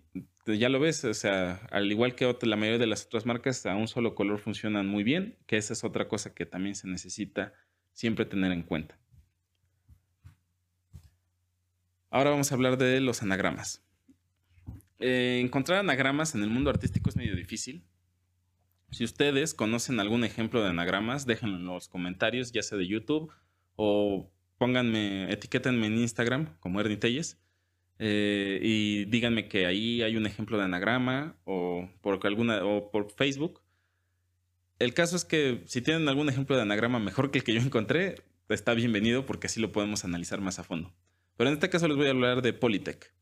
ya 0.55 0.69
lo 0.69 0.81
ves, 0.81 1.05
o 1.05 1.15
sea, 1.15 1.67
al 1.71 1.91
igual 1.91 2.15
que 2.15 2.37
la 2.43 2.57
mayoría 2.57 2.79
de 2.79 2.87
las 2.87 3.07
otras 3.07 3.27
marcas, 3.27 3.67
a 3.67 3.75
un 3.75 3.89
solo 3.89 4.15
color 4.15 4.39
funcionan 4.39 4.87
muy 4.87 5.03
bien, 5.03 5.37
que 5.47 5.57
esa 5.57 5.73
es 5.73 5.85
otra 5.85 6.09
cosa 6.09 6.35
que 6.35 6.47
también 6.47 6.75
se 6.75 6.89
necesita 6.89 7.53
siempre 7.93 8.27
tener 8.27 8.53
en 8.53 8.63
cuenta. 8.63 8.99
Ahora 12.11 12.31
vamos 12.31 12.51
a 12.51 12.55
hablar 12.55 12.79
de 12.79 13.01
los 13.01 13.23
anagramas. 13.23 13.85
Eh, 14.99 15.41
encontrar 15.43 15.81
anagramas 15.81 16.35
en 16.35 16.43
el 16.43 16.51
mundo 16.51 16.71
artístico 16.71 17.11
es 17.11 17.17
medio 17.17 17.35
difícil. 17.35 17.85
Si 18.91 19.05
ustedes 19.05 19.53
conocen 19.53 20.01
algún 20.01 20.25
ejemplo 20.25 20.63
de 20.63 20.69
anagramas, 20.69 21.27
déjenlo 21.27 21.57
en 21.57 21.67
los 21.67 21.89
comentarios, 21.89 22.53
ya 22.53 22.63
sea 22.63 22.79
de 22.79 22.87
YouTube 22.87 23.33
o 23.75 24.31
pónganme, 24.59 25.31
etiquétenme 25.33 25.89
en 25.89 25.99
Instagram 25.99 26.57
como 26.61 26.81
Ernie 26.81 26.97
Telles 26.97 27.39
eh, 27.99 28.59
y 28.63 29.05
díganme 29.07 29.49
que 29.49 29.67
ahí 29.67 30.03
hay 30.03 30.17
un 30.17 30.27
ejemplo 30.27 30.59
de 30.59 30.65
anagrama 30.65 31.37
o 31.45 31.89
por, 32.03 32.25
alguna, 32.27 32.65
o 32.65 32.91
por 32.91 33.11
Facebook. 33.11 33.63
El 34.79 34.93
caso 34.93 35.17
es 35.17 35.25
que 35.25 35.63
si 35.67 35.81
tienen 35.81 36.09
algún 36.09 36.29
ejemplo 36.29 36.57
de 36.57 36.63
anagrama 36.63 36.99
mejor 36.99 37.31
que 37.31 37.39
el 37.39 37.45
que 37.45 37.55
yo 37.55 37.61
encontré, 37.61 38.23
está 38.49 38.75
bienvenido 38.75 39.25
porque 39.25 39.47
así 39.47 39.61
lo 39.61 39.73
podemos 39.73 40.05
analizar 40.05 40.41
más 40.41 40.59
a 40.59 40.65
fondo. 40.65 40.95
Pero 41.37 41.49
en 41.49 41.55
este 41.55 41.71
caso 41.71 41.89
les 41.89 41.97
voy 41.97 42.07
a 42.07 42.11
hablar 42.11 42.43
de 42.43 42.53
Polytech. 42.53 43.13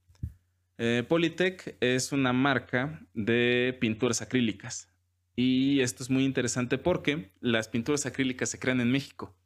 Eh, 0.79 1.05
Polytech 1.09 1.77
es 1.81 2.13
una 2.13 2.33
marca 2.33 3.07
de 3.15 3.77
pinturas 3.81 4.23
acrílicas. 4.23 4.91
Y 5.37 5.81
esto 5.81 6.03
es 6.03 6.11
muy 6.11 6.25
interesante 6.25 6.79
porque 6.79 7.33
las 7.41 7.69
pinturas 7.69 8.07
acrílicas 8.07 8.51
se 8.51 8.59
crean 8.59 8.81
en 8.81 8.91
México. 8.91 9.37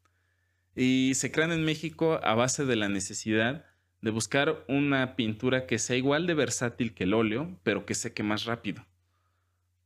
Y 0.74 1.12
se 1.14 1.30
crean 1.30 1.52
en 1.52 1.64
México 1.64 2.20
a 2.22 2.34
base 2.34 2.64
de 2.64 2.76
la 2.76 2.88
necesidad 2.88 3.64
de 4.00 4.10
buscar 4.10 4.64
una 4.68 5.16
pintura 5.16 5.66
que 5.66 5.78
sea 5.78 5.96
igual 5.96 6.26
de 6.26 6.34
versátil 6.34 6.94
que 6.94 7.04
el 7.04 7.14
óleo, 7.14 7.58
pero 7.62 7.84
que 7.84 7.94
seque 7.94 8.22
más 8.22 8.44
rápido. 8.44 8.86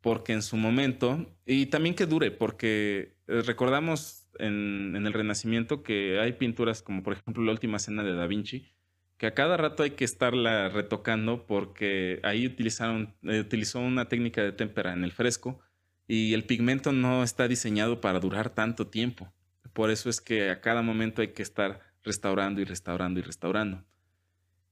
Porque 0.01 0.33
en 0.33 0.43
su 0.43 0.57
momento, 0.57 1.27
y 1.47 1.67
también 1.67 1.95
que 1.95 2.07
dure, 2.07 2.31
porque 2.31 3.15
eh, 3.29 3.43
recordamos 3.43 4.27
en, 4.39 4.95
el 4.97 5.13
Renacimiento 5.13 5.83
que 5.83 6.19
hay 6.21 6.33
pinturas 6.33 6.83
como 6.83 7.03
por 7.03 7.15
ejemplo 7.15 7.43
la 7.45 7.53
última 7.53 7.79
cena 7.79 8.03
de 8.03 8.15
Da 8.15 8.27
Vinci, 8.27 8.73
que 9.17 9.27
a 9.27 9.35
cada 9.35 9.57
rato 9.57 9.83
hay 9.83 9.93
que 9.93 10.05
estarla 10.05 10.69
retocando 10.69 11.47
porque 11.47 12.21
ahí 12.25 12.47
utilizaron, 12.47 13.15
eh, 13.23 13.41
utilizó 13.41 13.81
una 13.81 14.09
técnica 14.09 14.43
de 14.43 14.53
témpera 14.53 14.93
en 14.93 15.05
el 15.05 15.13
fresco 15.13 15.61
y 16.09 16.35
el 16.35 16.45
pigmento 16.45 16.93
no 16.93 17.23
está 17.23 17.47
diseñado 17.47 18.01
para 18.01 18.21
durar 18.21 18.51
tanto 18.51 18.89
tiempo. 18.89 19.33
Por 19.73 19.91
eso 19.91 20.11
es 20.11 20.21
que 20.21 20.51
a 20.51 20.61
cada 20.61 20.83
momento 20.83 21.23
hay 21.23 21.29
que 21.29 21.43
estar 21.43 21.81
restaurando 22.03 22.61
y 22.61 22.65
restaurando 22.65 23.21
y 23.21 23.23
restaurando. 23.23 23.85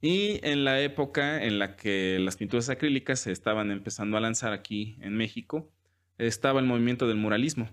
Y 0.00 0.40
en 0.42 0.64
la 0.64 0.80
época 0.80 1.44
en 1.44 1.58
la 1.58 1.76
que 1.76 2.18
las 2.20 2.36
pinturas 2.36 2.70
acrílicas 2.70 3.20
se 3.20 3.32
estaban 3.32 3.70
empezando 3.70 4.16
a 4.16 4.20
lanzar 4.20 4.52
aquí 4.52 4.96
en 5.00 5.14
México, 5.14 5.70
estaba 6.16 6.60
el 6.60 6.66
movimiento 6.66 7.06
del 7.06 7.18
muralismo. 7.18 7.68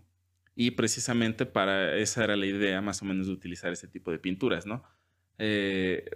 Y 0.55 0.71
precisamente 0.71 1.45
para 1.45 1.95
esa 1.95 2.23
era 2.23 2.35
la 2.35 2.45
idea 2.45 2.81
más 2.81 3.01
o 3.01 3.05
menos 3.05 3.27
de 3.27 3.33
utilizar 3.33 3.71
ese 3.71 3.87
tipo 3.87 4.11
de 4.11 4.19
pinturas, 4.19 4.65
¿no? 4.65 4.83
Eh, 5.37 6.09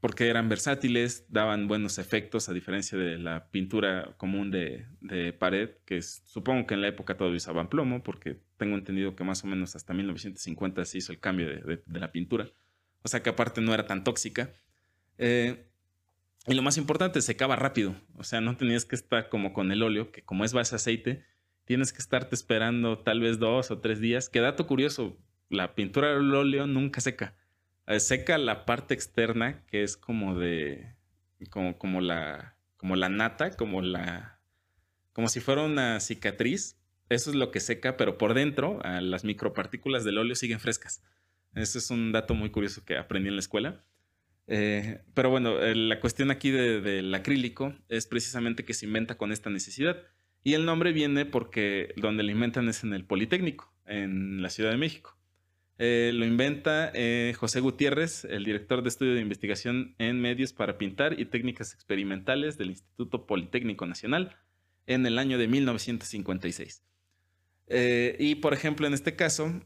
porque 0.00 0.28
eran 0.28 0.48
versátiles, 0.48 1.26
daban 1.28 1.66
buenos 1.66 1.98
efectos, 1.98 2.48
a 2.48 2.52
diferencia 2.52 2.96
de 2.96 3.18
la 3.18 3.48
pintura 3.50 4.14
común 4.16 4.52
de, 4.52 4.86
pared, 5.38 5.70
que 5.84 6.02
supongo 6.02 6.66
que 6.66 6.74
en 6.74 6.82
la 6.82 6.88
época 6.88 7.16
todavía 7.16 7.38
usaban 7.38 7.68
plomo, 7.68 8.04
porque 8.04 8.38
tengo 8.58 8.76
entendido 8.76 9.16
que 9.16 9.24
más 9.24 9.42
o 9.42 9.48
menos 9.48 9.74
hasta 9.74 9.94
1950 9.94 10.84
se 10.84 10.98
hizo 10.98 11.10
el 11.10 11.18
cambio 11.18 11.48
de 11.48 11.98
la 11.98 12.12
pintura. 12.12 12.48
O 13.02 13.08
sea 13.08 13.22
que 13.22 13.30
aparte 13.30 13.60
no 13.60 13.74
era 13.74 13.86
tan 13.86 14.04
tóxica. 14.04 14.52
Eh, 15.18 15.66
y 16.46 16.54
lo 16.54 16.62
más 16.62 16.78
importante, 16.78 17.20
secaba 17.20 17.56
rápido. 17.56 17.94
O 18.16 18.24
sea, 18.24 18.40
no 18.40 18.56
tenías 18.56 18.84
que 18.84 18.96
estar 18.96 19.28
como 19.28 19.52
con 19.52 19.70
el 19.70 19.82
óleo, 19.82 20.10
que 20.10 20.22
como 20.22 20.44
es 20.44 20.52
base 20.52 20.76
aceite, 20.76 21.24
tienes 21.64 21.92
que 21.92 21.98
estarte 21.98 22.34
esperando 22.34 22.98
tal 22.98 23.20
vez 23.20 23.38
dos 23.38 23.70
o 23.70 23.80
tres 23.80 24.00
días. 24.00 24.30
Que 24.30 24.40
dato 24.40 24.66
curioso, 24.66 25.18
la 25.50 25.74
pintura 25.74 26.14
del 26.14 26.34
óleo 26.34 26.66
nunca 26.66 27.00
seca. 27.00 27.34
Eh, 27.86 28.00
seca 28.00 28.38
la 28.38 28.64
parte 28.64 28.94
externa, 28.94 29.64
que 29.66 29.82
es 29.82 29.96
como 29.96 30.38
de. 30.38 30.94
como, 31.50 31.76
como 31.76 32.00
la. 32.00 32.56
como 32.76 32.96
la 32.96 33.08
nata, 33.08 33.50
como 33.50 33.82
la. 33.82 34.40
como 35.12 35.28
si 35.28 35.40
fuera 35.40 35.62
una 35.62 36.00
cicatriz. 36.00 36.76
Eso 37.10 37.30
es 37.30 37.36
lo 37.36 37.50
que 37.50 37.60
seca, 37.60 37.96
pero 37.96 38.18
por 38.18 38.34
dentro, 38.34 38.80
las 38.82 39.24
micropartículas 39.24 40.04
del 40.04 40.18
óleo 40.18 40.34
siguen 40.34 40.60
frescas. 40.60 41.02
Ese 41.54 41.78
es 41.78 41.90
un 41.90 42.12
dato 42.12 42.34
muy 42.34 42.50
curioso 42.50 42.84
que 42.84 42.98
aprendí 42.98 43.28
en 43.28 43.36
la 43.36 43.40
escuela. 43.40 43.82
Eh, 44.50 45.02
pero 45.12 45.28
bueno, 45.28 45.60
eh, 45.60 45.74
la 45.74 46.00
cuestión 46.00 46.30
aquí 46.30 46.50
del 46.50 47.14
acrílico 47.14 47.74
es 47.88 48.06
precisamente 48.06 48.64
que 48.64 48.74
se 48.74 48.86
inventa 48.86 49.16
con 49.16 49.30
esta 49.30 49.50
necesidad. 49.50 50.02
Y 50.42 50.54
el 50.54 50.64
nombre 50.64 50.92
viene 50.92 51.26
porque 51.26 51.92
donde 51.96 52.22
lo 52.22 52.32
inventan 52.32 52.68
es 52.68 52.82
en 52.82 52.94
el 52.94 53.04
Politécnico, 53.04 53.72
en 53.86 54.42
la 54.42 54.50
Ciudad 54.50 54.70
de 54.70 54.78
México. 54.78 55.16
Eh, 55.80 56.10
lo 56.12 56.24
inventa 56.24 56.92
José 57.36 57.60
Gutiérrez, 57.60 58.24
el 58.24 58.44
director 58.44 58.82
de 58.82 58.88
estudio 58.88 59.14
de 59.14 59.20
investigación 59.20 59.94
en 59.98 60.20
medios 60.20 60.52
para 60.52 60.78
pintar 60.78 61.20
y 61.20 61.26
técnicas 61.26 61.74
experimentales 61.74 62.56
del 62.56 62.70
Instituto 62.70 63.26
Politécnico 63.26 63.86
Nacional 63.86 64.36
en 64.86 65.06
el 65.06 65.18
año 65.18 65.38
de 65.38 65.46
1956. 65.46 66.82
y 68.18 68.34
por 68.36 68.54
ejemplo, 68.54 68.86
en 68.86 68.94
este 68.94 69.14
caso, 69.14 69.60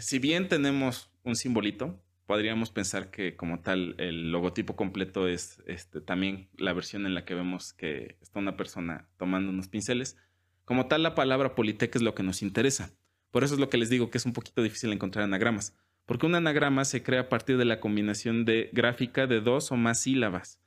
si 0.00 0.18
bien 0.18 0.48
tenemos 0.48 1.10
un 1.24 1.34
simbolito, 1.34 2.03
podríamos 2.26 2.70
pensar 2.70 3.10
que 3.10 3.36
como 3.36 3.60
tal 3.60 3.94
el 3.98 4.32
logotipo 4.32 4.76
completo 4.76 5.28
es 5.28 5.62
este, 5.66 6.00
también 6.00 6.48
la 6.56 6.72
versión 6.72 7.06
en 7.06 7.14
la 7.14 7.24
que 7.24 7.34
vemos 7.34 7.72
que 7.72 8.16
está 8.20 8.38
una 8.38 8.56
persona 8.56 9.08
tomando 9.16 9.50
unos 9.50 9.68
pinceles. 9.68 10.16
Como 10.64 10.86
tal, 10.86 11.02
la 11.02 11.14
palabra 11.14 11.54
Politec 11.54 11.94
es 11.96 12.02
lo 12.02 12.14
que 12.14 12.22
nos 12.22 12.42
interesa. 12.42 12.90
Por 13.30 13.44
eso 13.44 13.54
es 13.54 13.60
lo 13.60 13.68
que 13.68 13.78
les 13.78 13.90
digo 13.90 14.10
que 14.10 14.18
es 14.18 14.26
un 14.26 14.32
poquito 14.32 14.62
difícil 14.62 14.92
encontrar 14.92 15.24
anagramas. 15.24 15.76
Porque 16.06 16.26
un 16.26 16.34
anagrama 16.34 16.84
se 16.84 17.02
crea 17.02 17.20
a 17.20 17.28
partir 17.28 17.56
de 17.56 17.64
la 17.64 17.80
combinación 17.80 18.44
de 18.44 18.70
gráfica 18.72 19.26
de 19.26 19.40
dos 19.40 19.72
o 19.72 19.76
más 19.76 20.00
sílabas 20.00 20.60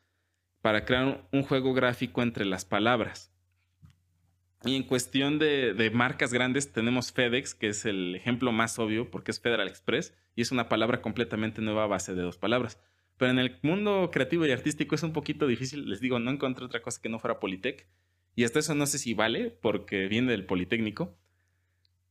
para 0.61 0.85
crear 0.85 1.27
un 1.31 1.43
juego 1.43 1.73
gráfico 1.73 2.21
entre 2.21 2.45
las 2.45 2.65
palabras. 2.65 3.31
Y 4.65 4.75
en 4.75 4.83
cuestión 4.83 5.37
de, 5.39 5.91
marcas 5.93 6.33
grandes 6.33 6.71
tenemos 6.71 7.11
FedEx, 7.11 7.53
que 7.53 7.69
es 7.69 7.85
el 7.85 8.15
ejemplo 8.15 8.51
más 8.51 8.79
obvio 8.79 9.09
porque 9.11 9.31
es 9.31 9.39
Federal 9.39 9.67
Express 9.67 10.13
y 10.35 10.41
es 10.41 10.51
una 10.51 10.67
palabra 10.67 11.01
completamente 11.01 11.61
nueva 11.61 11.83
a 11.83 11.87
base 11.87 12.15
de 12.15 12.23
dos 12.23 12.37
palabras. 12.37 12.79
Pero 13.17 13.31
en 13.31 13.39
el 13.39 13.57
mundo 13.61 14.09
creativo 14.11 14.45
y 14.45 14.51
artístico 14.51 14.95
es 14.95 15.03
un 15.03 15.13
poquito 15.13 15.47
difícil. 15.47 15.89
Les 15.89 16.01
digo, 16.01 16.19
no 16.19 16.31
encontré 16.31 16.65
otra 16.65 16.81
cosa 16.81 17.01
que 17.01 17.09
no 17.09 17.19
fuera 17.19 17.39
Politec. 17.39 17.87
Y 18.35 18.43
hasta 18.43 18.59
eso 18.59 18.75
no 18.75 18.85
sé 18.85 18.99
si 18.99 19.13
vale 19.13 19.49
porque 19.49 20.07
viene 20.07 20.31
del 20.31 20.45
Politécnico. 20.45 21.17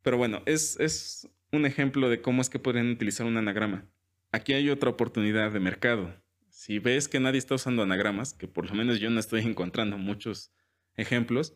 Pero 0.03 0.17
bueno, 0.17 0.43
es, 0.47 0.79
es 0.81 1.29
un 1.53 1.67
ejemplo 1.67 2.09
de 2.09 2.21
cómo 2.21 2.43
es 2.43 2.51
que 2.51 2.59
podrían 2.59 2.91
utilizar 2.91 3.27
un 3.27 3.37
anagrama. 3.37 3.89
Aquí 4.33 4.53
hay 4.53 4.71
otra 4.71 4.91
oportunidad 4.91 5.53
de 5.53 5.61
mercado. 5.61 6.15
Si 6.49 6.79
ves 6.79 7.09
que 7.09 7.21
nadie 7.21 7.39
está 7.39 7.55
usando 7.55 7.83
anagramas, 7.83 8.35
que 8.35 8.49
por 8.49 8.67
lo 8.67 8.75
menos 8.75 8.99
yo 8.99 9.11
no 9.11 9.21
estoy 9.21 9.43
encontrando 9.43 9.99
muchos 9.99 10.53
ejemplos, 10.97 11.55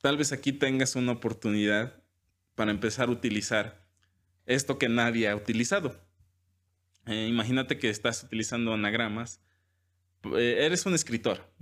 tal 0.00 0.16
vez 0.16 0.32
aquí 0.32 0.52
tengas 0.52 0.96
una 0.96 1.12
oportunidad 1.12 2.02
para 2.54 2.70
empezar 2.70 3.08
a 3.08 3.12
utilizar 3.12 3.86
esto 4.46 4.78
que 4.78 4.88
nadie 4.88 5.28
ha 5.28 5.36
utilizado. 5.36 6.00
Eh, 7.06 7.26
imagínate 7.28 7.78
que 7.78 7.90
estás 7.90 8.24
utilizando 8.24 8.72
anagramas. 8.72 9.40
Eh, 10.36 10.64
eres 10.64 10.86
un 10.86 10.94
escritor 10.94 11.52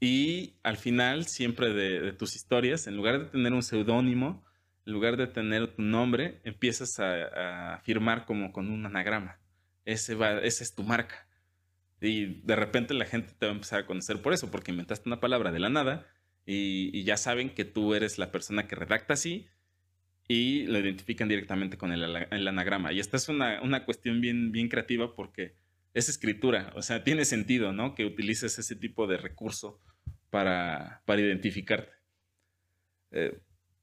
y 0.00 0.58
al 0.62 0.76
final 0.76 1.26
siempre 1.26 1.72
de, 1.72 2.12
tus 2.12 2.36
historias, 2.36 2.86
en 2.86 2.96
lugar 2.96 3.18
de 3.18 3.24
tener 3.26 3.52
un 3.52 3.62
seudónimo, 3.62 4.44
en 4.86 4.92
lugar 4.92 5.16
de 5.16 5.26
tener 5.26 5.74
tu 5.74 5.82
nombre, 5.82 6.40
empiezas 6.44 6.98
a, 7.00 7.80
firmar 7.82 8.24
como 8.26 8.52
con 8.52 8.70
un 8.70 8.86
anagrama. 8.86 9.40
Ese 9.84 10.16
esa 10.42 10.64
es 10.64 10.74
tu 10.74 10.84
marca. 10.84 11.26
Y 12.00 12.42
de 12.42 12.54
repente 12.54 12.94
la 12.94 13.06
gente 13.06 13.32
te 13.36 13.46
va 13.46 13.52
a 13.52 13.54
empezar 13.54 13.80
a 13.80 13.86
conocer 13.86 14.22
por 14.22 14.32
eso, 14.32 14.50
porque 14.50 14.70
inventaste 14.70 15.08
una 15.08 15.20
palabra 15.20 15.50
de 15.50 15.58
la 15.58 15.68
nada 15.68 16.06
y, 16.50 17.04
ya 17.04 17.18
saben 17.18 17.50
que 17.50 17.66
tú 17.66 17.94
eres 17.94 18.16
la 18.16 18.32
persona 18.32 18.66
que 18.66 18.74
redacta 18.74 19.12
así 19.12 19.48
y 20.28 20.62
lo 20.62 20.78
identifican 20.78 21.28
directamente 21.28 21.76
con 21.76 21.92
el, 21.92 22.48
anagrama. 22.48 22.90
Y 22.90 23.00
esta 23.00 23.18
es 23.18 23.28
una, 23.28 23.84
cuestión 23.84 24.22
bien, 24.22 24.68
creativa 24.70 25.14
porque 25.14 25.56
es 25.92 26.08
escritura, 26.08 26.72
o 26.74 26.80
sea, 26.80 27.04
tiene 27.04 27.26
sentido, 27.26 27.74
¿no? 27.74 27.94
Que 27.94 28.06
utilices 28.06 28.58
ese 28.58 28.76
tipo 28.76 29.06
de 29.06 29.18
recurso 29.18 29.82
para, 30.30 31.02
identificarte. 31.06 31.92
Eh, 33.10 33.38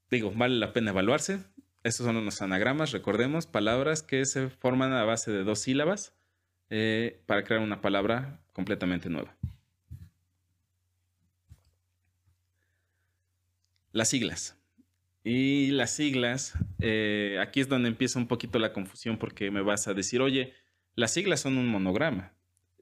digo, 0.10 0.32
vale 0.32 0.56
la 0.56 0.74
pena 0.74 0.90
evaluarse. 0.90 1.44
Estos 1.84 2.08
son 2.08 2.26
los 2.26 2.42
anagramas, 2.42 2.92
recordemos, 2.92 3.46
palabras 3.46 4.02
que 4.02 4.26
se 4.26 4.50
forman 4.50 4.92
a 4.94 5.04
base 5.04 5.32
de 5.32 5.44
dos 5.44 5.60
sílabas 5.60 6.16
eh, 6.72 7.22
para 7.28 7.44
crear 7.44 7.62
una 7.62 7.82
palabra 7.82 8.44
completamente 8.54 9.08
nueva. 9.08 9.38
Las 13.96 14.10
siglas. 14.10 14.58
Y 15.24 15.68
las 15.72 15.90
siglas, 15.90 16.54
eh, 16.82 17.38
aquí 17.42 17.62
es 17.62 17.70
donde 17.70 17.88
empieza 17.88 18.20
un 18.20 18.28
poquito 18.28 18.60
la 18.60 18.74
confusión 18.74 19.18
porque 19.18 19.52
me 19.52 19.62
vas 19.62 19.88
a 19.88 19.94
decir, 19.94 20.20
oye, 20.20 20.54
las 20.96 21.14
siglas 21.14 21.40
son 21.40 21.58
un 21.58 21.70
monograma. 21.70 22.34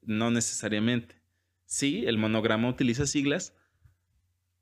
No 0.01 0.31
necesariamente. 0.31 1.21
Sí, 1.65 2.03
el 2.07 2.17
monograma 2.17 2.67
utiliza 2.67 3.05
siglas, 3.05 3.55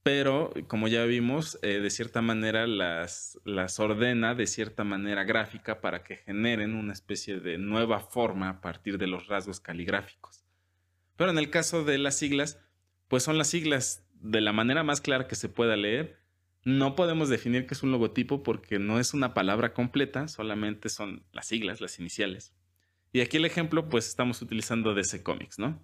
pero 0.03 0.53
como 0.67 0.89
ya 0.89 1.05
vimos, 1.05 1.57
eh, 1.61 1.79
de 1.79 1.89
cierta 1.89 2.21
manera 2.21 2.67
las, 2.67 3.39
las 3.45 3.79
ordena 3.79 4.35
de 4.35 4.45
cierta 4.45 4.83
manera 4.83 5.23
gráfica 5.23 5.79
para 5.79 6.03
que 6.03 6.17
generen 6.17 6.75
una 6.75 6.91
especie 6.91 7.39
de 7.39 7.59
nueva 7.59 8.01
forma 8.01 8.49
a 8.49 8.59
partir 8.59 8.97
de 8.97 9.07
los 9.07 9.27
rasgos 9.27 9.61
caligráficos. 9.61 10.43
Pero 11.15 11.31
en 11.31 11.37
el 11.37 11.49
caso 11.49 11.85
de 11.85 11.97
las 11.97 12.17
siglas, 12.17 12.59
pues 13.07 13.23
son 13.23 13.37
las 13.37 13.47
siglas 13.47 14.05
de 14.15 14.41
la 14.41 14.51
manera 14.51 14.83
más 14.83 14.99
clara 14.99 15.29
que 15.29 15.35
se 15.35 15.47
pueda 15.47 15.77
leer. 15.77 16.20
No 16.63 16.95
podemos 16.95 17.29
definir 17.29 17.65
que 17.65 17.73
es 17.73 17.83
un 17.83 17.91
logotipo 17.91 18.43
porque 18.43 18.79
no 18.79 18.99
es 18.99 19.13
una 19.13 19.33
palabra 19.33 19.73
completa, 19.73 20.27
solamente 20.27 20.89
son 20.89 21.23
las 21.33 21.47
siglas, 21.47 21.81
las 21.81 21.99
iniciales. 21.99 22.53
Y 23.13 23.21
aquí 23.21 23.37
el 23.37 23.45
ejemplo, 23.45 23.89
pues 23.89 24.07
estamos 24.07 24.41
utilizando 24.41 24.93
DC 24.93 25.23
Comics, 25.23 25.59
¿no? 25.59 25.83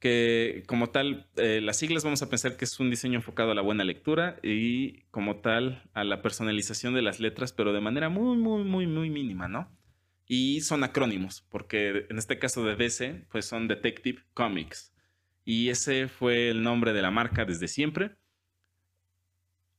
que 0.00 0.64
como 0.66 0.88
tal, 0.88 1.28
eh, 1.36 1.60
las 1.62 1.78
siglas 1.78 2.02
vamos 2.04 2.22
a 2.22 2.30
pensar 2.30 2.56
que 2.56 2.64
es 2.64 2.80
un 2.80 2.90
diseño 2.90 3.16
enfocado 3.16 3.52
a 3.52 3.54
la 3.54 3.60
buena 3.60 3.84
lectura 3.84 4.40
y 4.42 5.02
como 5.10 5.36
tal 5.36 5.88
a 5.92 6.04
la 6.04 6.22
personalización 6.22 6.94
de 6.94 7.02
las 7.02 7.20
letras, 7.20 7.52
pero 7.52 7.72
de 7.74 7.82
manera 7.82 8.08
muy, 8.08 8.36
muy, 8.38 8.64
muy, 8.64 8.86
muy 8.86 9.10
mínima, 9.10 9.46
¿no? 9.46 9.70
Y 10.26 10.62
son 10.62 10.84
acrónimos, 10.84 11.42
porque 11.50 12.06
en 12.08 12.18
este 12.18 12.38
caso 12.38 12.64
de 12.64 12.76
DC, 12.76 13.26
pues 13.30 13.44
son 13.44 13.68
Detective 13.68 14.22
Comics. 14.32 14.94
Y 15.44 15.68
ese 15.68 16.08
fue 16.08 16.48
el 16.48 16.62
nombre 16.62 16.92
de 16.92 17.02
la 17.02 17.10
marca 17.10 17.44
desde 17.44 17.68
siempre. 17.68 18.12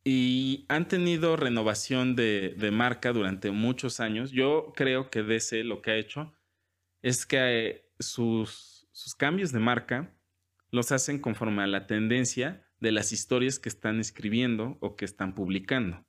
Y 0.04 0.66
han 0.68 0.88
tenido 0.88 1.36
renovación 1.36 2.16
de, 2.16 2.70
marca 2.72 3.14
durante 3.14 3.52
muchos 3.52 3.99
años. 3.99 4.32
Yo 4.32 4.74
creo 4.76 5.10
que 5.10 5.24
DC 5.24 5.64
lo 5.64 5.82
que 5.82 5.91
ha 5.91 5.97
hecho 5.97 6.34
es 7.02 7.26
que 7.26 7.86
sus 7.99 8.72
sus 8.91 9.16
cambios 9.16 9.52
de 9.52 9.60
marca 9.60 10.14
los 10.70 10.91
hacen 10.91 11.20
conforme 11.20 11.64
a 11.64 11.68
la 11.68 11.88
tendencia 11.88 12.68
de 12.80 12.91
las 12.91 13.12
historias 13.12 13.60
que 13.60 13.70
están 13.70 13.99
escribiendo 13.99 14.78
o 14.80 14.95
que 14.95 15.06
están 15.06 15.36
publicando. 15.36 16.06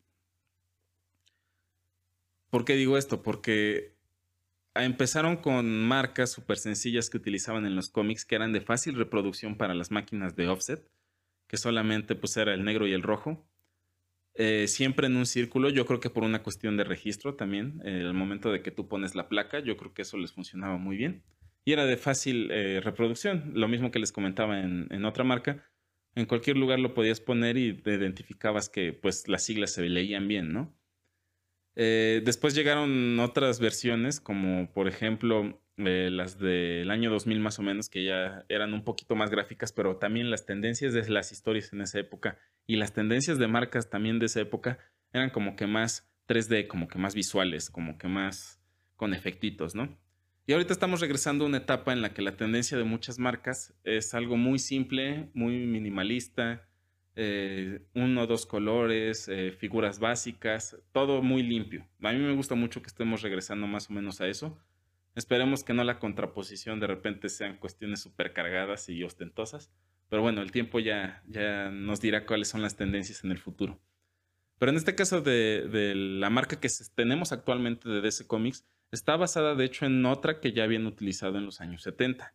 ¿Por 2.50 2.64
qué 2.64 2.74
digo 2.74 2.98
esto? 2.98 3.22
Porque 3.22 3.96
empezaron 4.74 5.36
con 5.36 5.84
marcas 5.84 6.30
súper 6.30 6.58
sencillas 6.58 7.10
que 7.10 7.16
utilizaban 7.16 7.66
en 7.66 7.76
los 7.76 7.88
cómics 7.90 8.24
que 8.24 8.34
eran 8.34 8.52
de 8.52 8.60
fácil 8.60 8.94
reproducción 8.94 9.56
para 9.56 9.74
las 9.74 9.90
máquinas 9.90 10.36
de 10.36 10.48
offset, 10.48 10.86
que 11.46 11.56
solamente 11.56 12.14
pues 12.14 12.36
era 12.36 12.54
el 12.54 12.64
negro 12.64 12.86
y 12.86 12.92
el 12.92 13.02
rojo. 13.02 13.46
Eh, 14.34 14.66
siempre 14.68 15.06
en 15.06 15.16
un 15.16 15.26
círculo, 15.26 15.68
yo 15.68 15.84
creo 15.86 16.00
que 16.00 16.10
por 16.10 16.22
una 16.22 16.42
cuestión 16.42 16.76
de 16.76 16.84
registro 16.84 17.34
también, 17.34 17.80
el 17.84 18.14
momento 18.14 18.50
de 18.50 18.62
que 18.62 18.70
tú 18.70 18.88
pones 18.88 19.14
la 19.14 19.28
placa, 19.28 19.60
yo 19.60 19.76
creo 19.76 19.92
que 19.92 20.02
eso 20.02 20.16
les 20.16 20.32
funcionaba 20.32 20.78
muy 20.78 20.96
bien 20.96 21.22
y 21.64 21.72
era 21.72 21.86
de 21.86 21.96
fácil 21.96 22.50
eh, 22.50 22.80
reproducción. 22.82 23.52
Lo 23.54 23.68
mismo 23.68 23.90
que 23.90 23.98
les 23.98 24.12
comentaba 24.12 24.60
en, 24.60 25.04
otra 25.04 25.24
marca. 25.24 25.64
En 26.14 26.26
cualquier 26.26 26.56
lugar 26.56 26.78
lo 26.78 26.94
podías 26.94 27.20
poner 27.20 27.56
y 27.56 27.72
te 27.74 27.94
identificabas 27.94 28.68
que 28.68 28.92
pues 28.92 29.28
las 29.28 29.44
siglas 29.44 29.72
se 29.72 29.82
leían 29.88 30.28
bien, 30.28 30.52
¿no? 30.52 30.76
Eh, 31.74 32.20
después 32.24 32.54
llegaron 32.54 33.18
otras 33.18 33.58
versiones, 33.58 34.20
como 34.20 34.70
por 34.72 34.88
ejemplo 34.88 35.62
las 35.84 36.38
del 36.38 36.90
año 36.90 37.10
2000 37.10 37.40
más 37.40 37.58
o 37.58 37.62
menos, 37.62 37.88
que 37.88 38.04
ya 38.04 38.44
eran 38.48 38.74
un 38.74 38.84
poquito 38.84 39.14
más 39.14 39.30
gráficas, 39.30 39.72
pero 39.72 39.96
también 39.96 40.30
las 40.30 40.46
tendencias 40.46 40.92
de 40.92 41.08
las 41.08 41.32
historias 41.32 41.72
en 41.72 41.80
esa 41.80 41.98
época 41.98 42.38
y 42.66 42.76
las 42.76 42.92
tendencias 42.92 43.38
de 43.38 43.48
marcas 43.48 43.90
también 43.90 44.18
de 44.18 44.26
esa 44.26 44.40
época 44.40 44.78
eran 45.12 45.30
como 45.30 45.56
que 45.56 45.66
más 45.66 46.10
3D, 46.28 46.66
como 46.66 46.88
que 46.88 46.98
más 46.98 47.14
visuales, 47.14 47.70
como 47.70 47.98
que 47.98 48.08
más 48.08 48.60
con 48.96 49.14
efectitos, 49.14 49.74
¿no? 49.74 49.98
Y 50.46 50.52
ahorita 50.52 50.72
estamos 50.72 51.00
regresando 51.00 51.44
a 51.44 51.48
una 51.48 51.58
etapa 51.58 51.92
en 51.92 52.02
la 52.02 52.12
que 52.14 52.22
la 52.22 52.36
tendencia 52.36 52.76
de 52.76 52.84
muchas 52.84 53.18
marcas 53.18 53.74
es 53.84 54.12
algo 54.14 54.36
muy 54.36 54.58
simple, 54.58 55.30
muy 55.34 55.66
minimalista, 55.66 56.68
eh, 57.14 57.80
uno 57.94 58.22
o 58.22 58.26
dos 58.26 58.46
colores, 58.46 59.28
eh, 59.28 59.52
figuras 59.52 59.98
básicas, 59.98 60.76
todo 60.92 61.22
muy 61.22 61.42
limpio. 61.42 61.86
A 62.02 62.12
mí 62.12 62.18
me 62.18 62.34
gusta 62.34 62.54
mucho 62.54 62.80
que 62.82 62.88
estemos 62.88 63.22
regresando 63.22 63.66
más 63.66 63.90
o 63.90 63.92
menos 63.92 64.20
a 64.20 64.28
eso. 64.28 64.58
Esperemos 65.14 65.64
que 65.64 65.74
no 65.74 65.84
la 65.84 65.98
contraposición 65.98 66.80
de 66.80 66.86
repente 66.86 67.28
sean 67.28 67.58
cuestiones 67.58 68.00
súper 68.00 68.32
cargadas 68.32 68.88
y 68.88 69.02
ostentosas. 69.02 69.70
Pero 70.08 70.22
bueno, 70.22 70.42
el 70.42 70.52
tiempo 70.52 70.78
ya, 70.78 71.22
ya 71.26 71.70
nos 71.70 72.00
dirá 72.00 72.26
cuáles 72.26 72.48
son 72.48 72.62
las 72.62 72.76
tendencias 72.76 73.24
en 73.24 73.30
el 73.30 73.38
futuro. 73.38 73.80
Pero 74.58 74.70
en 74.70 74.76
este 74.76 74.94
caso 74.94 75.20
de, 75.20 75.68
de 75.68 75.94
la 75.94 76.30
marca 76.30 76.60
que 76.60 76.68
tenemos 76.94 77.32
actualmente 77.32 77.88
de 77.88 78.00
DC 78.00 78.26
Comics, 78.26 78.64
Está 78.92 79.16
basada, 79.16 79.54
de 79.54 79.64
hecho, 79.64 79.86
en 79.86 80.04
otra 80.04 80.38
que 80.38 80.52
ya 80.52 80.64
habían 80.64 80.86
utilizado 80.86 81.38
en 81.38 81.46
los 81.46 81.62
años 81.62 81.82
70. 81.82 82.34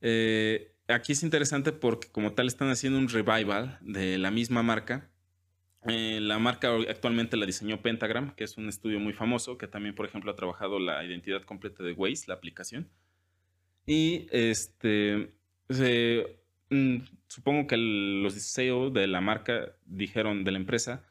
Eh, 0.00 0.74
aquí 0.88 1.12
es 1.12 1.22
interesante 1.22 1.72
porque 1.72 2.08
como 2.10 2.32
tal 2.32 2.46
están 2.46 2.70
haciendo 2.70 2.98
un 2.98 3.10
revival 3.10 3.78
de 3.82 4.16
la 4.16 4.30
misma 4.30 4.62
marca. 4.62 5.09
Eh, 5.86 6.20
la 6.20 6.38
marca 6.38 6.74
actualmente 6.88 7.36
la 7.36 7.46
diseñó 7.46 7.80
Pentagram, 7.80 8.34
que 8.34 8.44
es 8.44 8.58
un 8.58 8.68
estudio 8.68 9.00
muy 9.00 9.12
famoso, 9.12 9.56
que 9.56 9.66
también, 9.66 9.94
por 9.94 10.06
ejemplo, 10.06 10.30
ha 10.30 10.36
trabajado 10.36 10.78
la 10.78 11.02
identidad 11.04 11.42
completa 11.42 11.82
de 11.82 11.92
Waze, 11.92 12.24
la 12.28 12.34
aplicación. 12.34 12.90
Y 13.86 14.26
este, 14.30 15.32
mm, 16.68 16.96
supongo 17.28 17.66
que 17.66 17.76
los 17.76 18.34
CEO 18.34 18.90
de 18.90 19.06
la 19.06 19.20
marca 19.20 19.74
dijeron 19.86 20.44
de 20.44 20.52
la 20.52 20.58
empresa, 20.58 21.04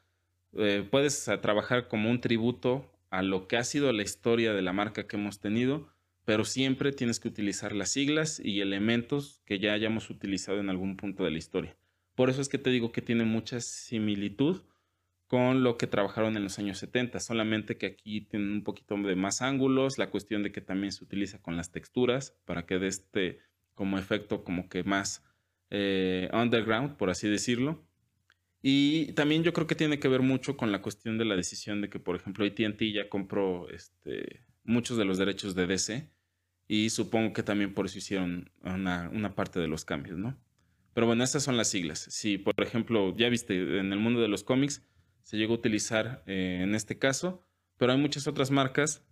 eh, 0.56 0.86
puedes 0.88 1.24
trabajar 1.42 1.88
como 1.88 2.10
un 2.10 2.20
tributo 2.20 2.90
a 3.10 3.22
lo 3.22 3.48
que 3.48 3.56
ha 3.56 3.64
sido 3.64 3.92
la 3.92 4.02
historia 4.02 4.52
de 4.52 4.62
la 4.62 4.72
marca 4.72 5.06
que 5.06 5.16
hemos 5.16 5.40
tenido, 5.40 5.88
pero 6.24 6.44
siempre 6.44 6.92
tienes 6.92 7.18
que 7.18 7.28
utilizar 7.28 7.74
las 7.74 7.90
siglas 7.90 8.40
y 8.42 8.60
elementos 8.60 9.42
que 9.46 9.58
ya 9.58 9.72
hayamos 9.72 10.10
utilizado 10.10 10.60
en 10.60 10.70
algún 10.70 10.96
punto 10.96 11.24
de 11.24 11.32
la 11.32 11.38
historia. 11.38 11.76
Por 12.20 12.28
eso 12.28 12.42
es 12.42 12.50
que 12.50 12.58
te 12.58 12.68
digo 12.68 12.92
que 12.92 13.00
tiene 13.00 13.24
mucha 13.24 13.60
similitud 13.60 14.60
con 15.26 15.62
lo 15.62 15.78
que 15.78 15.86
trabajaron 15.86 16.36
en 16.36 16.42
los 16.42 16.58
años 16.58 16.76
70, 16.76 17.18
solamente 17.18 17.78
que 17.78 17.86
aquí 17.86 18.20
tienen 18.20 18.50
un 18.50 18.62
poquito 18.62 18.94
de 18.98 19.16
más 19.16 19.40
ángulos, 19.40 19.96
la 19.96 20.10
cuestión 20.10 20.42
de 20.42 20.52
que 20.52 20.60
también 20.60 20.92
se 20.92 21.02
utiliza 21.02 21.40
con 21.40 21.56
las 21.56 21.72
texturas 21.72 22.38
para 22.44 22.66
que 22.66 22.78
dé 22.78 22.88
este 22.88 23.38
como 23.72 23.98
efecto 23.98 24.44
como 24.44 24.68
que 24.68 24.84
más 24.84 25.24
eh, 25.70 26.28
underground, 26.34 26.98
por 26.98 27.08
así 27.08 27.26
decirlo. 27.26 27.88
Y 28.60 29.14
también 29.14 29.42
yo 29.42 29.54
creo 29.54 29.66
que 29.66 29.74
tiene 29.74 29.98
que 29.98 30.08
ver 30.08 30.20
mucho 30.20 30.58
con 30.58 30.72
la 30.72 30.82
cuestión 30.82 31.16
de 31.16 31.24
la 31.24 31.36
decisión 31.36 31.80
de 31.80 31.88
que, 31.88 32.00
por 32.00 32.16
ejemplo, 32.16 32.44
ATT 32.44 32.82
ya 32.92 33.08
compró 33.08 33.70
este, 33.70 34.44
muchos 34.62 34.98
de 34.98 35.06
los 35.06 35.16
derechos 35.16 35.54
de 35.54 35.66
DC 35.66 36.10
y 36.68 36.90
supongo 36.90 37.32
que 37.32 37.42
también 37.42 37.72
por 37.72 37.86
eso 37.86 37.96
hicieron 37.96 38.50
una, 38.62 39.34
parte 39.34 39.58
de 39.58 39.68
los 39.68 39.86
cambios, 39.86 40.18
¿no? 40.18 40.36
Pero 40.94 41.06
bueno, 41.06 41.22
estas 41.24 41.42
son 41.42 41.56
las 41.56 41.68
siglas. 41.68 42.06
Si, 42.10 42.38
por 42.38 42.54
ejemplo, 42.62 43.14
ya 43.16 43.28
viste, 43.28 43.78
en 43.78 43.92
el 43.92 43.98
mundo 43.98 44.20
de 44.20 44.28
los 44.28 44.44
cómics 44.44 44.86
se 45.22 45.36
llegó 45.36 45.54
a 45.54 45.58
utilizar 45.58 46.22
eh, 46.26 46.60
en 46.62 46.74
este 46.74 46.98
caso, 46.98 47.46
pero 47.76 47.92
hay 47.92 47.98
muchas 47.98 48.26
otras 48.26 48.50
marcas 48.50 49.06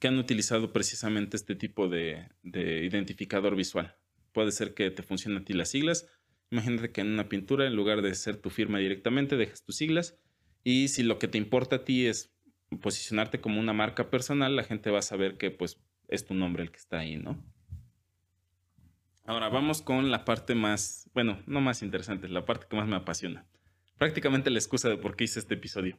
que 0.00 0.08
han 0.08 0.18
utilizado 0.18 0.72
precisamente 0.72 1.36
este 1.36 1.54
tipo 1.54 1.88
de, 1.88 2.28
de 2.42 2.84
identificador 2.84 3.56
visual. 3.56 3.96
Puede 4.32 4.52
ser 4.52 4.74
que 4.74 4.90
te 4.90 5.02
funcionen 5.02 5.42
a 5.42 5.44
ti 5.44 5.54
las 5.54 5.70
siglas, 5.70 6.06
Imagínate 6.50 6.92
que 6.92 7.00
en 7.00 7.08
una 7.08 7.28
pintura, 7.28 7.66
en 7.66 7.74
lugar 7.74 8.02
de 8.02 8.14
ser 8.14 8.36
tu 8.36 8.50
firma 8.50 8.78
directamente, 8.78 9.36
dejas 9.36 9.64
tus 9.64 9.76
siglas. 9.76 10.18
Y 10.62 10.88
si 10.88 11.02
lo 11.02 11.18
que 11.18 11.28
te 11.28 11.38
importa 11.38 11.76
a 11.76 11.84
ti 11.84 12.06
es 12.06 12.32
posicionarte 12.80 13.40
como 13.40 13.60
una 13.60 13.72
marca 13.72 14.10
personal, 14.10 14.54
la 14.54 14.64
gente 14.64 14.90
va 14.90 15.00
a 15.00 15.02
saber 15.02 15.38
que 15.38 15.50
pues 15.50 15.80
es 16.08 16.24
tu 16.24 16.34
nombre 16.34 16.62
el 16.62 16.70
que 16.70 16.78
está 16.78 17.00
ahí, 17.00 17.16
¿no? 17.16 17.42
Ahora 19.26 19.48
vamos 19.48 19.82
con 19.82 20.12
la 20.12 20.24
parte 20.24 20.54
más, 20.54 21.10
bueno, 21.12 21.42
no 21.46 21.60
más 21.60 21.82
interesante, 21.82 22.28
la 22.28 22.44
parte 22.44 22.66
que 22.70 22.76
más 22.76 22.86
me 22.86 22.94
apasiona. 22.94 23.44
Prácticamente 23.98 24.50
la 24.50 24.58
excusa 24.58 24.88
de 24.88 24.98
por 24.98 25.16
qué 25.16 25.24
hice 25.24 25.40
este 25.40 25.54
episodio. 25.54 25.98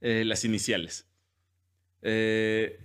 Eh, 0.00 0.24
las 0.24 0.44
iniciales. 0.44 1.08
Eh, 2.02 2.84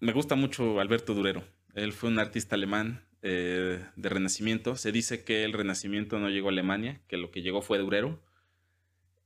me 0.00 0.12
gusta 0.12 0.34
mucho 0.34 0.80
Alberto 0.80 1.14
Durero. 1.14 1.44
Él 1.74 1.92
fue 1.92 2.10
un 2.10 2.18
artista 2.18 2.56
alemán 2.56 3.06
eh, 3.22 3.84
de 3.94 4.08
Renacimiento. 4.08 4.74
Se 4.74 4.90
dice 4.90 5.22
que 5.22 5.44
el 5.44 5.52
Renacimiento 5.52 6.18
no 6.18 6.28
llegó 6.28 6.48
a 6.48 6.52
Alemania, 6.52 7.00
que 7.06 7.18
lo 7.18 7.30
que 7.30 7.42
llegó 7.42 7.62
fue 7.62 7.78
Durero. 7.78 8.20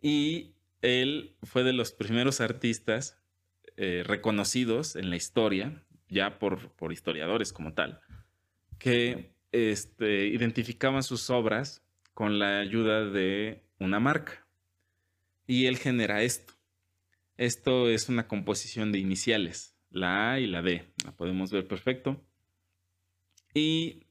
Y 0.02 0.54
él 0.82 1.36
fue 1.42 1.64
de 1.64 1.72
los 1.72 1.92
primeros 1.92 2.40
artistas 2.40 3.18
reconocidos 4.04 4.94
en 4.94 5.10
la 5.10 5.16
historia, 5.16 5.82
ya 6.08 6.38
por, 6.38 6.70
por 6.72 6.92
historiadores 6.92 7.52
como 7.52 7.72
tal, 7.72 8.00
que 8.78 9.31
este, 9.52 10.26
identificaban 10.26 11.02
sus 11.02 11.30
obras 11.30 11.82
con 12.14 12.38
la 12.38 12.58
ayuda 12.58 13.04
de 13.04 13.62
una 13.78 14.00
marca. 14.00 14.46
Y 15.46 15.66
él 15.66 15.76
genera 15.76 16.22
esto. 16.22 16.54
Esto 17.36 17.88
es 17.88 18.08
una 18.08 18.28
composición 18.28 18.92
de 18.92 18.98
iniciales, 18.98 19.76
la 19.90 20.32
A 20.32 20.40
y 20.40 20.46
la 20.46 20.62
D. 20.62 20.92
La 21.04 21.12
podemos 21.12 21.50
ver 21.50 21.66
perfecto. 21.66 22.22
Y 23.54 24.06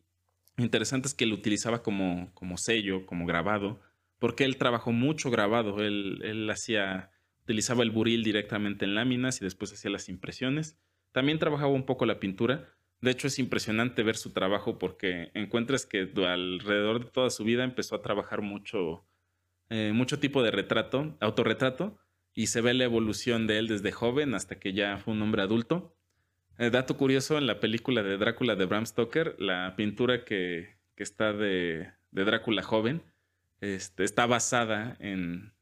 interesante 0.57 1.07
es 1.07 1.13
que 1.13 1.25
lo 1.25 1.35
utilizaba 1.35 1.81
como, 1.81 2.31
como 2.33 2.57
sello, 2.57 3.05
como 3.05 3.25
grabado, 3.25 3.79
porque 4.19 4.43
él 4.43 4.57
trabajó 4.57 4.91
mucho 4.91 5.31
grabado. 5.31 5.81
Él, 5.81 6.19
él 6.23 6.49
hacía, 6.49 7.11
utilizaba 7.43 7.83
el 7.83 7.91
buril 7.91 8.23
directamente 8.23 8.85
en 8.85 8.95
láminas 8.95 9.41
y 9.41 9.45
después 9.45 9.73
hacía 9.73 9.91
las 9.91 10.09
impresiones. 10.09 10.77
También 11.11 11.39
trabajaba 11.39 11.71
un 11.71 11.85
poco 11.85 12.05
la 12.05 12.19
pintura, 12.19 12.69
De 13.01 13.09
hecho, 13.11 13.27
es 13.27 13.39
impresionante 13.39 14.03
ver 14.03 14.15
su 14.15 14.31
trabajo 14.31 14.77
porque 14.77 15.31
encuentras 15.33 15.85
que 15.87 16.11
alrededor 16.15 17.03
de 17.03 17.11
toda 17.11 17.31
su 17.31 17.43
vida 17.43 17.63
empezó 17.63 17.95
a 17.95 18.01
trabajar 18.01 18.41
mucho, 18.41 19.03
eh, 19.69 19.91
mucho 19.93 20.19
tipo 20.19 20.43
de 20.43 20.51
retrato, 20.51 21.17
autorretrato, 21.19 21.97
y 22.33 22.47
se 22.47 22.61
ve 22.61 22.73
la 22.73 22.83
evolución 22.83 23.47
de 23.47 23.57
él 23.57 23.67
desde 23.67 23.91
joven 23.91 24.35
hasta 24.35 24.59
que 24.59 24.73
ya 24.73 24.97
fue 24.97 25.13
un 25.13 25.21
hombre 25.21 25.41
adulto. 25.41 25.97
Eh, 26.57 26.69
dato 26.69 26.95
curioso, 26.95 27.39
en 27.39 27.47
la 27.47 27.59
película 27.59 28.03
de 28.03 28.17
Drácula 28.17 28.55
de 28.55 28.65
Bram 28.65 28.85
Stoker, 28.85 29.35
la 29.39 29.75
pintura 29.75 30.23
que, 30.23 30.77
está 30.95 31.33
de, 31.33 31.91
Drácula 32.11 32.61
joven 32.61 33.01
este, 33.61 34.03
está 34.03 34.27
basada 34.27 34.95
en, 34.99 35.53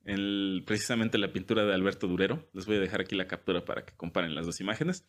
precisamente 0.66 1.18
la 1.18 1.32
pintura 1.32 1.64
de 1.64 1.74
Alberto 1.74 2.08
Durero. 2.08 2.50
Les 2.54 2.66
voy 2.66 2.76
a 2.76 2.80
dejar 2.82 3.02
aquí 3.02 3.16
la 3.16 3.28
captura 3.28 3.64
para 3.64 3.86
que 3.86 3.96
comparen 3.96 4.36
las 4.36 4.46
dos 4.46 4.60
imágenes. 4.60 5.08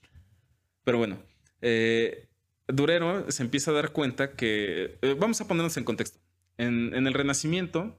Pero 0.84 0.98
bueno, 0.98 1.20
eh, 1.62 2.28
Durero 2.68 3.30
se 3.30 3.42
empieza 3.42 3.70
a 3.70 3.74
dar 3.74 3.92
cuenta 3.92 4.32
que, 4.32 4.98
eh, 5.02 5.16
vamos 5.18 5.40
a 5.40 5.48
ponernos 5.48 5.76
en 5.76 5.84
contexto, 5.84 6.20
en, 6.56 6.94
el 6.94 7.14
Renacimiento 7.14 7.98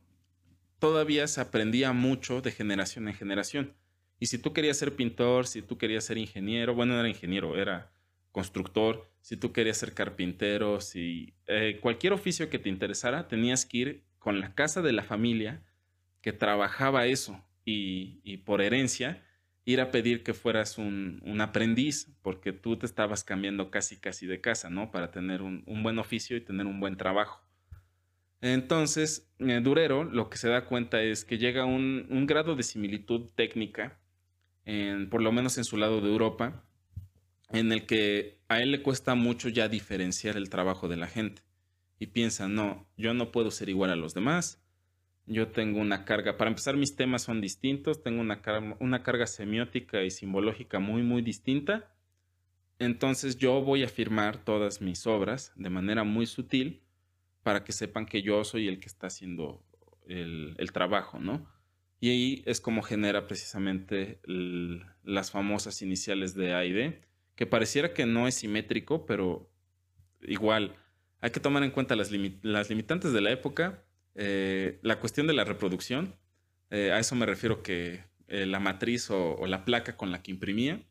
todavía 0.80 1.28
se 1.28 1.42
aprendía 1.42 1.94
mucho 1.94 2.42
de 2.42 2.52
generación 2.52 3.08
en 3.08 3.14
generación. 3.14 3.74
Y 4.20 4.28
si 4.28 4.38
tú 4.38 4.54
querías 4.54 4.78
ser 4.78 4.96
pintor, 4.96 5.48
si 5.48 5.62
tú 5.62 5.78
querías 5.78 6.04
ser 6.04 6.18
ingeniero, 6.18 6.76
bueno, 6.76 6.94
no 6.94 7.00
era 7.00 7.10
ingeniero, 7.10 7.58
era 7.58 7.92
constructor, 8.32 9.10
si 9.22 9.36
tú 9.36 9.52
querías 9.52 9.78
ser 9.78 9.94
carpintero, 9.94 10.80
si 10.80 11.34
eh, 11.48 11.80
cualquier 11.82 12.14
oficio 12.14 12.50
que 12.50 12.60
te 12.60 12.70
interesara, 12.70 13.28
tenías 13.28 13.66
que 13.66 13.78
ir 13.78 14.04
con 14.20 14.40
la 14.40 14.54
casa 14.54 14.82
de 14.82 14.94
la 14.94 15.04
familia 15.04 15.64
que 16.22 16.34
trabajaba 16.34 17.08
eso 17.08 17.44
y, 17.66 18.38
por 18.38 18.62
herencia 18.62 19.24
ir 19.66 19.82
a 19.82 19.92
pedir 19.92 20.24
que 20.24 20.34
fueras 20.34 20.78
un, 20.78 21.22
aprendiz, 21.42 22.12
porque 22.22 22.52
tú 22.52 22.78
te 22.78 22.86
estabas 22.86 23.24
cambiando 23.24 23.70
casi 23.72 23.98
casi 23.98 24.26
de 24.26 24.42
casa, 24.42 24.70
¿no? 24.70 24.92
Para 24.92 25.12
tener 25.12 25.42
un, 25.42 25.64
buen 25.84 26.00
oficio 26.00 26.38
y 26.38 26.42
tener 26.42 26.66
un 26.66 26.80
buen 26.80 26.98
trabajo. 26.98 27.44
Entonces, 28.42 29.32
eh, 29.40 29.60
Durero 29.62 30.04
lo 30.04 30.30
que 30.30 30.38
se 30.38 30.50
da 30.50 30.66
cuenta 30.66 31.02
es 31.02 31.26
que 31.26 31.38
llega 31.38 31.66
un, 31.66 32.08
un 32.10 32.26
grado 32.26 32.56
de 32.56 32.64
similitud 32.64 33.30
técnica 33.36 34.02
por 35.10 35.22
lo 35.22 35.32
menos 35.32 35.58
en 35.58 35.64
su 35.64 35.78
lado 35.78 36.02
de 36.02 36.10
Europa, 36.10 36.64
en 37.50 37.72
el 37.72 37.86
que 37.86 38.40
a 38.48 38.62
él 38.62 38.72
le 38.72 38.82
cuesta 38.82 39.16
mucho 39.16 39.50
ya 39.50 39.68
diferenciar 39.68 40.38
el 40.38 40.50
trabajo 40.50 40.88
de 40.88 40.98
la 40.98 41.08
gente. 41.08 41.42
Y 42.00 42.08
piensa, 42.08 42.48
no, 42.48 42.88
yo 42.98 43.14
no 43.14 43.32
puedo 43.32 43.52
ser 43.52 43.70
igual 43.70 43.92
a 43.92 43.96
los 43.96 44.14
demás. 44.14 44.61
Yo 45.26 45.48
tengo 45.50 45.80
una 45.80 46.04
carga, 46.04 46.38
para 46.38 46.50
empezar 46.50 46.76
mis 46.76 46.96
temas 46.96 47.24
son 47.24 47.42
distintos, 47.42 48.04
tengo 48.04 48.22
una 48.22 48.42
una 48.80 49.04
carga 49.04 49.28
semiótica 49.28 50.04
y 50.04 50.12
simbológica 50.12 50.80
muy, 50.80 51.04
muy 51.04 51.22
distinta. 51.22 51.94
Entonces 52.80 53.38
yo 53.38 53.62
voy 53.62 53.84
a 53.84 53.88
firmar 53.88 54.44
todas 54.44 54.82
mis 54.82 55.06
obras 55.06 55.54
de 55.56 55.70
manera 55.70 56.04
muy 56.04 56.26
sutil 56.26 56.82
para 57.44 57.64
que 57.64 57.72
sepan 57.72 58.06
que 58.06 58.22
yo 58.22 58.44
soy 58.44 58.68
el 58.68 58.80
que 58.80 58.88
está 58.88 59.08
haciendo 59.08 59.64
el, 60.08 60.56
el 60.58 60.72
trabajo, 60.72 61.20
¿no? 61.20 61.48
Y 62.00 62.10
ahí 62.10 62.44
es 62.48 62.60
como 62.60 62.82
genera 62.82 63.28
precisamente 63.28 64.20
las 64.26 65.30
famosas 65.30 65.84
iniciales 65.84 66.34
de 66.34 66.54
AID, 66.56 66.96
que 67.36 67.46
pareciera 67.46 67.94
que 67.94 68.08
no 68.08 68.28
es 68.28 68.36
simétrico, 68.36 69.06
pero 69.06 69.52
igual 70.22 70.76
hay 71.22 71.30
que 71.30 71.40
tomar 71.40 71.64
en 71.64 71.70
cuenta 71.70 71.96
las, 71.96 72.12
limitantes 72.12 73.14
de 73.14 73.22
la 73.22 73.32
época, 73.32 73.84
eh, 74.16 74.80
la 74.82 75.00
cuestión 75.00 75.28
de 75.28 75.34
la 75.34 75.44
reproducción, 75.44 76.16
eh, 76.70 76.92
a 76.92 77.00
eso 77.00 77.16
me 77.16 77.26
refiero 77.26 77.64
que 77.64 78.04
eh, 78.28 78.46
la 78.46 78.60
matriz 78.60 79.10
o, 79.10 79.46
la 79.48 79.66
placa 79.66 79.96
con 79.96 80.12
la 80.12 80.22
que 80.22 80.32
imprimía, 80.32 80.82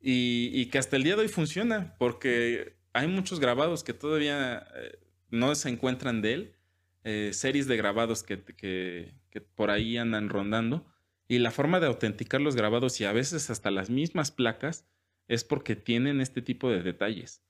y, 0.00 0.50
y, 0.52 0.66
que 0.66 0.78
hasta 0.78 0.96
el 0.96 1.02
día 1.02 1.16
de 1.16 1.22
hoy 1.22 1.28
funciona, 1.28 1.96
porque 1.98 2.76
hay 2.92 3.08
muchos 3.08 3.40
grabados 3.40 3.82
que 3.84 3.94
todavía 3.94 4.66
no 5.30 5.54
se 5.54 5.70
encuentran 5.70 6.20
de 6.20 6.34
él, 6.34 7.32
series 7.32 7.66
de 7.66 7.76
grabados 7.78 8.22
que, 8.22 8.42
que, 8.42 9.40
por 9.54 9.70
ahí 9.70 9.96
andan 9.96 10.28
rondando. 10.28 10.86
Y 11.26 11.38
la 11.38 11.50
forma 11.50 11.80
de 11.80 11.86
autenticar 11.86 12.42
los 12.42 12.54
grabados 12.54 13.00
y 13.00 13.06
a 13.06 13.12
veces 13.12 13.48
hasta 13.48 13.70
las 13.70 13.88
mismas 13.88 14.30
placas 14.30 14.86
es 15.26 15.42
porque 15.42 15.74
tienen 15.74 16.20
este 16.20 16.42
tipo 16.42 16.68
de 16.70 16.82
detalles. 16.82 17.42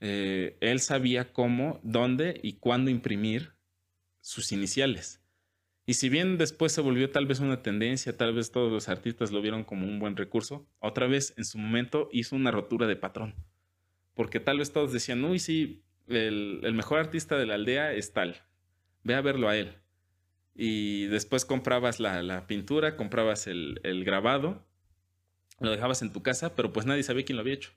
Él 0.00 0.80
sabía 0.80 1.34
cómo, 1.34 1.80
dónde 1.82 2.40
y 2.42 2.54
cuándo 2.54 2.90
imprimir 2.90 3.59
sus 4.20 4.52
iniciales. 4.52 5.22
Y 5.86 5.94
si 5.94 6.08
bien 6.08 6.38
después 6.38 6.72
se 6.72 6.80
volvió 6.80 7.10
tal 7.10 7.26
vez 7.26 7.40
una 7.40 7.62
tendencia, 7.62 8.16
tal 8.16 8.34
vez 8.34 8.52
todos 8.52 8.70
los 8.70 8.88
artistas 8.88 9.32
lo 9.32 9.42
vieron 9.42 9.64
como 9.64 9.86
un 9.86 9.98
buen 9.98 10.16
recurso, 10.16 10.68
otra 10.78 11.06
vez 11.06 11.34
en 11.36 11.44
su 11.44 11.58
momento 11.58 12.08
hizo 12.12 12.36
una 12.36 12.50
rotura 12.50 12.86
de 12.86 12.96
patrón. 12.96 13.34
Porque 14.14 14.40
tal 14.40 14.58
vez 14.58 14.72
todos 14.72 14.92
decían, 14.92 15.24
uy, 15.24 15.38
sí, 15.38 15.82
el, 16.08 16.60
el 16.62 16.74
mejor 16.74 16.98
artista 16.98 17.36
de 17.36 17.46
la 17.46 17.54
aldea 17.54 17.92
es 17.92 18.12
tal, 18.12 18.42
ve 19.02 19.14
a 19.14 19.20
verlo 19.20 19.48
a 19.48 19.56
él 19.56 19.80
y 20.62 21.06
después 21.06 21.46
comprabas 21.46 22.00
la, 22.00 22.46
pintura, 22.46 22.96
comprabas 22.96 23.46
el, 23.46 24.04
grabado, 24.04 24.62
lo 25.58 25.70
dejabas 25.70 26.02
en 26.02 26.12
tu 26.12 26.22
casa, 26.22 26.54
pero 26.54 26.70
pues 26.70 26.84
nadie 26.84 27.02
sabía 27.02 27.24
quién 27.24 27.36
lo 27.36 27.40
había 27.40 27.54
hecho. 27.54 27.72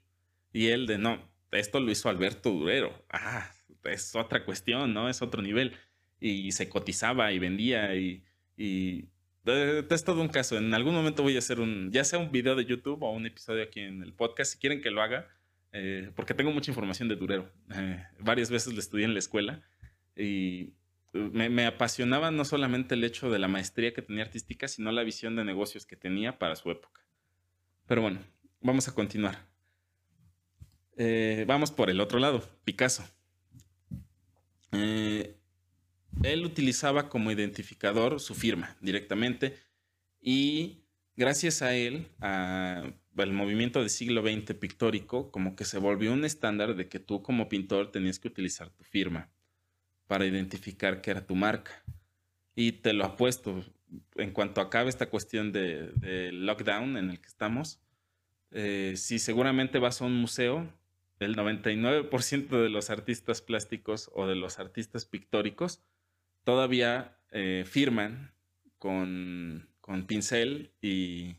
Y 0.51 0.67
él 0.67 0.85
de, 0.85 0.97
no, 0.97 1.17
esto 1.51 1.79
lo 1.79 1.91
hizo 1.91 2.09
Alberto 2.09 2.49
Durero. 2.49 3.05
Ah, 3.09 3.49
es 3.85 4.13
otra 4.15 4.43
cuestión, 4.43 4.93
¿no? 4.93 5.07
Es 5.07 5.21
otro 5.21 5.41
nivel. 5.41 5.77
Y 6.25 6.53
se 6.53 6.69
cotizaba 6.69 7.33
y 7.33 7.39
vendía 7.39 7.95
y, 7.95 8.23
y 8.55 9.09
es 9.45 10.03
todo 10.03 10.21
un 10.21 10.29
caso. 10.29 10.57
En 10.57 10.73
algún 10.73 10.93
momento 10.93 11.23
voy 11.23 11.35
a 11.35 11.39
hacer 11.39 11.59
un, 11.59 11.91
ya 11.91 12.03
sea 12.03 12.19
un 12.19 12.31
video 12.31 12.55
de 12.55 12.65
YouTube 12.65 13.03
o 13.03 13.11
un 13.11 13.25
episodio 13.25 13.63
aquí 13.63 13.81
en 13.81 14.01
el 14.01 14.13
podcast, 14.13 14.53
si 14.53 14.57
quieren 14.57 14.81
que 14.81 14.89
lo 14.89 15.01
haga, 15.01 15.27
eh, 15.73 16.11
porque 16.15 16.33
tengo 16.33 16.51
mucha 16.51 16.71
información 16.71 17.09
de 17.09 17.15
Durero. 17.15 17.51
Eh, 17.75 18.01
varias 18.19 18.49
veces 18.49 18.73
lo 18.73 18.79
estudié 18.79 19.05
en 19.05 19.13
la 19.13 19.19
escuela 19.19 19.61
y 20.15 20.73
me, 21.13 21.65
apasionaba 21.65 22.31
no 22.31 22.45
solamente 22.45 22.95
el 22.95 23.03
hecho 23.03 23.29
de 23.29 23.39
la 23.39 23.47
maestría 23.47 23.93
que 23.93 24.01
tenía 24.01 24.23
artística, 24.23 24.67
sino 24.67 24.91
la 24.91 25.03
visión 25.03 25.35
de 25.35 25.43
negocios 25.43 25.85
que 25.85 25.95
tenía 25.95 26.39
para 26.39 26.55
su 26.55 26.71
época. 26.71 27.01
Pero 27.85 28.01
bueno, 28.01 28.19
vamos 28.61 28.87
a 28.87 28.95
continuar. 28.95 29.45
Eh, 30.97 31.43
vamos 31.47 31.71
por 31.71 31.89
el 31.89 31.99
otro 31.99 32.19
lado, 32.19 32.47
Picasso. 32.63 33.03
Eh, 34.71 35.35
él 36.21 36.45
utilizaba 36.45 37.09
como 37.09 37.31
identificador 37.31 38.19
su 38.19 38.35
firma 38.35 38.77
directamente 38.81 39.57
y 40.21 40.83
gracias 41.15 41.61
a 41.61 41.75
él, 41.75 42.07
al 42.19 43.33
movimiento 43.33 43.79
del 43.79 43.89
siglo 43.89 44.21
XX 44.21 44.55
pictórico, 44.55 45.31
como 45.31 45.55
que 45.55 45.65
se 45.65 45.77
volvió 45.77 46.13
un 46.13 46.25
estándar 46.25 46.75
de 46.75 46.87
que 46.87 46.99
tú 46.99 47.21
como 47.21 47.49
pintor 47.49 47.91
tenías 47.91 48.19
que 48.19 48.27
utilizar 48.27 48.69
tu 48.69 48.83
firma 48.83 49.29
para 50.07 50.25
identificar 50.25 51.01
que 51.01 51.11
era 51.11 51.25
tu 51.25 51.35
marca. 51.35 51.83
Y 52.55 52.73
te 52.73 52.93
lo 52.93 53.05
apuesto, 53.05 53.63
en 54.15 54.31
cuanto 54.31 54.61
acabe 54.61 54.89
esta 54.89 55.09
cuestión 55.09 55.51
de, 55.51 56.31
lockdown 56.31 56.97
en 56.97 57.09
el 57.09 57.19
que 57.19 57.27
estamos, 57.27 57.79
eh, 58.51 58.93
si 58.95 59.19
seguramente 59.19 59.79
vas 59.79 60.01
a 60.01 60.05
un 60.05 60.15
museo, 60.15 60.71
el 61.19 61.35
99% 61.35 62.61
de 62.61 62.69
los 62.69 62.89
artistas 62.89 63.41
plásticos 63.41 64.11
o 64.13 64.27
de 64.27 64.35
los 64.35 64.59
artistas 64.59 65.05
pictóricos 65.05 65.81
todavía 66.43 67.17
eh, 67.31 67.63
firman 67.65 68.33
con, 68.77 69.67
pincel 70.07 70.71
y, 70.81 71.35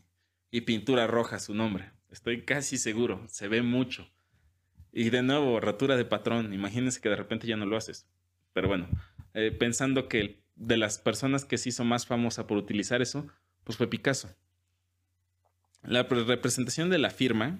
y 0.51 0.61
pintura 0.61 1.07
roja 1.07 1.39
su 1.39 1.53
nombre. 1.53 1.91
Estoy 2.11 2.43
casi 2.43 2.77
seguro, 2.77 3.23
se 3.27 3.47
ve 3.47 3.61
mucho. 3.61 4.09
Y 4.91 5.09
de 5.09 5.21
nuevo, 5.21 5.59
rotura 5.59 5.97
de 5.97 6.05
patrón. 6.05 6.53
Imagínense 6.53 7.01
que 7.01 7.09
de 7.09 7.17
repente 7.17 7.47
ya 7.47 7.57
no 7.57 7.65
lo 7.65 7.75
haces. 7.75 8.07
Pero 8.53 8.69
bueno, 8.69 8.87
eh, 9.33 9.51
pensando 9.51 10.07
que 10.07 10.41
de 10.55 10.77
las 10.77 10.97
personas 10.97 11.43
que 11.43 11.57
se 11.57 11.69
hizo 11.69 11.83
más 11.83 12.07
famosa 12.07 12.47
por 12.47 12.57
utilizar 12.57 13.01
eso, 13.01 13.27
pues 13.65 13.77
fue 13.77 13.89
Picasso. 13.89 14.33
La 15.83 16.03
representación 16.03 16.89
de 16.89 16.97
la 16.97 17.09
firma, 17.09 17.59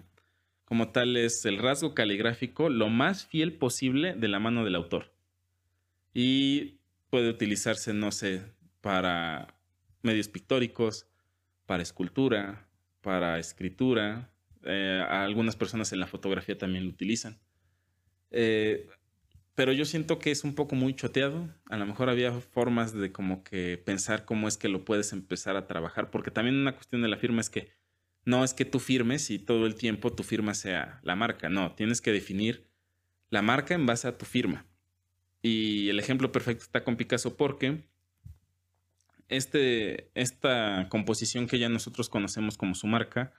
como 0.64 0.94
tal, 0.94 1.18
es 1.18 1.44
el 1.46 1.58
rasgo 1.58 1.94
caligráfico 1.94 2.70
lo 2.70 2.88
más 2.88 3.26
fiel 3.26 3.54
posible 3.54 4.14
de 4.14 4.30
la 4.30 4.40
mano 4.40 4.64
del 4.64 4.76
autor. 4.76 5.12
Y 6.14 6.80
puede 7.16 7.30
utilizarse, 7.30 7.94
no 7.94 8.12
sé, 8.12 8.42
para 8.82 9.56
medios 10.02 10.28
pictóricos, 10.28 11.08
para 11.66 11.82
escultura, 11.82 12.68
para 13.00 13.40
escritura. 13.40 14.34
Eh, 14.66 15.02
algunas 15.10 15.56
personas 15.56 15.94
en 15.94 16.02
la 16.02 16.08
fotografía 16.08 16.58
también 16.58 16.84
lo 16.84 16.90
utilizan. 16.90 17.40
Eh, 18.32 18.90
pero 19.56 19.72
yo 19.72 19.86
siento 19.86 20.20
que 20.20 20.30
es 20.32 20.44
un 20.44 20.56
poco 20.56 20.76
muy 20.76 20.94
choteado. 20.94 21.48
A 21.70 21.78
lo 21.78 21.86
mejor 21.86 22.10
había 22.10 22.34
formas 22.34 22.92
de 22.92 23.14
como 23.14 23.46
que 23.46 23.78
pensar 23.78 24.26
cómo 24.26 24.50
es 24.50 24.58
que 24.58 24.68
lo 24.68 24.84
puedes 24.84 25.14
empezar 25.14 25.56
a 25.56 25.68
trabajar, 25.68 26.12
porque 26.12 26.32
también 26.32 26.58
una 26.58 26.76
cuestión 26.76 27.02
de 27.02 27.08
la 27.08 27.16
firma 27.16 27.40
es 27.40 27.50
que 27.50 27.70
no 28.26 28.44
es 28.44 28.54
que 28.54 28.66
tú 28.66 28.80
firmes 28.82 29.32
y 29.32 29.40
todo 29.40 29.68
el 29.68 29.76
tiempo 29.76 30.12
tu 30.12 30.24
firma 30.24 30.54
sea 30.54 31.00
la 31.02 31.16
marca, 31.16 31.48
no, 31.48 31.76
tienes 31.76 32.02
que 32.02 32.12
definir 32.12 32.68
la 33.30 33.42
marca 33.42 33.74
en 33.74 33.86
base 33.86 34.06
a 34.10 34.18
tu 34.18 34.26
firma. 34.26 34.66
Y 35.48 35.90
el 35.90 36.00
ejemplo 36.00 36.32
perfecto 36.32 36.64
está 36.64 36.84
con 36.84 36.96
Picasso 36.96 37.38
porque 37.38 37.84
este, 39.30 40.10
esta 40.16 40.88
composición 40.90 41.46
que 41.46 41.60
ya 41.60 41.70
nosotros 41.70 42.10
conocemos 42.10 42.58
como 42.58 42.74
su 42.74 42.88
marca, 42.88 43.32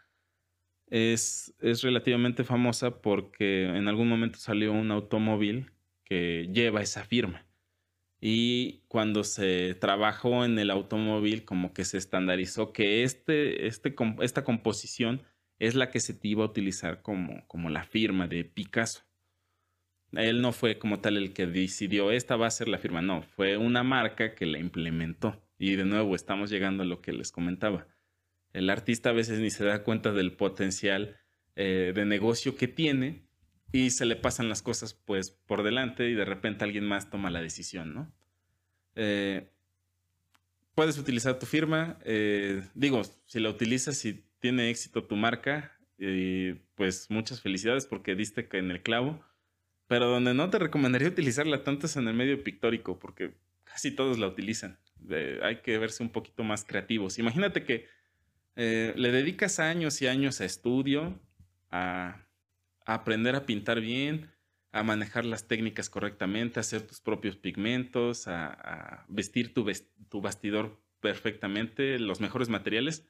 es, 0.86 1.52
es 1.60 1.82
relativamente 1.82 2.44
famosa 2.44 3.02
porque 3.02 3.64
en 3.64 3.88
algún 3.88 4.08
momento 4.08 4.38
salió 4.38 4.72
un 4.72 4.92
automóvil 4.92 5.72
que 6.04 6.48
lleva 6.52 6.80
esa 6.80 7.04
firma. 7.04 7.44
Y 8.20 8.84
cuando 8.86 9.24
se 9.24 9.74
trabajó 9.74 10.44
en 10.44 10.60
el 10.60 10.70
automóvil, 10.70 11.44
como 11.44 11.74
que 11.74 11.84
se 11.84 11.98
estandarizó 11.98 12.72
que 12.72 13.02
este, 13.02 13.66
este, 13.66 13.96
esta 14.20 14.44
composición 14.44 15.24
es 15.58 15.74
la 15.74 15.90
que 15.90 15.98
se 15.98 16.14
te 16.14 16.28
iba 16.28 16.44
a 16.44 16.48
utilizar 16.48 17.02
como, 17.02 17.44
como 17.48 17.68
la 17.68 17.82
firma 17.82 18.28
de 18.28 18.44
Picasso. 18.44 19.02
Él 20.12 20.40
no 20.40 20.52
fue 20.52 20.78
como 20.78 21.00
tal 21.00 21.16
el 21.16 21.32
que 21.32 21.46
decidió, 21.46 22.10
esta 22.10 22.36
va 22.36 22.46
a 22.46 22.50
ser 22.50 22.68
la 22.68 22.78
firma, 22.78 23.02
no, 23.02 23.22
fue 23.22 23.56
una 23.56 23.82
marca 23.82 24.34
que 24.34 24.46
la 24.46 24.58
implementó. 24.58 25.42
Y 25.58 25.76
de 25.76 25.84
nuevo, 25.84 26.14
estamos 26.14 26.50
llegando 26.50 26.82
a 26.82 26.86
lo 26.86 27.00
que 27.00 27.12
les 27.12 27.32
comentaba. 27.32 27.86
El 28.52 28.70
artista 28.70 29.10
a 29.10 29.12
veces 29.12 29.40
ni 29.40 29.50
se 29.50 29.64
da 29.64 29.82
cuenta 29.82 30.12
del 30.12 30.32
potencial 30.32 31.18
eh, 31.56 31.92
de 31.94 32.04
negocio 32.04 32.56
que 32.56 32.68
tiene 32.68 33.26
y 33.72 33.90
se 33.90 34.06
le 34.06 34.16
pasan 34.16 34.48
las 34.48 34.62
cosas 34.62 34.94
pues 34.94 35.30
por 35.30 35.62
delante 35.62 36.08
y 36.08 36.14
de 36.14 36.24
repente 36.24 36.64
alguien 36.64 36.84
más 36.86 37.10
toma 37.10 37.30
la 37.30 37.40
decisión, 37.40 37.94
¿no? 37.94 38.12
Eh, 38.94 39.50
puedes 40.74 40.98
utilizar 40.98 41.38
tu 41.38 41.46
firma, 41.46 41.98
eh, 42.04 42.62
digo, 42.74 43.02
si 43.24 43.40
la 43.40 43.50
utilizas 43.50 44.04
y 44.04 44.24
tiene 44.38 44.70
éxito 44.70 45.04
tu 45.04 45.16
marca, 45.16 45.72
pues 46.74 47.10
muchas 47.10 47.40
felicidades 47.40 47.86
porque 47.86 48.14
diste 48.14 48.46
en 48.52 48.70
el 48.70 48.82
clavo, 48.82 49.24
pero 49.86 50.08
donde 50.08 50.34
no 50.34 50.50
te 50.50 50.58
recomendaría 50.58 51.08
utilizarla 51.08 51.62
tanto 51.62 51.86
es 51.86 51.96
en 51.96 52.08
el 52.08 52.14
medio 52.14 52.42
pictórico 52.42 52.98
porque 52.98 53.34
casi 53.64 53.90
todos 53.90 54.18
la 54.18 54.26
utilizan. 54.26 54.78
hay 55.42 55.60
que 55.62 55.78
verse 55.78 56.02
un 56.02 56.10
poquito 56.10 56.42
más 56.44 56.64
creativos. 56.64 57.18
Imagínate 57.18 57.64
que 57.64 57.86
eh, 58.56 58.94
le 58.96 59.12
dedicas 59.12 59.60
años 59.60 60.00
y 60.02 60.06
años 60.06 60.40
a 60.40 60.44
estudio, 60.44 61.20
a 61.70 62.26
aprender 62.86 63.36
a 63.36 63.44
pintar 63.44 63.80
bien, 63.80 64.30
a 64.72 64.82
manejar 64.82 65.24
las 65.24 65.48
técnicas 65.48 65.88
correctamente, 65.88 66.58
a 66.58 66.62
hacer 66.62 66.82
tus 66.82 67.00
propios 67.00 67.36
pigmentos, 67.36 68.28
a, 68.28 69.04
vestir 69.08 69.54
tu, 69.54 69.70
tu, 70.08 70.20
bastidor 70.20 70.80
perfectamente, 71.00 71.98
los 71.98 72.20
mejores 72.20 72.48
materiales. 72.48 73.06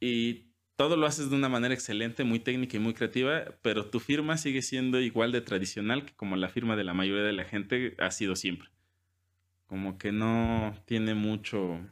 Y 0.00 0.49
todo 0.80 0.96
lo 0.96 1.06
haces 1.06 1.28
de 1.28 1.36
una 1.36 1.50
manera 1.50 1.74
excelente, 1.74 2.24
muy 2.24 2.40
técnica 2.40 2.78
y 2.78 2.80
muy 2.80 2.94
creativa, 2.94 3.44
pero 3.60 3.90
tu 3.90 4.00
firma 4.00 4.38
sigue 4.38 4.62
siendo 4.62 4.98
igual 4.98 5.30
de 5.30 5.42
tradicional 5.42 6.06
que 6.06 6.14
como 6.14 6.36
la 6.36 6.48
firma 6.48 6.74
de 6.74 6.84
la 6.84 6.94
mayoría 6.94 7.22
de 7.22 7.34
la 7.34 7.44
gente 7.44 7.94
ha 7.98 8.10
sido 8.10 8.34
siempre. 8.34 8.70
Como 9.66 9.98
que 9.98 10.10
no 10.10 10.74
tiene 10.86 11.12
mucho, 11.12 11.86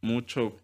mucho... 0.00 0.56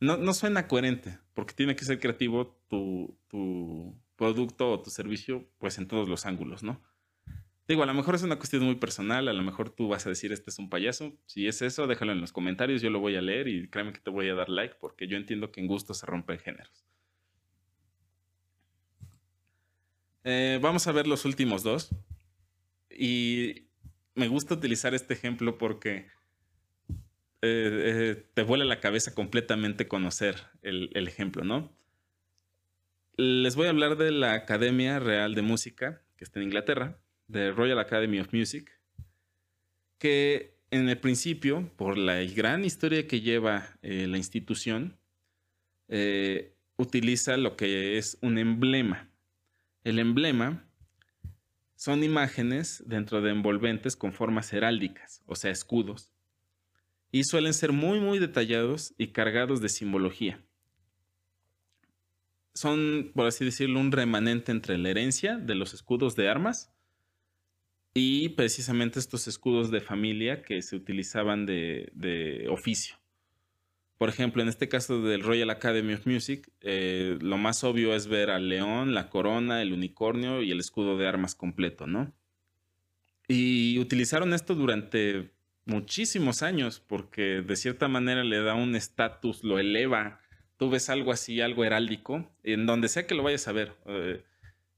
No, 0.00 0.16
no 0.16 0.34
suena 0.34 0.66
coherente, 0.66 1.20
porque 1.34 1.54
tiene 1.54 1.76
que 1.76 1.84
ser 1.84 2.00
creativo 2.00 2.58
tu, 2.68 3.16
tu 3.28 3.96
producto 4.16 4.72
o 4.72 4.82
tu 4.82 4.90
servicio, 4.90 5.48
pues 5.58 5.78
en 5.78 5.86
todos 5.86 6.08
los 6.08 6.26
ángulos, 6.26 6.64
¿no? 6.64 6.82
Digo, 7.68 7.82
a 7.82 7.86
lo 7.86 7.94
mejor 7.94 8.14
es 8.14 8.22
una 8.22 8.36
cuestión 8.36 8.62
muy 8.62 8.76
personal, 8.76 9.26
a 9.28 9.32
lo 9.32 9.42
mejor 9.42 9.70
tú 9.70 9.88
vas 9.88 10.06
a 10.06 10.10
decir, 10.10 10.32
este 10.32 10.50
es 10.50 10.58
un 10.58 10.70
payaso. 10.70 11.16
Si 11.26 11.48
es 11.48 11.62
eso, 11.62 11.86
déjalo 11.86 12.12
en 12.12 12.20
los 12.20 12.32
comentarios, 12.32 12.80
yo 12.80 12.90
lo 12.90 13.00
voy 13.00 13.16
a 13.16 13.22
leer 13.22 13.48
y 13.48 13.68
créeme 13.68 13.92
que 13.92 14.00
te 14.00 14.10
voy 14.10 14.28
a 14.28 14.34
dar 14.34 14.48
like 14.48 14.76
porque 14.80 15.08
yo 15.08 15.16
entiendo 15.16 15.50
que 15.50 15.60
en 15.60 15.66
gusto 15.66 15.92
se 15.94 16.06
rompen 16.06 16.38
géneros. 16.38 16.84
Eh, 20.24 20.58
vamos 20.62 20.86
a 20.86 20.92
ver 20.92 21.06
los 21.06 21.24
últimos 21.24 21.62
dos. 21.62 21.90
Y 22.90 23.68
me 24.14 24.28
gusta 24.28 24.54
utilizar 24.54 24.94
este 24.94 25.14
ejemplo 25.14 25.58
porque 25.58 26.06
eh, 26.88 26.94
eh, 27.42 28.26
te 28.32 28.42
vuela 28.42 28.64
la 28.64 28.80
cabeza 28.80 29.14
completamente 29.14 29.88
conocer 29.88 30.36
el 30.62 31.08
ejemplo, 31.08 31.44
¿no? 31.44 31.76
les 33.16 33.56
voy 33.56 33.66
a 33.66 33.70
hablar 33.70 33.96
de 33.96 34.10
la 34.10 34.34
Academia 34.34 34.98
Real 34.98 35.34
de 35.34 35.42
Música, 35.42 36.02
que 36.16 36.24
está 36.24 36.38
en 36.38 36.46
Inglaterra, 36.46 36.98
de 37.28 37.52
Royal 37.52 37.78
Academy 37.78 38.20
of 38.20 38.32
Music, 38.32 38.70
que 39.98 40.56
en 40.70 40.88
el 40.88 40.98
principio, 40.98 41.70
por 41.76 41.96
la 41.96 42.22
gran 42.24 42.64
historia 42.64 43.06
que 43.06 43.20
lleva 43.20 43.78
eh, 43.82 44.06
la 44.06 44.18
institución, 44.18 44.98
eh, 45.88 46.54
utiliza 46.76 47.36
lo 47.36 47.56
que 47.56 47.98
es 47.98 48.18
un 48.20 48.38
emblema. 48.38 49.10
El 49.84 49.98
emblema 49.98 50.68
son 51.76 52.02
imágenes 52.02 52.82
dentro 52.86 53.20
de 53.20 53.30
envolventes 53.30 53.96
con 53.96 54.12
formas 54.12 54.52
heráldicas, 54.52 55.22
o 55.26 55.36
sea, 55.36 55.50
escudos, 55.50 56.12
y 57.12 57.24
suelen 57.24 57.54
ser 57.54 57.72
muy, 57.72 58.00
muy 58.00 58.18
detallados 58.18 58.94
y 58.98 59.08
cargados 59.08 59.60
de 59.60 59.68
simbología 59.68 60.42
son, 62.56 63.12
por 63.14 63.26
así 63.26 63.44
decirlo, 63.44 63.78
un 63.80 63.92
remanente 63.92 64.50
entre 64.50 64.78
la 64.78 64.90
herencia 64.90 65.36
de 65.36 65.54
los 65.54 65.74
escudos 65.74 66.16
de 66.16 66.28
armas 66.28 66.72
y 67.98 68.28
precisamente 68.28 68.98
estos 68.98 69.26
escudos 69.26 69.70
de 69.70 69.80
familia 69.80 70.42
que 70.42 70.60
se 70.60 70.76
utilizaban 70.76 71.46
de, 71.46 72.46
oficio. 72.50 72.96
Por 73.96 74.10
ejemplo, 74.10 74.42
en 74.42 74.48
este 74.50 74.68
caso 74.68 75.00
del 75.00 75.22
Royal 75.22 75.48
Academy 75.48 75.94
of 75.94 76.06
Music, 76.06 76.46
eh, 76.60 77.16
lo 77.22 77.38
más 77.38 77.64
obvio 77.64 77.94
es 77.94 78.06
ver 78.06 78.28
al 78.28 78.50
león, 78.50 78.92
la 78.92 79.08
corona, 79.08 79.62
el 79.62 79.72
unicornio 79.72 80.42
y 80.42 80.50
el 80.50 80.60
escudo 80.60 80.98
de 80.98 81.08
armas 81.08 81.34
completo, 81.34 81.86
¿no? 81.86 82.12
Y 83.28 83.78
utilizaron 83.78 84.34
esto 84.34 84.54
durante 84.54 85.30
muchísimos 85.64 86.42
años 86.42 86.82
porque 86.86 87.40
de 87.40 87.56
cierta 87.56 87.88
manera 87.88 88.24
le 88.24 88.42
da 88.42 88.54
un 88.54 88.76
estatus, 88.76 89.42
lo 89.42 89.58
eleva 89.58 90.20
tú 90.56 90.70
ves 90.70 90.90
algo 90.90 91.12
así, 91.12 91.40
algo 91.40 91.64
heráldico, 91.64 92.30
en 92.42 92.66
donde 92.66 92.88
sea 92.88 93.06
que 93.06 93.14
lo 93.14 93.22
vayas 93.22 93.46
a 93.48 93.52
ver, 93.52 93.72
eh, 93.86 94.22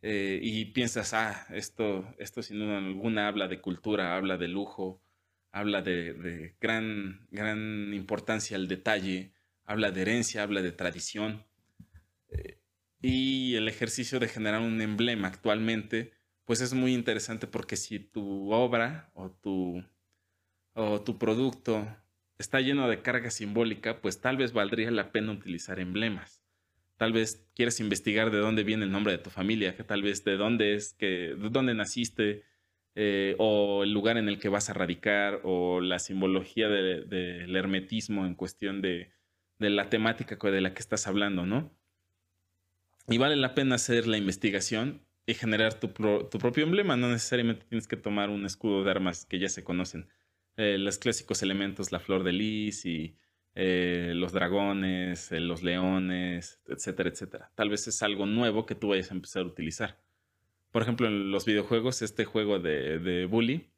eh, 0.02 0.38
y 0.42 0.66
piensas, 0.66 1.12
ah, 1.14 1.46
esto, 1.50 2.14
esto 2.18 2.42
sin 2.42 2.60
duda 2.60 2.78
alguna 2.78 3.28
habla 3.28 3.48
de 3.48 3.60
cultura, 3.60 4.16
habla 4.16 4.36
de 4.36 4.48
lujo, 4.48 5.02
habla 5.50 5.82
de, 5.82 6.56
gran, 6.60 7.26
gran 7.30 7.92
importancia 7.94 8.56
al 8.56 8.68
detalle, 8.68 9.32
habla 9.64 9.90
de 9.90 10.02
herencia, 10.02 10.42
habla 10.42 10.62
de 10.62 10.72
tradición. 10.72 11.46
Eh, 12.30 12.60
y 13.00 13.56
el 13.56 13.68
ejercicio 13.68 14.20
de 14.20 14.28
generar 14.28 14.60
un 14.60 14.80
emblema 14.80 15.28
actualmente, 15.28 16.12
pues 16.44 16.60
es 16.60 16.74
muy 16.74 16.94
interesante 16.94 17.46
porque 17.46 17.76
si 17.76 17.98
tu 17.98 18.52
obra 18.52 19.10
o 19.14 19.30
tu, 19.30 19.84
o 20.74 21.02
tu 21.02 21.18
producto 21.18 21.86
está 22.38 22.60
lleno 22.60 22.88
de 22.88 23.02
carga 23.02 23.30
simbólica, 23.30 24.00
pues 24.00 24.20
tal 24.20 24.36
vez 24.36 24.52
valdría 24.52 24.90
la 24.90 25.12
pena 25.12 25.32
utilizar 25.32 25.80
emblemas. 25.80 26.42
Tal 26.98 27.12
vez 27.12 27.48
quieres 27.54 27.80
investigar 27.80 28.30
de 28.30 28.38
dónde 28.38 28.64
viene 28.64 28.84
el 28.84 28.92
nombre 28.92 29.12
de 29.12 29.18
tu 29.18 29.30
familia, 29.30 29.74
que 29.76 29.84
tal 29.84 30.02
vez 30.02 30.24
de 30.24 30.36
dónde 30.36 30.74
es 30.74 30.92
que, 30.92 31.34
de 31.34 31.48
dónde 31.48 31.72
naciste, 31.74 32.44
eh, 32.94 33.34
o 33.38 33.84
el 33.84 33.92
lugar 33.92 34.18
en 34.18 34.28
el 34.28 34.38
que 34.38 34.50
vas 34.50 34.68
a 34.68 34.74
radicar, 34.74 35.40
o 35.44 35.80
la 35.80 36.00
simbología 36.00 36.68
del 36.68 37.56
hermetismo 37.56 38.26
en 38.26 38.34
cuestión 38.34 38.82
de, 38.82 39.12
la 39.58 39.88
temática 39.88 40.36
de 40.50 40.60
la 40.60 40.74
que 40.74 40.80
estás 40.80 41.06
hablando, 41.06 41.46
¿no? 41.46 41.72
Y 43.08 43.16
vale 43.16 43.36
la 43.36 43.54
pena 43.54 43.76
hacer 43.76 44.06
la 44.06 44.18
investigación 44.18 45.00
y 45.24 45.34
generar 45.34 45.80
tu, 45.80 45.88
tu 45.88 46.38
propio 46.38 46.64
emblema. 46.64 46.96
No 46.96 47.08
necesariamente 47.08 47.64
tienes 47.66 47.88
que 47.88 47.96
tomar 47.96 48.28
un 48.28 48.44
escudo 48.44 48.84
de 48.84 48.90
armas 48.90 49.24
que 49.24 49.38
ya 49.38 49.48
se 49.48 49.64
conocen 49.64 50.08
eh, 50.58 50.76
los 50.76 50.98
clásicos 50.98 51.44
elementos, 51.44 51.92
la 51.92 52.00
flor 52.00 52.24
de 52.24 52.32
lis 52.32 52.84
y 52.84 53.16
eh, 53.60 54.12
los 54.14 54.32
dragones, 54.32 55.32
eh, 55.32 55.40
los 55.40 55.62
leones, 55.62 56.60
etcétera, 56.68 57.10
etcétera. 57.10 57.50
Tal 57.54 57.70
vez 57.70 57.88
es 57.88 58.02
algo 58.02 58.24
nuevo 58.24 58.66
que 58.66 58.74
tú 58.74 58.88
vayas 58.88 59.10
a 59.10 59.14
empezar 59.14 59.42
a 59.42 59.46
utilizar. 59.46 60.00
Por 60.70 60.82
ejemplo, 60.82 61.06
en 61.08 61.30
los 61.30 61.44
videojuegos, 61.44 62.02
este 62.02 62.24
juego 62.24 62.58
de, 62.60 62.98
de 62.98 63.26
Bully, 63.26 63.70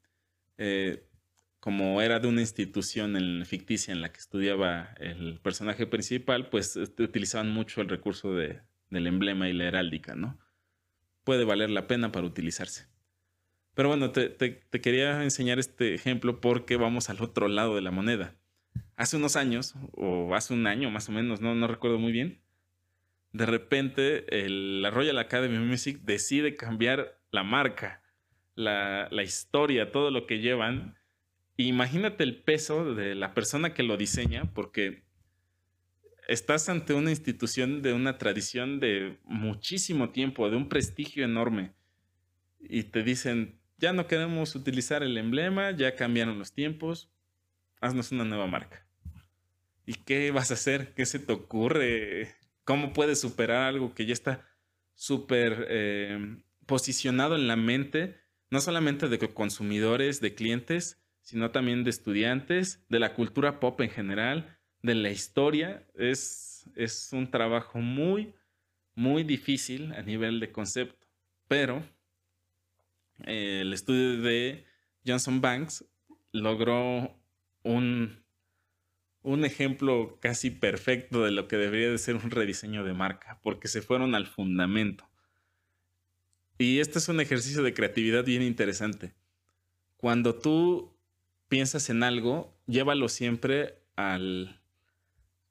como 1.61 2.03
era 2.03 2.21
de 2.21 2.29
una 2.29 2.41
institución 2.41 3.45
ficticia 3.47 3.93
en 3.93 4.03
la 4.03 4.13
que 4.13 4.19
estudiaba 4.19 4.95
el 4.99 5.41
personaje 5.41 5.87
principal, 5.87 6.51
pues 6.51 6.77
este, 6.77 7.03
utilizaban 7.03 7.51
mucho 7.51 7.81
el 7.81 7.89
recurso 7.89 8.35
de, 8.35 8.61
del 8.91 9.07
emblema 9.07 9.49
y 9.49 9.53
la 9.53 9.65
heráldica, 9.65 10.15
¿no? 10.15 10.39
Puede 11.25 11.45
valer 11.45 11.71
la 11.71 11.87
pena 11.87 12.13
para 12.13 12.27
utilizarse. 12.27 12.87
Pero 13.75 13.89
bueno, 13.89 14.11
te, 14.11 14.37
quería 14.83 15.23
enseñar 15.23 15.59
este 15.59 15.95
ejemplo 15.95 16.41
porque 16.41 16.77
vamos 16.77 17.09
al 17.09 17.23
otro 17.23 17.49
lado 17.49 17.77
de 17.77 17.83
la 17.83 17.91
moneda. 17.91 18.37
Hace 19.01 19.17
unos 19.17 19.35
años, 19.37 19.77
o 19.93 20.35
hace 20.35 20.53
un 20.53 20.67
año 20.67 20.91
más 20.91 21.09
o 21.09 21.13
menos, 21.13 21.41
no, 21.41 21.67
recuerdo 21.67 21.99
muy 21.99 22.13
bien, 22.13 22.43
de 23.33 23.47
repente 23.47 24.45
el, 24.45 24.83
la 24.83 24.91
Royal 24.91 25.19
Academy 25.19 25.57
of 25.57 25.63
Music 25.63 26.01
decide 26.03 26.55
cambiar 26.55 27.19
la 27.31 27.43
marca, 27.43 28.03
la, 28.57 29.09
la 29.11 29.23
historia, 29.23 29.91
todo 29.91 30.11
lo 30.11 30.27
que 30.27 30.41
llevan. 30.41 30.99
Imagínate 31.57 32.25
el 32.25 32.43
peso 32.43 32.95
de 32.95 33.15
la 33.15 33.33
persona 33.33 33.73
que 33.73 33.83
lo 33.83 33.97
diseña, 33.97 34.53
porque 34.53 35.03
estás 36.29 36.69
ante 36.69 36.93
una 36.93 37.09
institución 37.09 37.81
de 37.81 37.95
una 37.95 38.19
tradición 38.19 38.81
de 38.81 39.19
muchísimo 39.25 40.11
tiempo, 40.11 40.51
de 40.51 40.57
un 40.57 40.69
prestigio 40.69 41.25
enorme, 41.25 41.73
y 42.61 42.83
te 42.83 43.03
dicen, 43.03 43.59
ya 43.79 43.95
no 43.95 44.07
queremos 44.07 44.55
utilizar 44.55 45.03
el 45.03 45.17
emblema, 45.17 45.71
ya 45.71 45.97
cambiaron 45.97 46.39
los 46.39 46.53
tiempos, 46.53 47.11
haznos 47.81 48.13
una 48.13 48.27
nueva 48.27 48.47
marca. 48.47 48.90
¿Y 49.91 49.95
qué 49.95 50.31
vas 50.31 50.53
a 50.53 50.55
hacer? 50.55 50.95
¿Qué 50.95 51.05
se 51.05 51.19
te 51.19 51.33
ocurre? 51.33 52.37
¿Cómo 52.63 52.93
puedes 52.93 53.21
superar 53.21 53.63
algo 53.63 53.93
que 53.93 54.07
ya 54.07 54.13
está 54.13 54.47
súper 54.95 55.67
eh, 55.69 56.37
posicionado 56.65 57.35
en 57.35 57.49
la 57.49 57.57
mente, 57.57 58.21
no 58.51 58.61
solamente 58.61 59.09
de 59.09 59.19
consumidores, 59.19 60.21
de 60.21 60.37
clientes, 60.37 61.03
sino 61.23 61.51
también 61.51 61.83
de 61.83 61.91
estudiantes, 61.91 62.87
de 62.89 63.01
la 63.01 63.15
cultura 63.15 63.59
pop 63.59 63.81
en 63.81 63.91
general, 63.91 64.61
de 64.81 64.95
la 64.95 65.11
historia? 65.11 65.85
Es, 65.97 66.71
es 66.77 67.09
un 67.13 67.29
trabajo 67.29 67.81
muy, 67.81 68.33
muy 68.95 69.25
difícil 69.25 69.93
a 69.95 70.03
nivel 70.03 70.39
de 70.39 70.53
concepto, 70.53 71.09
pero 71.49 71.83
eh, 73.25 73.63
el 73.63 73.73
estudio 73.73 74.23
de 74.23 74.65
Johnson 75.05 75.41
Banks 75.41 75.85
logró 76.31 77.21
un, 77.65 78.20
un 79.23 79.45
ejemplo 79.45 80.19
casi 80.21 80.51
perfecto 80.51 81.25
de 81.25 81.31
lo 81.31 81.47
que 81.49 81.57
debería 81.57 81.91
de 81.91 81.99
ser 81.99 82.17
un 82.17 82.31
rediseño 82.31 82.85
de 82.85 82.95
marca, 82.95 83.39
porque 83.43 83.69
se 83.69 83.83
fueron 83.83 84.15
al 84.15 84.27
fundamento. 84.27 85.09
Y 86.59 86.81
este 86.81 86.99
es 86.99 87.09
un 87.09 87.21
ejercicio 87.21 87.63
de 87.63 87.75
creatividad 87.75 88.25
bien 88.25 88.43
interesante. 88.43 89.15
Cuando 89.97 90.35
tú 90.35 90.97
piensas 91.49 91.91
en 91.91 92.03
algo, 92.03 92.57
llévalo 92.67 93.09
siempre 93.09 93.83
al, 93.97 94.61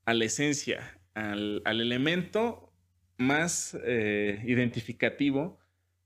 a 0.06 0.14
la 0.14 0.26
esencia, 0.26 1.00
al, 1.14 1.62
elemento 1.66 2.72
más 3.18 3.78
eh, 3.84 4.42
identificativo, 4.46 5.60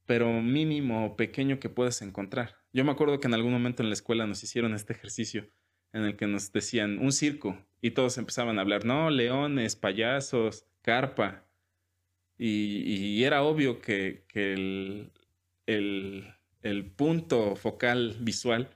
pero 0.05 0.41
mínimo 0.41 1.05
o 1.05 1.15
pequeño 1.15 1.59
que 1.59 1.69
puedas 1.69 2.01
encontrar. 2.01 2.57
Yo 2.73 2.83
me 2.83 2.91
acuerdo 2.91 3.19
que 3.19 3.27
en 3.27 3.33
algún 3.33 3.51
momento 3.51 3.83
en 3.83 3.89
la 3.89 3.93
escuela 3.93 4.25
nos 4.25 4.43
hicieron 4.43 4.73
este 4.73 4.93
ejercicio 4.93 5.49
en 5.93 6.03
el 6.03 6.17
que 6.17 6.27
nos 6.27 6.51
decían 6.51 6.97
un 6.99 7.11
circo 7.11 7.57
y 7.81 7.91
todos 7.91 8.17
empezaban 8.17 8.57
a 8.57 8.61
hablar, 8.61 8.85
no, 8.85 9.09
leones, 9.09 9.75
payasos, 9.75 10.65
carpa. 10.81 11.45
Y, 12.37 13.23
era 13.23 13.43
obvio 13.43 13.79
que, 13.79 14.25
el, 14.33 15.11
el, 15.67 16.85
punto 16.95 17.55
focal 17.55 18.17
visual 18.19 18.69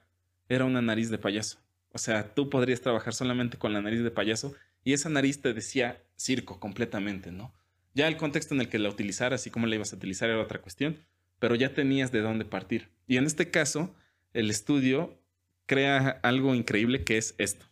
era 0.48 0.66
una 0.66 0.82
nariz 0.82 1.10
de 1.10 1.18
payaso. 1.18 1.60
O 1.92 1.98
sea, 1.98 2.34
tú 2.34 2.50
podrías 2.50 2.82
trabajar 2.82 3.14
solamente 3.14 3.58
con 3.58 3.74
la 3.74 3.82
nariz 3.82 4.04
de 4.04 4.12
payaso 4.12 4.56
y 4.84 4.94
esa 4.94 5.10
nariz 5.10 5.42
te 5.42 5.54
decía 5.54 6.02
circo 6.16 6.60
completamente, 6.60 7.32
¿no? 7.32 7.54
Ya 7.94 8.08
el 8.08 8.18
contexto 8.18 8.54
en 8.54 8.62
el 8.62 8.70
que 8.70 8.78
la 8.78 8.90
utilizaras 8.90 9.48
y 9.48 9.50
cómo 9.50 9.66
la 9.66 9.76
ibas 9.76 9.92
a 9.92 9.96
utilizar 9.96 10.30
era 10.30 10.40
otra 10.40 10.62
cuestión, 10.62 11.00
pero 11.40 11.56
ya 11.56 11.74
tenías 11.74 12.12
de 12.12 12.22
dónde 12.22 12.46
partir. 12.46 12.90
Y 13.08 13.18
en 13.18 13.26
este 13.26 13.50
caso, 13.50 13.96
el 14.34 14.50
estudio 14.50 15.20
crea 15.68 16.20
algo 16.24 16.56
increíble 16.56 17.04
que 17.04 17.18
es 17.18 17.36
esto, 17.38 17.68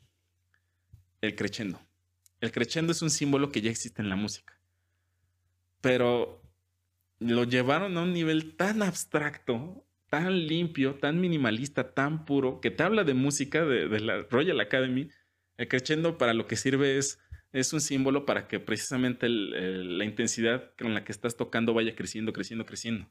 el 1.22 1.36
crescendo. 1.36 1.82
El 2.42 2.52
crescendo 2.52 2.92
es 2.92 3.02
un 3.02 3.10
símbolo 3.10 3.52
que 3.52 3.62
ya 3.62 3.72
existe 3.72 4.02
en 4.02 4.10
la 4.10 4.16
música, 4.16 4.60
pero 5.82 6.44
lo 7.20 7.46
llevaron 7.46 7.98
a 7.98 8.04
un 8.04 8.14
nivel 8.14 8.56
tan 8.56 8.84
abstracto, 8.84 9.88
tan 10.10 10.46
limpio, 10.46 10.96
tan 10.96 11.20
minimalista, 11.20 11.94
tan 11.94 12.26
puro, 12.26 12.62
que 12.62 12.72
te 12.72 12.84
habla 12.84 13.04
de 13.04 13.14
música 13.14 13.66
de, 13.66 14.00
la 14.00 14.24
Royal 14.30 14.60
Academy. 14.60 15.10
El 15.58 15.68
crescendo 15.68 16.18
para 16.18 16.34
lo 16.34 16.48
que 16.48 16.58
sirve 16.58 16.98
es, 16.98 17.20
es 17.54 17.72
un 17.72 17.82
símbolo 17.82 18.26
para 18.26 18.48
que 18.48 18.60
precisamente 18.60 19.30
la 19.30 20.04
intensidad 20.04 20.74
con 20.78 20.94
la 20.94 21.06
que 21.06 21.14
estás 21.14 21.38
tocando 21.38 21.74
vaya 21.74 21.96
creciendo, 21.96 22.34
creciendo, 22.34 22.66
creciendo. 22.66 23.08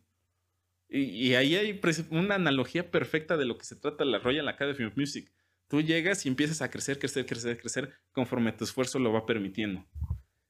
Y, 0.97 1.35
ahí 1.35 1.57
hay 1.57 1.81
una 2.11 2.37
analogía 2.37 2.93
perfecta 2.93 3.37
de 3.37 3.45
lo 3.45 3.59
que 3.59 3.65
se 3.65 3.75
trata 3.75 4.05
la 4.05 4.21
Royal 4.21 4.47
Academy 4.47 4.85
of 4.85 4.97
Music. 4.97 5.29
Tú 5.67 5.83
llegas 5.83 6.25
y 6.25 6.29
empiezas 6.29 6.63
a 6.63 6.71
crecer, 6.71 7.01
crecer, 7.01 7.27
crecer, 7.27 7.59
crecer 7.59 7.95
conforme 8.13 8.53
tu 8.53 8.63
esfuerzo 8.63 9.01
lo 9.01 9.13
va 9.13 9.27
permitiendo. 9.27 9.85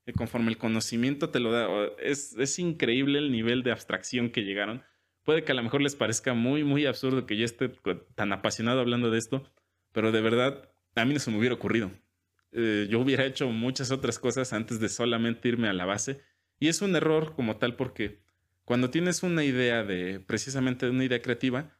Y 0.04 0.12
conforme 0.12 0.50
el 0.50 0.58
conocimiento 0.58 1.30
te 1.30 1.40
lo 1.40 1.50
da. 1.50 1.66
Es, 1.98 2.36
es 2.36 2.58
increíble 2.58 3.20
el 3.20 3.32
nivel 3.32 3.62
de 3.62 3.72
abstracción 3.72 4.28
que 4.28 4.42
llegaron. 4.42 4.82
Puede 5.22 5.44
que 5.44 5.52
a 5.52 5.54
lo 5.54 5.62
mejor 5.62 5.80
les 5.80 5.96
parezca 5.96 6.34
muy, 6.34 6.62
muy 6.62 6.84
absurdo 6.84 7.24
que 7.24 7.38
yo 7.38 7.46
esté 7.46 7.70
tan 8.14 8.30
apasionado 8.34 8.80
hablando 8.80 9.10
de 9.10 9.16
esto, 9.16 9.50
pero 9.92 10.12
de 10.12 10.20
verdad 10.20 10.70
a 10.94 11.06
mí 11.06 11.14
no 11.14 11.20
se 11.20 11.30
me 11.30 11.38
hubiera 11.38 11.54
ocurrido. 11.54 11.90
Eh, 12.52 12.86
yo 12.90 13.00
hubiera 13.00 13.24
hecho 13.24 13.48
muchas 13.48 13.90
otras 13.90 14.18
cosas 14.18 14.52
antes 14.52 14.78
de 14.78 14.90
solamente 14.90 15.48
irme 15.48 15.68
a 15.68 15.72
la 15.72 15.86
base. 15.86 16.20
Y 16.60 16.68
es 16.68 16.82
un 16.82 16.94
error 16.96 17.34
como 17.34 17.56
tal 17.56 17.76
porque 17.76 18.23
cuando 18.64 18.90
tienes 18.90 19.22
una 19.22 19.44
idea 19.44 19.84
de, 19.84 20.20
precisamente 20.20 20.88
una 20.88 21.04
idea 21.04 21.20
creativa, 21.20 21.76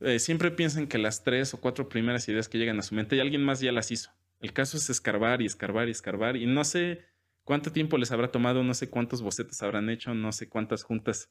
eh, 0.00 0.18
siempre 0.18 0.50
piensan 0.50 0.88
que 0.88 0.98
las 0.98 1.22
tres 1.22 1.54
o 1.54 1.60
cuatro 1.60 1.88
primeras 1.88 2.28
ideas 2.28 2.48
que 2.48 2.58
llegan 2.58 2.78
a 2.78 2.82
su 2.82 2.94
mente 2.94 3.16
y 3.16 3.20
alguien 3.20 3.44
más 3.44 3.60
ya 3.60 3.70
las 3.72 3.90
hizo. 3.90 4.10
El 4.40 4.52
caso 4.52 4.76
es 4.76 4.90
escarbar 4.90 5.40
y 5.42 5.46
escarbar 5.46 5.88
y 5.88 5.92
escarbar 5.92 6.36
y 6.36 6.46
no 6.46 6.64
sé 6.64 7.04
cuánto 7.44 7.70
tiempo 7.70 7.98
les 7.98 8.10
habrá 8.10 8.32
tomado, 8.32 8.64
no 8.64 8.74
sé 8.74 8.90
cuántos 8.90 9.22
bocetos 9.22 9.62
habrán 9.62 9.88
hecho, 9.90 10.14
no 10.14 10.32
sé 10.32 10.48
cuántas 10.48 10.82
juntas 10.82 11.30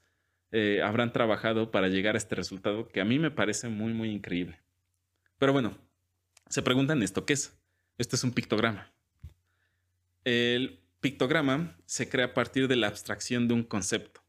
eh, 0.52 0.82
habrán 0.82 1.12
trabajado 1.12 1.72
para 1.72 1.90
llegar 1.90 2.16
a 2.16 2.18
este 2.18 2.36
resultado 2.36 2.88
que 2.88 3.02
a 3.02 3.06
mí 3.06 3.20
me 3.20 3.32
parece 3.32 3.68
muy, 3.68 3.94
muy 3.94 4.10
increíble. 4.10 4.62
Pero 5.38 5.52
bueno, 5.52 5.78
se 6.48 6.62
preguntan 6.62 7.04
esto, 7.04 7.26
¿qué 7.26 7.34
es? 7.34 7.58
Esto 7.98 8.16
es 8.16 8.24
un 8.24 8.32
pictograma. 8.32 8.94
El 10.24 10.80
pictograma 11.02 11.78
se 11.86 12.08
crea 12.08 12.28
a 12.28 12.34
partir 12.34 12.68
de 12.68 12.76
la 12.76 12.88
abstracción 12.88 13.48
de 13.48 13.54
un 13.54 13.64
concepto. 13.64 14.21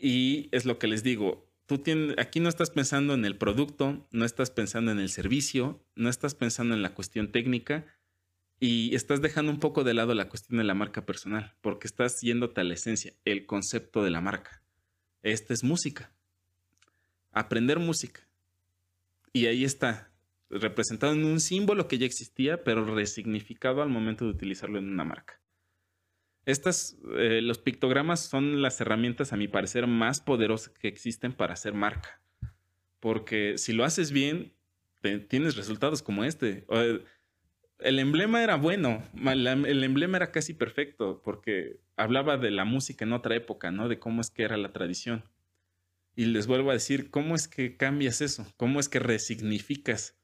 Y 0.00 0.48
es 0.52 0.64
lo 0.64 0.78
que 0.78 0.86
les 0.86 1.02
digo, 1.02 1.46
tú 1.66 1.78
tienes, 1.78 2.16
aquí 2.18 2.40
no 2.40 2.48
estás 2.48 2.70
pensando 2.70 3.14
en 3.14 3.24
el 3.24 3.36
producto, 3.36 4.08
no 4.10 4.24
estás 4.24 4.50
pensando 4.50 4.90
en 4.90 4.98
el 4.98 5.10
servicio, 5.10 5.84
no 5.94 6.08
estás 6.08 6.34
pensando 6.34 6.74
en 6.74 6.82
la 6.82 6.94
cuestión 6.94 7.30
técnica 7.30 7.84
y 8.58 8.94
estás 8.94 9.20
dejando 9.20 9.52
un 9.52 9.60
poco 9.60 9.84
de 9.84 9.94
lado 9.94 10.14
la 10.14 10.28
cuestión 10.28 10.58
de 10.58 10.64
la 10.64 10.74
marca 10.74 11.04
personal, 11.04 11.54
porque 11.60 11.86
estás 11.86 12.20
yéndote 12.20 12.60
a 12.60 12.64
la 12.64 12.74
esencia, 12.74 13.14
el 13.24 13.46
concepto 13.46 14.02
de 14.02 14.10
la 14.10 14.20
marca. 14.20 14.62
Esta 15.22 15.52
es 15.54 15.62
música. 15.62 16.12
Aprender 17.30 17.78
música. 17.78 18.26
Y 19.32 19.46
ahí 19.46 19.64
está, 19.64 20.10
representado 20.50 21.12
en 21.12 21.24
un 21.24 21.40
símbolo 21.40 21.88
que 21.88 21.98
ya 21.98 22.06
existía, 22.06 22.64
pero 22.64 22.84
resignificado 22.84 23.82
al 23.82 23.88
momento 23.88 24.24
de 24.24 24.32
utilizarlo 24.32 24.78
en 24.78 24.88
una 24.88 25.04
marca. 25.04 25.39
Estas, 26.50 26.98
eh, 27.16 27.40
los 27.42 27.58
pictogramas 27.58 28.20
son 28.20 28.60
las 28.60 28.80
herramientas, 28.80 29.32
a 29.32 29.36
mi 29.36 29.46
parecer, 29.46 29.86
más 29.86 30.20
poderosas 30.20 30.70
que 30.70 30.88
existen 30.88 31.32
para 31.32 31.52
hacer 31.54 31.74
marca. 31.74 32.20
Porque 32.98 33.56
si 33.56 33.72
lo 33.72 33.84
haces 33.84 34.10
bien, 34.10 34.52
tienes 35.28 35.56
resultados 35.56 36.02
como 36.02 36.24
este. 36.24 36.66
El 37.78 37.98
emblema 37.98 38.42
era 38.42 38.56
bueno, 38.56 39.02
el 39.24 39.84
emblema 39.84 40.18
era 40.18 40.32
casi 40.32 40.52
perfecto, 40.52 41.22
porque 41.24 41.80
hablaba 41.96 42.36
de 42.36 42.50
la 42.50 42.64
música 42.64 43.04
en 43.04 43.12
otra 43.12 43.36
época, 43.36 43.70
¿no? 43.70 43.88
De 43.88 43.98
cómo 43.98 44.20
es 44.20 44.30
que 44.30 44.42
era 44.42 44.56
la 44.56 44.72
tradición. 44.72 45.24
Y 46.16 46.26
les 46.26 46.46
vuelvo 46.46 46.70
a 46.70 46.74
decir, 46.74 47.10
¿cómo 47.10 47.36
es 47.36 47.46
que 47.48 47.76
cambias 47.76 48.20
eso? 48.20 48.46
¿Cómo 48.56 48.80
es 48.80 48.88
que 48.88 48.98
resignificas 48.98 50.18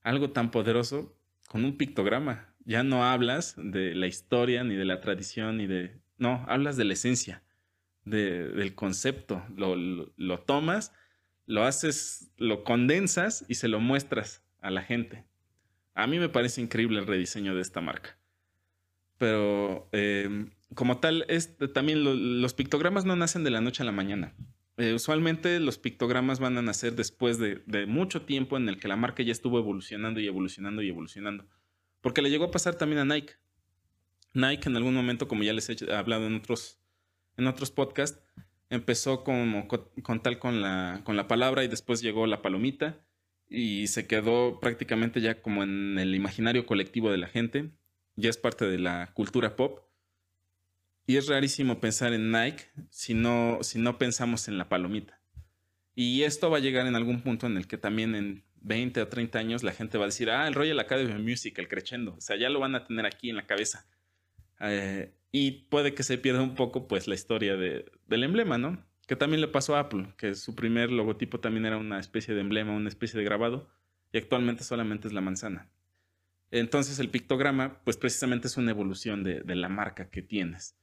algo 0.00 0.30
tan 0.30 0.50
poderoso 0.50 1.16
con 1.48 1.64
un 1.64 1.76
pictograma? 1.76 2.55
Ya 2.66 2.82
no 2.82 3.04
hablas 3.04 3.54
de 3.56 3.94
la 3.94 4.08
historia 4.08 4.64
ni 4.64 4.74
de 4.74 4.84
la 4.84 5.00
tradición 5.00 5.56
ni 5.56 5.66
de... 5.66 6.00
No, 6.18 6.44
hablas 6.48 6.76
de 6.76 6.84
la 6.84 6.94
esencia, 6.94 7.42
del 8.04 8.74
concepto. 8.74 9.42
Lo, 9.56 10.40
tomas, 10.40 10.92
lo 11.46 11.62
haces, 11.62 12.32
lo 12.36 12.64
condensas 12.64 13.44
y 13.48 13.54
se 13.54 13.68
lo 13.68 13.78
muestras 13.78 14.42
a 14.60 14.70
la 14.70 14.82
gente. 14.82 15.24
A 15.94 16.06
mí 16.08 16.18
me 16.18 16.28
parece 16.28 16.60
increíble 16.60 16.98
el 16.98 17.06
rediseño 17.06 17.54
de 17.54 17.62
esta 17.62 17.80
marca. 17.80 18.18
Pero 19.16 19.88
em, 19.92 20.50
como 20.74 20.98
tal, 20.98 21.24
también 21.72 22.42
los 22.42 22.52
pictogramas 22.52 23.04
no 23.04 23.14
nacen 23.14 23.44
de 23.44 23.50
la 23.50 23.60
noche 23.60 23.84
a 23.84 23.86
la 23.86 23.92
mañana. 23.92 24.34
Eh, 24.76 24.92
usualmente 24.92 25.60
los 25.60 25.78
pictogramas 25.78 26.40
van 26.40 26.58
a 26.58 26.62
nacer 26.62 26.96
después 26.96 27.38
de, 27.38 27.62
de, 27.66 27.86
mucho 27.86 28.22
tiempo 28.22 28.56
en 28.56 28.68
el 28.68 28.78
que 28.78 28.88
la 28.88 28.96
marca 28.96 29.22
ya 29.22 29.32
estuvo 29.32 29.58
evolucionando 29.58 30.20
y 30.20 30.26
evolucionando 30.26 30.82
y 30.82 30.88
evolucionando. 30.88 31.46
Porque 32.00 32.22
le 32.22 32.30
llegó 32.30 32.44
a 32.44 32.50
pasar 32.50 32.76
también 32.76 33.00
a 33.00 33.04
Nike. 33.04 33.34
Nike 34.32 34.68
en 34.68 34.76
algún 34.76 34.94
momento, 34.94 35.28
como 35.28 35.42
ya 35.42 35.52
les 35.52 35.68
he 35.68 35.94
hablado 35.94 36.26
en 36.26 36.34
otros, 36.34 36.78
en 37.36 37.46
otros 37.46 37.70
podcasts, 37.70 38.20
empezó 38.70 39.24
como 39.24 39.68
con, 39.68 40.22
tal 40.22 40.38
con 40.38 40.60
la, 40.60 41.02
con 41.04 41.16
la 41.16 41.28
palabra 41.28 41.64
y 41.64 41.68
después 41.68 42.02
llegó 42.02 42.26
la 42.26 42.42
palomita 42.42 43.00
y 43.48 43.86
se 43.86 44.06
quedó 44.06 44.60
prácticamente 44.60 45.20
ya 45.20 45.40
como 45.40 45.62
en 45.62 45.98
el 45.98 46.14
imaginario 46.14 46.66
colectivo 46.66 47.10
de 47.10 47.18
la 47.18 47.28
gente. 47.28 47.70
Ya 48.16 48.30
es 48.30 48.38
parte 48.38 48.66
de 48.66 48.78
la 48.78 49.12
cultura 49.14 49.56
pop. 49.56 49.80
Y 51.06 51.16
es 51.16 51.28
rarísimo 51.28 51.80
pensar 51.80 52.12
en 52.12 52.32
Nike 52.32 52.64
si 52.90 53.14
no, 53.14 53.58
si 53.62 53.78
no 53.78 53.98
pensamos 53.98 54.48
en 54.48 54.58
la 54.58 54.68
palomita. 54.68 55.20
Y 55.94 56.24
esto 56.24 56.50
va 56.50 56.58
a 56.58 56.60
llegar 56.60 56.86
en 56.86 56.96
algún 56.96 57.22
punto 57.22 57.46
en 57.46 57.56
el 57.56 57.66
que 57.66 57.78
también 57.78 58.14
en 58.14 58.44
20 58.66 59.00
o 59.02 59.08
30 59.08 59.38
años 59.38 59.62
la 59.62 59.72
gente 59.72 59.96
va 59.96 60.04
a 60.04 60.08
decir, 60.08 60.30
ah, 60.30 60.46
el 60.46 60.54
Royal 60.54 60.78
Academy 60.80 61.12
of 61.12 61.20
Music, 61.20 61.58
el 61.58 61.68
crescendo. 61.68 62.14
O 62.14 62.20
sea, 62.20 62.36
ya 62.36 62.50
lo 62.50 62.60
van 62.60 62.74
a 62.74 62.84
tener 62.84 63.06
aquí 63.06 63.30
en 63.30 63.36
la 63.36 63.46
cabeza. 63.46 63.86
Eh, 64.60 65.12
y 65.30 65.50
puede 65.68 65.94
que 65.94 66.02
se 66.02 66.18
pierda 66.18 66.42
un 66.42 66.54
poco, 66.54 66.88
pues, 66.88 67.06
la 67.06 67.14
historia 67.14 67.56
de, 67.56 67.90
del 68.06 68.24
emblema, 68.24 68.58
¿no? 68.58 68.84
Que 69.06 69.16
también 69.16 69.40
le 69.40 69.48
pasó 69.48 69.76
a 69.76 69.80
Apple, 69.80 70.14
que 70.16 70.34
su 70.34 70.54
primer 70.54 70.90
logotipo 70.90 71.38
también 71.40 71.66
era 71.66 71.76
una 71.76 72.00
especie 72.00 72.34
de 72.34 72.40
emblema, 72.40 72.72
una 72.72 72.88
especie 72.88 73.18
de 73.18 73.24
grabado, 73.24 73.68
y 74.12 74.18
actualmente 74.18 74.64
solamente 74.64 75.08
es 75.08 75.14
la 75.14 75.20
manzana. 75.20 75.70
Entonces 76.50 76.98
el 76.98 77.10
pictograma, 77.10 77.80
pues 77.84 77.96
precisamente 77.96 78.46
es 78.46 78.56
una 78.56 78.70
evolución 78.70 79.22
de, 79.22 79.42
la 79.54 79.68
marca 79.68 80.10
que 80.10 80.22
tienes. 80.22 80.76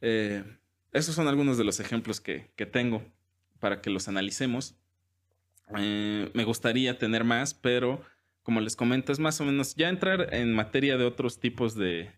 Eh, 0.00 0.44
esos 0.92 1.14
son 1.14 1.26
algunos 1.28 1.58
de 1.58 1.64
los 1.64 1.80
ejemplos 1.80 2.20
que, 2.20 2.52
tengo 2.70 3.02
para 3.58 3.80
que 3.80 3.90
los 3.90 4.08
analicemos. 4.08 4.76
Eh, 5.76 6.30
me 6.34 6.44
gustaría 6.44 6.98
tener 6.98 7.24
más, 7.24 7.54
pero 7.54 8.02
como 8.42 8.60
les 8.60 8.76
comento, 8.76 9.12
es 9.12 9.18
más 9.18 9.40
o 9.40 9.44
menos 9.44 9.74
ya 9.74 9.88
entrar 9.88 10.34
en 10.34 10.52
materia 10.52 10.96
de 10.96 11.04
otros 11.04 11.40
tipos 11.40 11.74
de, 11.74 12.10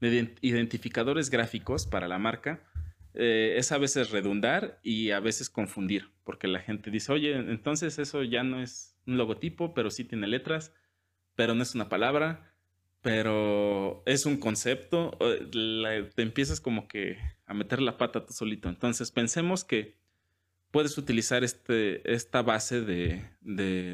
identificadores 0.00 1.30
gráficos 1.30 1.86
para 1.86 2.08
la 2.08 2.18
marca. 2.18 2.62
Eh, 3.14 3.54
es 3.58 3.72
a 3.72 3.78
veces 3.78 4.10
redundar 4.10 4.78
y 4.82 5.10
a 5.10 5.20
veces 5.20 5.50
confundir, 5.50 6.10
porque 6.24 6.48
la 6.48 6.60
gente 6.60 6.90
dice, 6.90 7.12
oye, 7.12 7.34
entonces 7.34 7.98
eso 7.98 8.22
ya 8.22 8.42
no 8.42 8.62
es 8.62 8.96
un 9.06 9.16
logotipo, 9.18 9.74
pero 9.74 9.90
sí 9.90 10.04
tiene 10.04 10.26
letras 10.26 10.72
pero 11.40 11.54
no 11.54 11.62
es 11.62 11.74
una 11.74 11.88
palabra, 11.88 12.52
pero 13.00 14.02
es 14.04 14.26
un 14.26 14.36
concepto, 14.36 15.16
te 15.50 16.22
empiezas 16.22 16.60
como 16.60 16.86
que 16.86 17.16
a 17.46 17.54
meter 17.54 17.80
la 17.80 17.96
pata 17.96 18.26
tú 18.26 18.34
solito. 18.34 18.68
Entonces 18.68 19.10
pensemos 19.10 19.64
que 19.64 19.96
puedes 20.70 20.96
utilizar 20.98 21.44
este, 21.44 22.12
esta 22.12 22.42
base 22.42 22.80
de, 22.82 23.24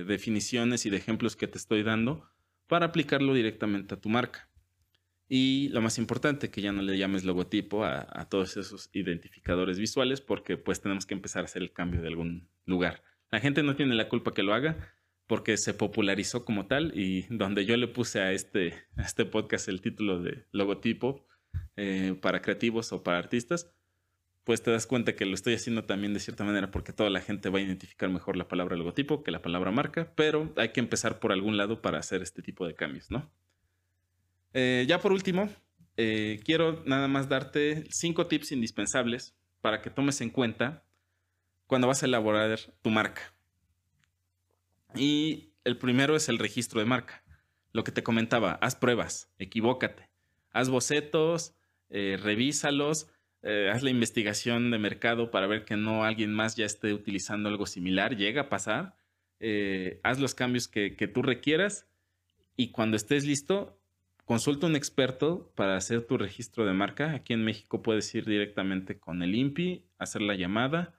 definiciones 0.05 0.87
y 0.87 0.91
de 0.91 0.97
ejemplos 0.97 1.37
que 1.37 1.49
te 1.49 1.59
estoy 1.59 1.83
dando 1.83 2.29
para 2.67 2.87
aplicarlo 2.87 3.35
directamente 3.35 3.95
a 3.95 4.01
tu 4.01 4.09
marca. 4.09 4.49
Y 5.29 5.69
lo 5.71 5.81
más 5.81 5.99
importante, 5.99 6.51
que 6.51 6.61
ya 6.61 6.73
no 6.73 6.83
le 6.83 6.99
llames 6.99 7.25
logotipo 7.25 7.85
a, 7.85 8.29
todos 8.29 8.57
esos 8.57 8.91
identificadores 8.93 9.79
visuales 9.79 10.21
porque 10.21 10.57
pues 10.57 10.81
tenemos 10.81 11.07
que 11.07 11.15
empezar 11.15 11.43
a 11.43 11.47
hacer 11.47 11.63
el 11.63 11.73
cambio 11.73 12.01
de 12.01 12.09
algún 12.09 12.49
lugar. 12.65 13.03
La 13.31 13.41
gente 13.41 13.63
no 13.63 13.75
tiene 13.75 13.95
la 13.95 14.09
culpa 14.09 14.35
que 14.35 14.45
lo 14.45 14.55
haga, 14.55 14.95
porque 15.27 15.57
se 15.57 15.75
popularizó 15.75 16.45
como 16.45 16.67
tal 16.67 16.93
y 16.97 17.23
donde 17.29 17.65
yo 17.65 17.77
le 17.77 17.89
puse 17.89 18.21
a 18.21 18.33
este, 18.33 18.75
este 18.97 19.25
podcast 19.25 19.69
el 19.69 19.81
título 19.81 20.23
de 20.23 20.45
logotipo 20.53 21.27
eh, 21.77 22.17
para 22.21 22.43
creativos 22.43 22.93
o 22.93 23.03
para 23.03 23.19
artistas, 23.19 23.73
pues 24.47 24.63
te 24.63 24.71
das 24.71 24.87
cuenta 24.87 25.17
que 25.17 25.27
lo 25.27 25.35
estoy 25.35 25.55
haciendo 25.55 25.87
también 25.87 26.15
de 26.15 26.21
cierta 26.21 26.45
manera 26.45 26.71
porque 26.71 26.93
toda 26.93 27.11
la 27.11 27.21
gente 27.21 27.49
va 27.49 27.59
a 27.59 27.63
identificar 27.63 28.09
mejor 28.09 28.37
la 28.37 28.47
palabra 28.47 28.77
logotipo 28.77 29.25
que 29.25 29.33
la 29.33 29.43
palabra 29.43 29.73
marca, 29.73 30.13
pero 30.15 30.53
hay 30.57 30.69
que 30.69 30.79
empezar 30.79 31.19
por 31.19 31.33
algún 31.33 31.57
lado 31.57 31.83
para 31.83 31.99
hacer 31.99 32.23
este 32.23 32.43
tipo 32.43 32.65
de 32.65 32.77
cambios, 32.77 33.11
¿no? 33.11 33.29
Eh, 34.55 34.85
ya 34.87 35.01
por 35.01 35.11
último, 35.11 35.51
eh, 35.97 36.39
quiero 36.45 36.85
nada 36.87 37.09
más 37.09 37.29
darte 37.29 37.87
cinco 37.91 38.29
tips 38.29 38.53
indispensables 38.53 39.35
para 39.63 39.83
que 39.83 39.91
tomes 39.91 40.21
en 40.21 40.31
cuenta 40.31 40.85
cuando 41.67 41.89
vas 41.89 42.05
a 42.05 42.07
elaborar 42.07 42.61
tu 42.83 42.91
marca. 42.91 43.35
Y 44.95 45.55
el 45.65 45.77
primero 45.77 46.15
es 46.15 46.29
el 46.29 46.39
registro 46.39 46.79
de 46.79 46.87
marca. 46.87 47.25
Lo 47.73 47.83
que 47.83 47.91
te 47.91 48.05
comentaba, 48.05 48.53
haz 48.63 48.77
pruebas, 48.77 49.29
equivócate, 49.41 50.09
haz 50.53 50.69
bocetos, 50.69 51.53
eh, 51.91 52.17
revísalos, 52.23 53.09
eh, 53.49 53.71
haz 53.71 53.85
la 53.85 53.91
investigación 53.91 54.73
de 54.73 54.79
mercado 54.79 55.31
para 55.31 55.47
ver 55.47 55.65
que 55.65 55.77
no 55.77 56.05
alguien 56.05 56.33
más 56.33 56.57
ya 56.57 56.67
esté 56.67 56.93
utilizando 56.93 57.49
algo 57.49 57.65
similar, 57.65 58.17
llega 58.17 58.43
a 58.43 58.49
pasar, 58.49 58.97
eh, 59.39 60.01
haz 60.03 60.19
los 60.19 60.35
cambios 60.35 60.67
que, 60.67 60.91
tú 61.15 61.23
requieras 61.23 61.87
y 62.57 62.73
cuando 62.73 62.97
estés 62.97 63.25
listo, 63.25 63.79
consulta 64.25 64.67
un 64.67 64.75
experto 64.75 65.53
para 65.55 65.77
hacer 65.77 66.05
tu 66.05 66.19
registro 66.19 66.67
de 66.67 66.73
marca. 66.73 67.13
Aquí 67.13 67.35
en 67.35 67.45
México 67.45 67.83
puedes 67.83 68.13
ir 68.17 68.25
directamente 68.25 68.99
con 68.99 69.23
el 69.23 69.37
INPI, 69.37 69.85
hacer 69.99 70.23
la 70.23 70.35
llamada 70.35 70.97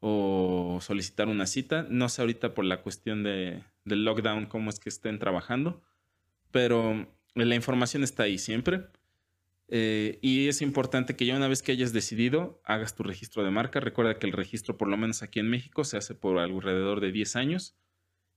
o 0.00 0.78
solicitar 0.82 1.28
una 1.28 1.46
cita. 1.46 1.86
No 1.88 2.10
sé 2.10 2.20
ahorita 2.20 2.52
por 2.52 2.66
la 2.66 2.82
cuestión 2.82 3.22
de, 3.22 3.62
del 3.86 4.04
lockdown 4.04 4.44
cómo 4.46 4.68
es 4.68 4.78
que 4.78 4.90
estén 4.90 5.18
trabajando, 5.18 5.82
pero 6.50 7.08
la 7.34 7.54
información 7.54 8.02
está 8.04 8.24
ahí 8.24 8.36
siempre. 8.36 8.82
Eh, 9.68 10.18
y 10.22 10.48
es 10.48 10.62
importante 10.62 11.16
que 11.16 11.26
ya 11.26 11.36
una 11.36 11.48
vez 11.48 11.62
que 11.62 11.72
hayas 11.72 11.92
decidido, 11.92 12.60
hagas 12.64 12.94
tu 12.94 13.02
registro 13.02 13.44
de 13.44 13.50
marca. 13.50 13.80
Recuerda 13.80 14.18
que 14.18 14.26
el 14.26 14.32
registro, 14.32 14.76
por 14.76 14.88
lo 14.88 14.96
menos 14.96 15.22
aquí 15.22 15.40
en 15.40 15.48
México, 15.48 15.84
se 15.84 15.96
hace 15.96 16.14
por 16.14 16.38
alrededor 16.38 17.00
de 17.00 17.12
10 17.12 17.36
años. 17.36 17.76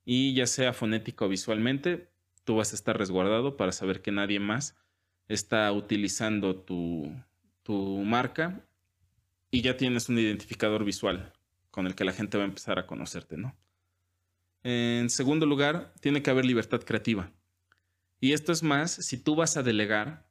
Y 0.05 0.33
ya 0.33 0.47
sea 0.47 0.73
fonético 0.73 1.25
o 1.25 1.29
visualmente, 1.29 2.09
tú 2.43 2.55
vas 2.55 2.71
a 2.71 2.75
estar 2.75 2.97
resguardado 2.97 3.57
para 3.57 3.71
saber 3.71 4.01
que 4.01 4.11
nadie 4.11 4.39
más 4.39 4.75
está 5.27 5.71
utilizando 5.71 6.55
tu, 6.55 7.13
tu 7.61 7.99
marca 7.99 8.65
y 9.51 9.61
ya 9.61 9.77
tienes 9.77 10.09
un 10.09 10.17
identificador 10.17 10.83
visual 10.83 11.33
con 11.69 11.85
el 11.85 11.95
que 11.95 12.05
la 12.05 12.13
gente 12.13 12.37
va 12.37 12.43
a 12.43 12.47
empezar 12.47 12.79
a 12.79 12.87
conocerte, 12.87 13.37
¿no? 13.37 13.55
En 14.63 15.09
segundo 15.09 15.45
lugar, 15.45 15.93
tiene 16.01 16.21
que 16.21 16.31
haber 16.31 16.45
libertad 16.45 16.81
creativa. 16.81 17.31
Y 18.19 18.33
esto 18.33 18.51
es 18.51 18.63
más 18.63 18.91
si 18.91 19.17
tú 19.17 19.35
vas 19.35 19.55
a 19.55 19.63
delegar 19.63 20.28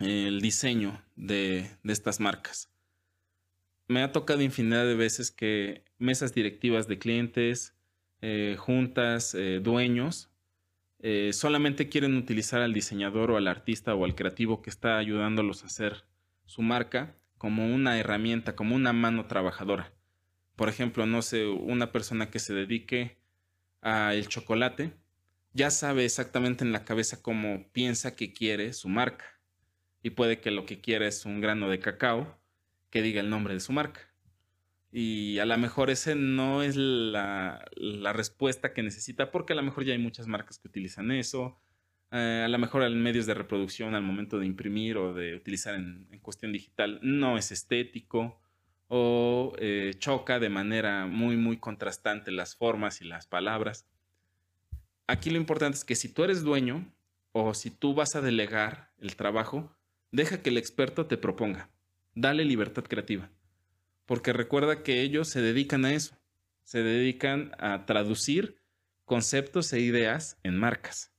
el 0.00 0.40
diseño 0.40 1.02
de, 1.16 1.70
estas 1.84 2.20
marcas. 2.20 2.70
Me 3.86 4.02
ha 4.02 4.12
tocado 4.12 4.42
infinidad 4.42 4.84
de 4.84 4.94
veces 4.94 5.30
que 5.30 5.84
mesas 5.98 6.34
directivas 6.34 6.88
de 6.88 6.98
clientes, 6.98 7.74
eh, 8.20 8.56
juntas, 8.58 9.34
eh, 9.34 9.60
dueños, 9.62 10.30
eh, 10.98 11.30
solamente 11.32 11.88
quieren 11.88 12.16
utilizar 12.16 12.60
al 12.60 12.74
diseñador 12.74 13.30
o 13.30 13.36
al 13.36 13.48
artista 13.48 13.94
o 13.94 14.04
al 14.04 14.14
creativo 14.14 14.62
que 14.62 14.70
está 14.70 14.98
ayudándolos 14.98 15.62
a 15.62 15.66
hacer 15.66 16.04
su 16.44 16.62
marca 16.62 17.16
como 17.38 17.72
una 17.72 17.98
herramienta, 17.98 18.54
como 18.54 18.76
una 18.76 18.92
mano 18.92 19.26
trabajadora 19.26 19.92
por 20.60 20.68
ejemplo, 20.68 21.06
no 21.06 21.22
sé, 21.22 21.46
una 21.46 21.90
persona 21.90 22.30
que 22.30 22.38
se 22.38 22.52
dedique 22.52 23.16
al 23.80 24.28
chocolate, 24.28 24.92
ya 25.54 25.70
sabe 25.70 26.04
exactamente 26.04 26.64
en 26.64 26.72
la 26.72 26.84
cabeza 26.84 27.22
cómo 27.22 27.66
piensa 27.72 28.14
que 28.14 28.34
quiere 28.34 28.74
su 28.74 28.90
marca. 28.90 29.39
Y 30.02 30.10
puede 30.10 30.40
que 30.40 30.50
lo 30.50 30.66
que 30.66 30.80
quiera 30.80 31.06
es 31.06 31.26
un 31.26 31.40
grano 31.40 31.68
de 31.68 31.78
cacao 31.78 32.38
que 32.90 33.02
diga 33.02 33.20
el 33.20 33.30
nombre 33.30 33.54
de 33.54 33.60
su 33.60 33.72
marca. 33.72 34.00
Y 34.92 35.38
a 35.38 35.46
lo 35.46 35.56
mejor 35.58 35.90
ese 35.90 36.14
no 36.14 36.62
es 36.62 36.76
la, 36.76 37.64
respuesta 38.12 38.72
que 38.72 38.82
necesita, 38.82 39.30
porque 39.30 39.52
a 39.52 39.56
lo 39.56 39.62
mejor 39.62 39.84
ya 39.84 39.92
hay 39.92 39.98
muchas 39.98 40.26
marcas 40.26 40.58
que 40.58 40.68
utilizan 40.68 41.12
eso. 41.12 41.60
Eh, 42.10 42.42
a 42.44 42.48
lo 42.48 42.58
mejor 42.58 42.82
en 42.82 43.00
medios 43.00 43.26
de 43.26 43.34
reproducción 43.34 43.94
al 43.94 44.02
momento 44.02 44.38
de 44.38 44.46
imprimir 44.46 44.96
o 44.96 45.14
de 45.14 45.36
utilizar 45.36 45.74
en 45.74 46.18
cuestión 46.22 46.52
digital 46.52 46.98
no 47.02 47.38
es 47.38 47.52
estético 47.52 48.40
o 48.92 49.54
eh, 49.58 49.94
choca 49.98 50.40
de 50.40 50.48
manera 50.48 51.06
muy, 51.06 51.36
muy 51.36 51.58
contrastante 51.58 52.32
las 52.32 52.56
formas 52.56 53.00
y 53.00 53.04
las 53.04 53.28
palabras. 53.28 53.86
Aquí 55.06 55.30
lo 55.30 55.36
importante 55.36 55.78
es 55.78 55.84
que 55.84 55.94
si 55.94 56.12
tú 56.12 56.24
eres 56.24 56.42
dueño 56.42 56.92
o 57.30 57.54
si 57.54 57.70
tú 57.70 57.94
vas 57.94 58.16
a 58.16 58.20
delegar 58.20 58.90
el 58.98 59.14
trabajo, 59.14 59.72
deja 60.12 60.42
que 60.42 60.50
el 60.50 60.58
experto 60.58 61.06
te 61.06 61.16
proponga. 61.16 61.70
Dale 62.14 62.44
libertad 62.44 62.84
creativa. 62.84 63.30
Porque 64.06 64.32
recuerda 64.32 64.82
que 64.82 65.02
ellos 65.02 65.28
se 65.28 65.40
dedican 65.40 65.84
a 65.84 65.94
eso. 65.94 66.16
Se 66.64 66.82
dedican 66.82 67.52
a 67.58 67.86
traducir 67.86 68.60
conceptos 69.04 69.72
e 69.72 69.80
ideas 69.80 70.38
en 70.42 70.56
marcas. 70.56 71.12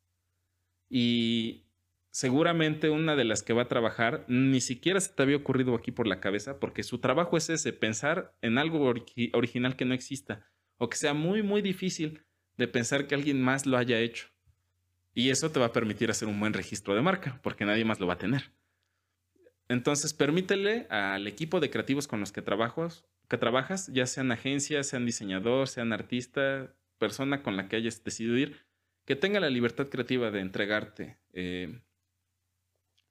Y 0.89 1.66
seguramente 2.10 2.89
una 2.89 3.16
de 3.16 3.24
las 3.24 3.44
que 3.44 3.54
va 3.54 3.64
a 3.64 3.68
trabajar 3.68 4.26
ni 4.28 4.62
siquiera 4.62 5.00
se 5.00 5.14
te 5.14 5.24
había 5.24 5.38
ocurrido 5.38 5.76
aquí 5.76 5.92
por 5.92 6.08
la 6.08 6.20
cabeza, 6.20 6.60
porque 6.60 6.84
su 6.84 7.00
trabajo 7.00 7.38
es 7.38 7.50
ese, 7.50 7.74
pensar 7.74 8.36
en 8.42 8.58
algo 8.58 8.94
original 9.34 9.76
que 9.76 9.86
no 9.86 9.94
exista, 9.94 10.46
o 10.78 10.89
que 10.89 10.98
sea 10.98 11.14
muy, 11.14 11.44
muy 11.44 11.62
difícil 11.62 12.26
de 12.58 12.68
pensar 12.68 13.08
que 13.08 13.16
alguien 13.16 13.42
más 13.42 13.66
lo 13.66 13.78
haya 13.78 14.00
hecho. 14.00 14.28
Y 15.14 15.30
eso 15.30 15.52
te 15.52 15.60
va 15.60 15.68
a 15.68 15.74
permitir 15.74 16.10
hacer 16.10 16.28
un 16.28 16.39
buen 16.39 16.54
registro 16.54 16.96
de 16.96 17.02
marca, 17.02 17.39
porque 17.44 17.66
nadie 17.66 17.86
más 17.86 18.00
lo 18.00 18.08
va 18.08 18.14
a 18.14 18.18
tener. 18.18 18.54
Entonces, 19.72 20.13
permítele 20.13 20.86
al 20.89 21.28
equipo 21.28 21.61
de 21.61 21.69
creativos 21.69 22.05
con 22.05 22.19
los 22.19 22.34
que, 22.34 22.41
trabajas, 22.41 23.05
que 23.30 23.38
trabajas, 23.38 23.88
ya 23.93 24.05
sean 24.05 24.30
agencias, 24.34 24.88
sean 24.88 25.05
diseñador, 25.05 25.69
sean 25.69 25.93
artista, 25.93 26.76
persona 26.97 27.41
con 27.41 27.55
la 27.55 27.69
que 27.69 27.78
hayas 27.78 28.03
decidido 28.03 28.36
ir, 28.38 28.65
que 29.05 29.15
tenga 29.15 29.39
la 29.39 29.49
libertad 29.49 29.88
creativa 29.88 30.30
de 30.30 30.41
entregarte 30.41 31.19
eh, 31.32 31.80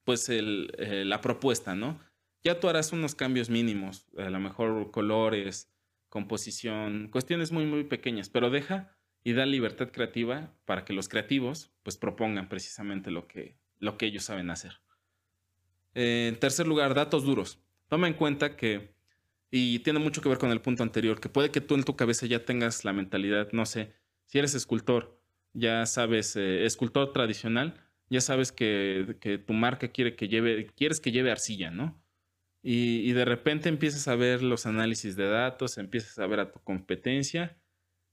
pues 0.03 0.29
eh, 0.29 1.03
la 1.03 1.19
propuesta, 1.21 1.73
¿no? 1.73 1.99
Ya 2.43 2.59
tú 2.59 2.69
harás 2.69 2.93
unos 2.93 3.15
cambios 3.15 3.49
mínimos, 3.49 4.05
a 4.15 4.29
lo 4.29 4.39
mejor 4.39 4.91
colores, 4.91 5.73
composición, 6.09 7.07
cuestiones 7.07 7.51
muy, 7.51 7.65
muy 7.65 7.85
pequeñas, 7.85 8.29
pero 8.29 8.51
deja 8.51 8.95
y 9.23 9.33
da 9.33 9.47
libertad 9.47 9.89
creativa 9.91 10.53
para 10.65 10.85
que 10.85 10.93
los 10.93 11.09
creativos 11.09 11.73
pues 11.81 11.97
propongan 11.97 12.49
precisamente 12.49 13.09
lo 13.09 13.27
que, 13.27 13.57
lo 13.79 13.97
que 13.97 14.05
ellos 14.05 14.25
saben 14.25 14.51
hacer. 14.51 14.80
En 15.93 16.39
tercer 16.39 16.67
lugar, 16.67 16.93
datos 16.93 17.23
duros. 17.23 17.59
Toma 17.87 18.07
en 18.07 18.13
cuenta 18.13 18.55
que, 18.55 18.95
y 19.49 19.79
tiene 19.79 19.99
mucho 19.99 20.21
que 20.21 20.29
ver 20.29 20.37
con 20.37 20.51
el 20.51 20.61
punto 20.61 20.83
anterior, 20.83 21.19
que 21.19 21.29
puede 21.29 21.51
que 21.51 21.61
tú 21.61 21.75
en 21.75 21.83
tu 21.83 21.95
cabeza 21.95 22.25
ya 22.25 22.45
tengas 22.45 22.85
la 22.85 22.93
mentalidad, 22.93 23.49
no 23.51 23.65
sé, 23.65 23.93
si 24.25 24.39
eres 24.39 24.55
escultor, 24.55 25.21
ya 25.53 25.85
sabes, 25.85 26.35
eh, 26.35 26.65
escultor 26.65 27.11
tradicional, 27.11 27.75
ya 28.09 28.21
sabes 28.21 28.51
que, 28.51 29.43
tu 29.45 29.53
marca 29.53 29.89
quiere 29.89 30.15
que 30.15 30.27
lleve, 30.27 30.67
quieres 30.75 30.99
que 30.99 31.11
lleve 31.11 31.31
arcilla, 31.31 31.71
¿no? 31.71 32.01
Y, 32.63 33.11
de 33.13 33.25
repente 33.25 33.69
empiezas 33.69 34.07
a 34.07 34.15
ver 34.15 34.43
los 34.43 34.65
análisis 34.65 35.15
de 35.15 35.27
datos, 35.27 35.77
empiezas 35.77 36.19
a 36.19 36.27
ver 36.27 36.39
a 36.41 36.51
tu 36.51 36.59
competencia 36.59 37.57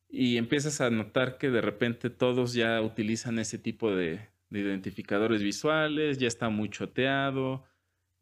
y 0.08 0.38
empiezas 0.38 0.80
a 0.80 0.90
notar 0.90 1.36
que 1.38 1.50
de 1.50 1.60
repente 1.60 2.10
todos 2.10 2.54
ya 2.54 2.80
utilizan 2.80 3.38
ese 3.38 3.58
tipo 3.58 3.94
de, 3.94 4.30
de 4.50 4.60
identificadores 4.60 5.42
visuales, 5.42 6.18
ya 6.18 6.28
está 6.28 6.48
muy 6.48 6.70
choteado, 6.70 7.64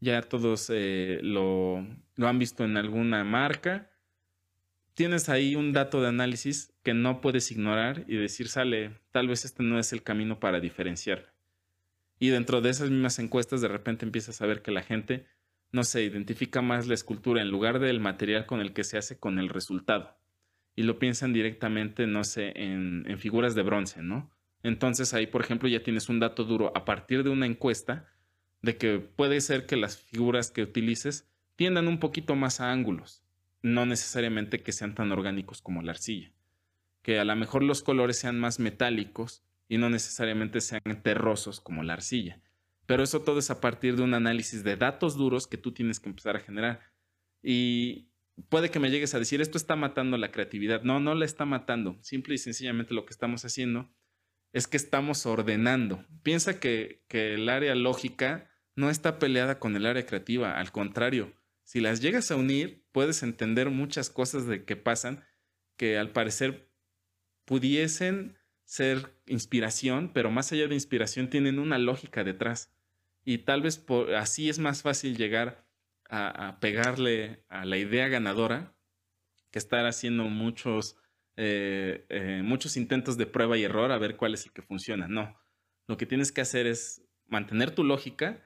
ya 0.00 0.22
todos 0.22 0.70
eh, 0.72 1.20
lo, 1.22 1.86
lo 2.16 2.28
han 2.28 2.38
visto 2.38 2.64
en 2.64 2.76
alguna 2.76 3.24
marca. 3.24 3.90
Tienes 4.94 5.28
ahí 5.28 5.56
un 5.56 5.72
dato 5.72 6.00
de 6.00 6.08
análisis 6.08 6.74
que 6.82 6.94
no 6.94 7.20
puedes 7.20 7.50
ignorar 7.52 8.04
y 8.08 8.16
decir, 8.16 8.48
sale, 8.48 8.98
tal 9.10 9.28
vez 9.28 9.44
este 9.44 9.62
no 9.62 9.78
es 9.78 9.92
el 9.92 10.02
camino 10.02 10.40
para 10.40 10.60
diferenciar. 10.60 11.34
Y 12.18 12.28
dentro 12.28 12.60
de 12.60 12.70
esas 12.70 12.90
mismas 12.90 13.18
encuestas 13.18 13.60
de 13.60 13.68
repente 13.68 14.06
empiezas 14.06 14.40
a 14.40 14.46
ver 14.46 14.62
que 14.62 14.70
la 14.70 14.82
gente 14.82 15.26
no 15.70 15.84
se 15.84 16.02
identifica 16.02 16.62
más 16.62 16.86
la 16.86 16.94
escultura 16.94 17.42
en 17.42 17.50
lugar 17.50 17.78
del 17.78 18.00
material 18.00 18.46
con 18.46 18.60
el 18.60 18.72
que 18.72 18.84
se 18.84 18.96
hace 18.96 19.18
con 19.18 19.38
el 19.38 19.50
resultado. 19.50 20.16
Y 20.74 20.82
lo 20.82 20.98
piensan 20.98 21.32
directamente, 21.32 22.06
no 22.06 22.24
sé, 22.24 22.52
en, 22.56 23.04
en 23.06 23.18
figuras 23.18 23.54
de 23.54 23.62
bronce, 23.62 24.02
¿no? 24.02 24.35
Entonces 24.66 25.14
ahí, 25.14 25.28
por 25.28 25.42
ejemplo, 25.42 25.68
ya 25.68 25.84
tienes 25.84 26.08
un 26.08 26.18
dato 26.18 26.42
duro 26.42 26.72
a 26.74 26.84
partir 26.84 27.22
de 27.22 27.30
una 27.30 27.46
encuesta 27.46 28.08
de 28.62 28.76
que 28.76 28.98
puede 28.98 29.40
ser 29.40 29.64
que 29.64 29.76
las 29.76 29.96
figuras 29.96 30.50
que 30.50 30.62
utilices 30.62 31.30
tiendan 31.54 31.86
un 31.86 32.00
poquito 32.00 32.34
más 32.34 32.60
a 32.60 32.72
ángulos, 32.72 33.22
no 33.62 33.86
necesariamente 33.86 34.64
que 34.64 34.72
sean 34.72 34.96
tan 34.96 35.12
orgánicos 35.12 35.62
como 35.62 35.82
la 35.82 35.92
arcilla. 35.92 36.32
Que 37.02 37.20
a 37.20 37.24
lo 37.24 37.36
mejor 37.36 37.62
los 37.62 37.80
colores 37.80 38.18
sean 38.18 38.40
más 38.40 38.58
metálicos 38.58 39.44
y 39.68 39.78
no 39.78 39.88
necesariamente 39.88 40.60
sean 40.60 40.82
terrosos 41.04 41.60
como 41.60 41.84
la 41.84 41.92
arcilla. 41.92 42.40
Pero 42.86 43.04
eso 43.04 43.22
todo 43.22 43.38
es 43.38 43.50
a 43.50 43.60
partir 43.60 43.94
de 43.94 44.02
un 44.02 44.14
análisis 44.14 44.64
de 44.64 44.74
datos 44.74 45.16
duros 45.16 45.46
que 45.46 45.58
tú 45.58 45.70
tienes 45.70 46.00
que 46.00 46.08
empezar 46.08 46.34
a 46.34 46.40
generar. 46.40 46.80
Y 47.40 48.08
puede 48.48 48.72
que 48.72 48.80
me 48.80 48.90
llegues 48.90 49.14
a 49.14 49.20
decir, 49.20 49.40
esto 49.40 49.58
está 49.58 49.76
matando 49.76 50.18
la 50.18 50.32
creatividad. 50.32 50.82
No, 50.82 50.98
no 50.98 51.14
la 51.14 51.24
está 51.24 51.44
matando. 51.44 51.98
Simple 52.00 52.34
y 52.34 52.38
sencillamente 52.38 52.94
lo 52.94 53.06
que 53.06 53.12
estamos 53.12 53.44
haciendo 53.44 53.88
es 54.56 54.66
que 54.66 54.78
estamos 54.78 55.26
ordenando. 55.26 56.02
Piensa 56.22 56.58
que, 56.58 57.04
que 57.08 57.34
el 57.34 57.50
área 57.50 57.74
lógica 57.74 58.50
no 58.74 58.88
está 58.88 59.18
peleada 59.18 59.58
con 59.58 59.76
el 59.76 59.84
área 59.84 60.06
creativa. 60.06 60.58
Al 60.58 60.72
contrario, 60.72 61.34
si 61.62 61.80
las 61.80 62.00
llegas 62.00 62.30
a 62.30 62.36
unir, 62.36 62.82
puedes 62.90 63.22
entender 63.22 63.68
muchas 63.68 64.08
cosas 64.08 64.46
de 64.46 64.64
que 64.64 64.74
pasan 64.74 65.22
que 65.76 65.98
al 65.98 66.10
parecer 66.10 66.70
pudiesen 67.44 68.38
ser 68.64 69.12
inspiración, 69.26 70.10
pero 70.14 70.30
más 70.30 70.50
allá 70.52 70.68
de 70.68 70.74
inspiración 70.74 71.28
tienen 71.28 71.58
una 71.58 71.76
lógica 71.76 72.24
detrás. 72.24 72.72
Y 73.26 73.38
tal 73.38 73.60
vez 73.60 73.76
por, 73.76 74.14
así 74.14 74.48
es 74.48 74.58
más 74.58 74.80
fácil 74.80 75.18
llegar 75.18 75.68
a, 76.08 76.56
pegarle 76.60 77.44
a 77.50 77.66
la 77.66 77.76
idea 77.76 78.08
ganadora 78.08 78.74
que 79.50 79.58
estar 79.58 79.84
haciendo 79.84 80.24
muchos, 80.24 80.96
eh, 81.36 82.06
eh, 82.08 82.42
muchos 82.42 82.76
intentos 82.76 83.16
de 83.16 83.26
prueba 83.26 83.56
y 83.56 83.64
error 83.64 83.92
a 83.92 83.98
ver 83.98 84.16
cuál 84.16 84.34
es 84.34 84.46
el 84.46 84.52
que 84.52 84.62
funciona. 84.62 85.08
No, 85.08 85.38
lo 85.86 85.96
que 85.96 86.06
tienes 86.06 86.32
que 86.32 86.40
hacer 86.40 86.66
es 86.66 87.02
mantener 87.26 87.70
tu 87.70 87.84
lógica, 87.84 88.42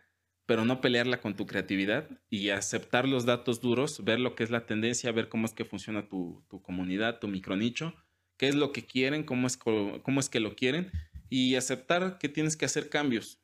pero 0.47 0.65
no 0.65 0.81
pelearla 0.81 1.21
con 1.21 1.37
tu 1.37 1.47
creatividad 1.47 2.09
y 2.29 2.51
aceptar 2.51 3.09
los 3.09 3.25
datos 3.25 3.61
duros, 3.61 4.05
ver 4.05 4.19
lo 4.19 4.35
que 4.35 4.43
es 4.43 4.51
la 4.51 4.67
tendencia, 4.67 5.13
ver 5.13 5.29
cómo 5.29 5.47
es 5.47 5.53
que 5.53 5.65
funciona 5.65 6.09
tu, 6.09 6.45
tu 6.49 6.61
comunidad, 6.63 7.21
tu 7.21 7.29
micronicho 7.29 7.95
qué 8.41 8.49
es 8.49 8.55
lo 8.55 8.73
que 8.73 8.87
quieren, 8.87 9.23
cómo 9.23 9.47
es, 9.47 9.59
cómo 9.59 10.19
es 10.19 10.31
que 10.31 10.41
lo 10.41 10.57
quieren 10.57 10.91
y 11.29 11.57
aceptar 11.57 12.17
que 12.17 12.31
tienes 12.31 12.57
que 12.57 12.65
hacer 12.65 12.89
cambios 12.89 13.39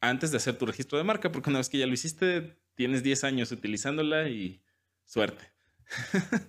antes 0.00 0.30
de 0.30 0.36
hacer 0.36 0.56
tu 0.56 0.64
registro 0.64 0.96
de 0.96 1.02
marca, 1.02 1.32
porque 1.32 1.50
una 1.50 1.58
vez 1.58 1.68
que 1.68 1.78
ya 1.78 1.88
lo 1.88 1.92
hiciste, 1.92 2.56
tienes 2.76 3.02
10 3.02 3.24
años 3.24 3.50
utilizándola 3.50 4.28
y 4.28 4.62
suerte. 5.04 5.44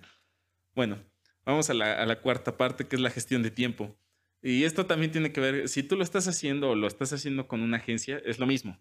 bueno, 0.76 1.04
vamos 1.44 1.70
a 1.70 1.74
la, 1.74 2.20
cuarta 2.20 2.56
parte, 2.56 2.86
que 2.86 2.96
es 2.96 3.02
la 3.02 3.10
gestión 3.10 3.42
de 3.42 3.50
tiempo. 3.50 3.96
Y 4.42 4.64
esto 4.64 4.86
también 4.86 5.10
tiene 5.10 5.32
que 5.32 5.40
ver, 5.40 5.68
si 5.68 5.82
tú 5.82 5.96
lo 5.96 6.02
estás 6.02 6.28
haciendo 6.28 6.70
o 6.70 6.74
lo 6.74 6.86
estás 6.86 7.12
haciendo 7.12 7.48
con 7.48 7.62
una 7.62 7.78
agencia, 7.78 8.20
es 8.24 8.38
lo 8.38 8.46
mismo. 8.46 8.78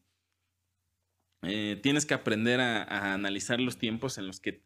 Eh, 1.43 1.79
tienes 1.81 2.05
que 2.05 2.13
aprender 2.13 2.59
a, 2.59 3.13
analizar 3.13 3.59
los 3.59 3.77
tiempos 3.77 4.17
en 4.17 4.27
los 4.27 4.39
que 4.39 4.63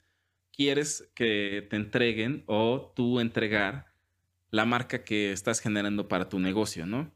quieres 0.52 1.12
que 1.16 1.68
te 1.70 1.76
entreguen 1.76 2.44
o 2.48 2.94
tú 2.96 3.20
entregar 3.20 3.94
la 4.50 4.66
marca 4.66 5.04
que 5.04 5.32
estás 5.32 5.60
generando 5.60 6.08
para 6.08 6.30
tu 6.30 6.40
negocio, 6.40 6.86
¿no? 6.86 7.14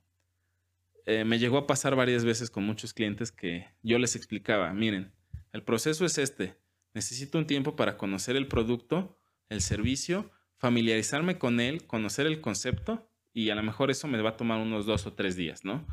Eh, 1.06 1.26
me 1.26 1.40
llegó 1.40 1.58
a 1.58 1.68
pasar 1.68 1.96
varias 1.96 2.24
veces 2.24 2.52
con 2.52 2.64
muchos 2.64 2.94
clientes 2.94 3.32
que 3.32 3.68
yo 3.82 3.98
les 3.98 4.16
explicaba, 4.16 4.72
miren, 4.74 5.12
el 5.52 5.64
proceso 5.64 6.06
es 6.06 6.18
este, 6.18 6.56
necesito 6.94 7.38
un 7.38 7.48
tiempo 7.48 7.76
para 7.76 7.98
conocer 7.98 8.36
el 8.36 8.48
producto, 8.48 9.20
el 9.50 9.62
servicio, 9.62 10.32
familiarizarme 10.62 11.40
con 11.40 11.60
él, 11.60 11.88
conocer 11.88 12.28
el 12.28 12.40
concepto 12.40 13.10
y 13.34 13.50
a 13.50 13.56
lo 13.56 13.64
mejor 13.64 13.90
eso 13.90 14.08
me 14.08 14.22
va 14.22 14.30
a 14.30 14.38
tomar 14.38 14.62
unos 14.62 14.86
dos 14.86 15.08
o 15.08 15.14
tres 15.14 15.36
días, 15.36 15.66
¿no? 15.66 15.88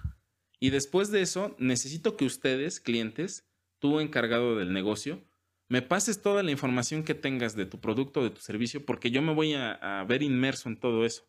Y 0.60 0.68
después 0.68 1.10
de 1.10 1.22
eso, 1.22 1.56
necesito 1.58 2.18
que 2.18 2.26
ustedes, 2.26 2.78
clientes, 2.78 3.48
tú 3.78 3.98
encargado 3.98 4.56
del 4.56 4.74
negocio, 4.74 5.24
me 5.70 5.80
pases 5.80 6.20
toda 6.20 6.42
la 6.42 6.50
información 6.50 7.02
que 7.02 7.14
tengas 7.14 7.56
de 7.56 7.64
tu 7.64 7.80
producto, 7.80 8.22
de 8.22 8.28
tu 8.28 8.42
servicio, 8.42 8.84
porque 8.84 9.10
yo 9.10 9.22
me 9.22 9.32
voy 9.32 9.54
a, 9.54 10.04
ver 10.06 10.22
inmerso 10.22 10.68
en 10.68 10.76
todo 10.76 11.06
eso. 11.06 11.26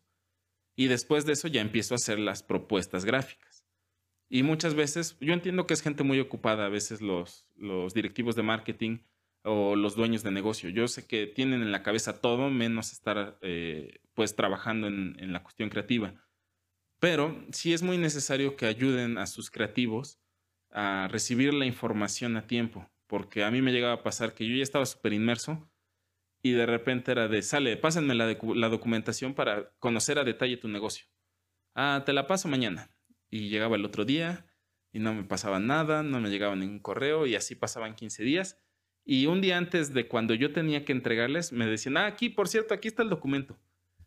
Y 0.76 0.88
después 0.88 1.24
de 1.24 1.32
eso 1.32 1.48
ya 1.48 1.62
empiezo 1.62 1.94
a 1.94 1.96
hacer 1.96 2.18
las 2.18 2.42
propuestas 2.42 3.06
gráficas. 3.06 3.64
Y 4.28 4.42
muchas 4.42 4.74
veces, 4.74 5.16
yo 5.20 5.32
entiendo 5.32 5.66
que 5.66 5.72
es 5.72 5.80
gente 5.80 6.04
muy 6.04 6.20
ocupada, 6.20 6.66
a 6.66 6.68
veces 6.68 7.00
los, 7.00 7.46
directivos 7.94 8.34
de 8.34 8.42
marketing 8.42 8.98
o 9.42 9.76
los 9.76 9.96
dueños 9.96 10.22
de 10.22 10.30
negocio. 10.30 10.70
Yo 10.70 10.88
sé 10.88 11.06
que 11.06 11.26
tienen 11.26 11.62
en 11.62 11.72
la 11.72 11.82
cabeza 11.82 12.20
todo 12.20 12.50
menos 12.50 12.92
estar 12.92 13.38
eh, 13.42 14.00
pues 14.14 14.36
trabajando 14.36 14.86
en, 14.86 15.32
la 15.32 15.42
cuestión 15.42 15.70
creativa. 15.70 16.14
Pero 16.98 17.44
sí 17.52 17.72
es 17.72 17.82
muy 17.82 17.98
necesario 17.98 18.56
que 18.56 18.66
ayuden 18.66 19.18
a 19.18 19.26
sus 19.26 19.50
creativos 19.50 20.20
a 20.70 21.08
recibir 21.10 21.54
la 21.54 21.66
información 21.66 22.36
a 22.36 22.46
tiempo 22.46 22.90
porque 23.10 23.42
a 23.42 23.50
mí 23.50 23.60
me 23.60 23.72
llegaba 23.72 23.94
a 23.94 24.02
pasar 24.04 24.34
que 24.34 24.46
yo 24.46 24.54
ya 24.54 24.62
estaba 24.62 24.86
súper 24.86 25.12
inmerso 25.12 25.68
y 26.42 26.52
de 26.52 26.64
repente 26.64 27.10
era 27.10 27.26
de, 27.26 27.42
sale, 27.42 27.76
pásenme 27.76 28.14
la, 28.14 28.38
la, 28.54 28.68
documentación 28.68 29.34
para 29.34 29.72
conocer 29.80 30.18
a 30.20 30.24
detalle 30.24 30.56
tu 30.56 30.68
negocio. 30.68 31.06
Ah, 31.74 32.04
te 32.06 32.12
la 32.12 32.28
paso 32.28 32.46
mañana. 32.46 32.94
Y 33.28 33.48
llegaba 33.48 33.74
el 33.74 33.84
otro 33.84 34.04
día 34.04 34.46
y 34.92 35.00
no 35.00 35.12
me 35.12 35.24
pasaba 35.24 35.58
nada, 35.58 36.04
no 36.04 36.20
me 36.20 36.30
llegaba 36.30 36.54
ningún 36.54 36.78
correo 36.78 37.26
y 37.26 37.34
así 37.34 37.56
pasaban 37.56 37.96
15 37.96 38.22
días. 38.22 38.62
Y 39.04 39.26
un 39.26 39.40
día 39.40 39.58
antes 39.58 39.92
de 39.92 40.06
cuando 40.06 40.34
yo 40.34 40.52
tenía 40.52 40.84
que 40.84 40.92
entregarles, 40.92 41.52
me 41.52 41.66
decían, 41.66 41.96
ah, 41.96 42.06
aquí, 42.06 42.28
por 42.28 42.48
cierto, 42.48 42.74
aquí 42.74 42.88
está 42.88 43.02
el 43.02 43.10
documento. 43.10 43.58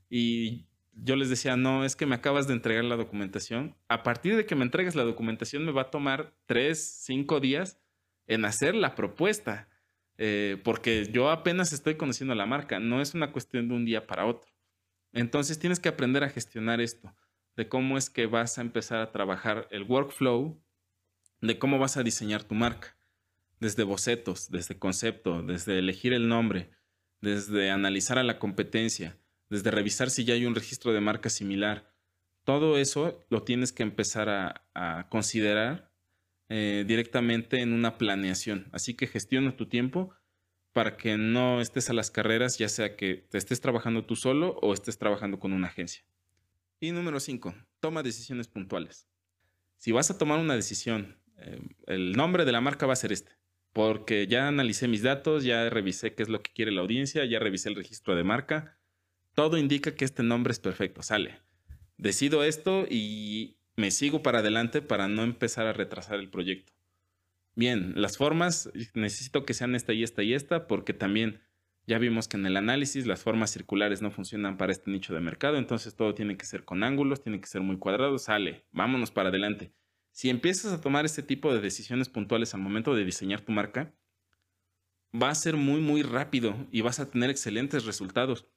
Y 0.09 0.65
yo 0.93 1.15
les 1.15 1.29
decía, 1.29 1.57
no, 1.57 1.83
es 1.83 1.95
que 1.95 2.05
me 2.05 2.15
acabas 2.15 2.47
de 2.47 2.53
entregar 2.53 2.83
la 2.83 2.95
documentación. 2.95 3.75
A 3.87 4.03
partir 4.03 4.35
de 4.35 4.45
que 4.45 4.55
me 4.55 4.63
entregues 4.63 4.95
la 4.95 5.03
documentación, 5.03 5.65
me 5.65 5.71
va 5.71 5.83
a 5.83 5.91
tomar 5.91 6.33
3, 6.45 6.77
5 7.03 7.39
días 7.39 7.79
en 8.27 8.45
hacer 8.45 8.75
la 8.75 8.95
propuesta, 8.95 9.67
eh, 10.17 10.61
porque 10.63 11.09
yo 11.11 11.29
apenas 11.29 11.73
estoy 11.73 11.95
conociendo 11.95 12.35
la 12.35 12.45
marca, 12.45 12.79
no 12.79 13.01
es 13.01 13.13
una 13.13 13.31
cuestión 13.31 13.67
de 13.67 13.75
un 13.75 13.85
día 13.85 14.07
para 14.07 14.25
otro. 14.25 14.51
Entonces 15.11 15.59
tienes 15.59 15.79
que 15.79 15.89
aprender 15.89 16.23
a 16.23 16.29
gestionar 16.29 16.81
esto, 16.81 17.13
de 17.55 17.67
cómo 17.67 17.97
es 17.97 18.09
que 18.09 18.25
vas 18.25 18.57
a 18.57 18.61
empezar 18.61 18.99
a 18.99 19.11
trabajar 19.11 19.67
el 19.71 19.83
workflow, 19.83 20.61
de 21.41 21.59
cómo 21.59 21.79
vas 21.79 21.97
a 21.97 22.03
diseñar 22.03 22.43
tu 22.43 22.55
marca, 22.55 22.95
desde 23.63 23.83
bocetos, 23.83 24.51
desde 24.51 24.77
concepto, 24.77 25.41
desde 25.41 25.79
elegir 25.79 26.13
el 26.13 26.27
nombre, 26.27 26.69
desde 27.21 27.71
analizar 27.71 28.19
a 28.19 28.23
la 28.23 28.37
competencia, 28.37 29.17
desde 29.49 29.71
revisar 29.71 30.09
si 30.09 30.25
ya 30.25 30.33
hay 30.33 30.45
un 30.45 30.53
registro 30.53 30.91
de 30.91 30.99
marca 30.99 31.29
similar. 31.29 31.95
Todo 32.43 32.77
eso 32.77 33.25
lo 33.29 33.43
tienes 33.43 33.71
que 33.71 33.83
empezar 33.83 34.29
a, 34.75 35.07
considerar 35.09 35.89
eh, 36.49 36.83
directamente 36.85 37.61
en 37.61 37.71
una 37.71 37.97
planeación. 37.97 38.67
Así 38.73 38.95
que 38.95 39.07
gestiona 39.07 39.55
tu 39.55 39.67
tiempo 39.67 40.13
para 40.73 40.97
que 40.97 41.17
no 41.17 41.61
estés 41.61 41.89
a 41.89 41.93
las 41.93 42.11
carreras, 42.11 42.57
ya 42.57 42.67
sea 42.67 42.97
que 42.97 43.15
te 43.15 43.37
estés 43.37 43.61
trabajando 43.61 44.05
tú 44.05 44.17
solo 44.17 44.59
o 44.61 44.73
estés 44.73 44.97
trabajando 44.97 45.39
con 45.39 45.53
una 45.53 45.67
agencia. 45.67 46.03
Y 46.81 46.91
número 46.91 47.21
5, 47.21 47.55
toma 47.79 48.03
decisiones 48.03 48.49
puntuales. 48.49 49.07
Si 49.77 49.93
vas 49.93 50.11
a 50.11 50.17
tomar 50.17 50.39
una 50.39 50.55
decisión, 50.55 51.17
eh, 51.37 51.61
el 51.87 52.11
nombre 52.13 52.43
de 52.43 52.51
la 52.51 52.59
marca 52.59 52.85
va 52.85 52.93
a 52.93 52.97
ser 52.97 53.13
este, 53.13 53.31
porque 53.73 54.27
ya 54.27 54.47
analicé 54.47 54.87
mis 54.87 55.01
datos, 55.01 55.43
ya 55.43 55.69
revisé 55.69 56.13
qué 56.13 56.23
es 56.23 56.29
lo 56.29 56.41
que 56.41 56.51
quiere 56.53 56.71
la 56.71 56.81
audiencia, 56.81 57.25
ya 57.25 57.39
revisé 57.39 57.69
el 57.69 57.75
registro 57.75 58.15
de 58.15 58.23
marca. 58.23 58.77
Todo 59.33 59.57
indica 59.57 59.95
que 59.95 60.05
este 60.05 60.21
nombre 60.21 60.51
es 60.51 60.59
perfecto, 60.59 61.01
sale. 61.01 61.39
Decido 61.97 62.43
esto 62.43 62.85
y 62.89 63.57
me 63.75 63.89
sigo 63.89 64.21
para 64.21 64.39
adelante 64.39 64.81
para 64.81 65.07
no 65.07 65.23
empezar 65.23 65.65
a 65.65 65.73
retrasar 65.73 66.19
el 66.19 66.29
proyecto. 66.29 66.71
Bien, 67.55 67.93
las 67.95 68.17
formas 68.17 68.71
necesito 68.93 69.45
que 69.45 69.53
sean 69.53 69.75
esta 69.75 69.93
y 69.93 70.03
esta 70.03 70.23
y 70.23 70.33
esta 70.33 70.67
porque 70.67 70.93
también 70.93 71.41
ya 71.85 71.97
vimos 71.97 72.27
que 72.27 72.37
en 72.37 72.45
el 72.45 72.57
análisis 72.57 73.05
las 73.07 73.23
formas 73.23 73.51
circulares 73.51 74.01
no 74.01 74.11
funcionan 74.11 74.57
para 74.57 74.71
este 74.71 74.89
nicho 74.89 75.13
de 75.13 75.19
mercado, 75.19 75.57
entonces 75.57 75.95
todo 75.95 76.13
tiene 76.13 76.37
que 76.37 76.45
ser 76.45 76.63
con 76.63 76.83
ángulos, 76.83 77.21
tiene 77.21 77.41
que 77.41 77.47
ser 77.47 77.61
muy 77.61 77.77
cuadrado, 77.77 78.17
sale, 78.19 78.65
vámonos 78.71 79.11
para 79.11 79.29
adelante. 79.29 79.73
Si 80.13 80.29
empiezas 80.29 80.71
a 80.71 80.79
tomar 80.79 81.03
este 81.03 81.23
tipo 81.23 81.53
de 81.53 81.59
decisiones 81.59 82.07
puntuales 82.07 82.53
al 82.53 82.61
momento 82.61 82.95
de 82.95 83.03
diseñar 83.03 83.41
tu 83.41 83.51
marca, 83.51 83.93
va 85.13 85.29
a 85.29 85.35
ser 85.35 85.57
muy, 85.57 85.81
muy 85.81 86.03
rápido 86.03 86.55
y 86.71 86.79
vas 86.79 87.01
a 87.01 87.11
tener 87.11 87.29
excelentes 87.29 87.83
resultados. 87.83 88.47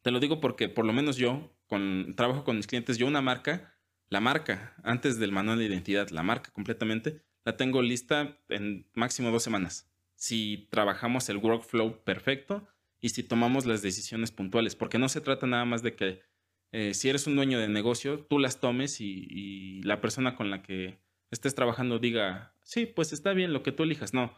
Te 0.00 0.10
lo 0.10 0.20
digo 0.20 0.40
porque 0.40 0.70
por 0.70 0.86
lo 0.86 0.94
menos 0.94 1.18
yo, 1.18 1.54
con 1.66 2.14
trabajo 2.16 2.44
con 2.44 2.56
mis 2.56 2.66
clientes, 2.66 2.96
yo 2.96 3.06
una 3.06 3.20
marca 3.20 3.76
la 4.08 4.20
marca, 4.20 4.74
antes 4.84 5.18
del 5.18 5.32
manual 5.32 5.58
de 5.58 5.64
identidad, 5.64 6.10
la 6.10 6.22
marca 6.22 6.50
completamente, 6.52 7.22
la 7.44 7.56
tengo 7.56 7.82
lista 7.82 8.38
en 8.48 8.88
máximo 8.94 9.30
dos 9.30 9.42
semanas. 9.42 9.90
Si 10.14 10.68
trabajamos 10.70 11.28
el 11.28 11.38
workflow 11.38 12.04
perfecto 12.04 12.68
y 13.00 13.10
si 13.10 13.22
tomamos 13.22 13.66
las 13.66 13.82
decisiones 13.82 14.30
puntuales, 14.30 14.76
porque 14.76 14.98
no 14.98 15.08
se 15.08 15.20
trata 15.20 15.46
nada 15.46 15.64
más 15.64 15.82
de 15.82 15.96
que 15.96 16.22
eh, 16.72 16.94
si 16.94 17.08
eres 17.08 17.26
un 17.26 17.36
dueño 17.36 17.58
de 17.58 17.68
negocio, 17.68 18.20
tú 18.20 18.38
las 18.38 18.60
tomes 18.60 19.00
y, 19.00 19.82
la 19.82 20.00
persona 20.00 20.36
con 20.36 20.50
la 20.50 20.62
que 20.62 20.98
estés 21.30 21.54
trabajando 21.54 21.98
diga, 21.98 22.54
sí, 22.62 22.86
pues 22.86 23.12
está 23.12 23.32
bien 23.32 23.52
lo 23.52 23.62
que 23.62 23.72
tú 23.72 23.82
elijas. 23.82 24.14
No, 24.14 24.32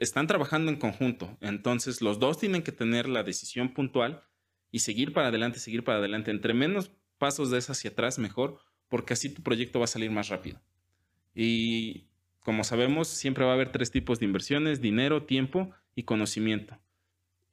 están 0.00 0.26
trabajando 0.26 0.70
en 0.70 0.78
conjunto. 0.78 1.36
Entonces 1.40 2.00
los 2.00 2.18
dos 2.18 2.38
tienen 2.38 2.62
que 2.62 2.72
tener 2.72 3.08
la 3.08 3.22
decisión 3.22 3.74
puntual 3.74 4.22
y 4.70 4.80
seguir 4.80 5.12
para 5.12 5.28
adelante, 5.28 5.58
seguir 5.58 5.84
para 5.84 5.98
adelante. 5.98 6.30
Entre 6.30 6.54
menos 6.54 6.90
pasos 7.18 7.50
de 7.50 7.58
esa 7.58 7.72
hacia 7.72 7.90
atrás, 7.90 8.18
mejor, 8.18 8.58
porque 8.88 9.14
así 9.14 9.28
tu 9.28 9.42
proyecto 9.42 9.78
va 9.78 9.84
a 9.84 9.88
salir 9.88 10.10
más 10.10 10.28
rápido. 10.28 10.60
Y 11.34 12.08
como 12.40 12.64
sabemos, 12.64 13.08
siempre 13.08 13.44
va 13.44 13.52
a 13.52 13.54
haber 13.54 13.72
tres 13.72 13.90
tipos 13.90 14.18
de 14.18 14.26
inversiones, 14.26 14.80
dinero, 14.80 15.24
tiempo 15.24 15.70
y 15.94 16.02
conocimiento. 16.04 16.78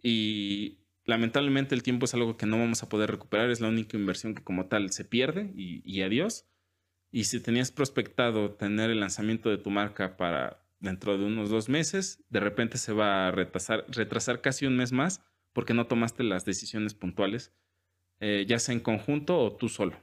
Y 0.02 0.80
lamentablemente 1.10 1.76
el 1.76 1.84
tiempo 1.84 2.06
es 2.06 2.14
algo 2.14 2.38
que 2.38 2.46
no 2.46 2.58
vamos 2.58 2.84
a 2.84 2.90
poder 2.90 3.12
recuperar, 3.12 3.50
es 3.50 3.60
la 3.60 3.68
única 3.68 3.98
inversión 3.98 4.36
que 4.36 4.44
como 4.44 4.68
tal 4.68 4.92
se 4.92 5.04
pierde 5.04 5.52
y, 5.56 6.02
adiós. 6.02 6.46
Y 7.12 7.26
si 7.26 7.42
tenías 7.42 7.72
prospectado 7.72 8.52
tener 8.54 8.92
el 8.92 9.00
lanzamiento 9.00 9.50
de 9.50 9.58
tu 9.58 9.72
marca 9.72 10.16
para 10.16 10.64
dentro 10.80 11.18
de 11.18 11.26
unos 11.26 11.50
dos 11.50 11.68
meses, 11.68 12.24
de 12.30 12.40
repente 12.40 12.78
se 12.78 12.94
va 12.94 13.28
a 13.28 13.32
retrasar, 13.32 13.86
retrasar 13.90 14.42
casi 14.42 14.66
un 14.66 14.78
mes 14.78 14.92
más 14.92 15.22
porque 15.52 15.74
no 15.74 15.88
tomaste 15.88 16.24
las 16.24 16.46
decisiones 16.46 16.94
puntuales, 16.94 17.52
eh, 18.20 18.46
ya 18.48 18.60
sea 18.60 18.74
en 18.74 18.80
conjunto 18.80 19.38
o 19.40 19.56
tú 19.56 19.68
solo. 19.68 19.98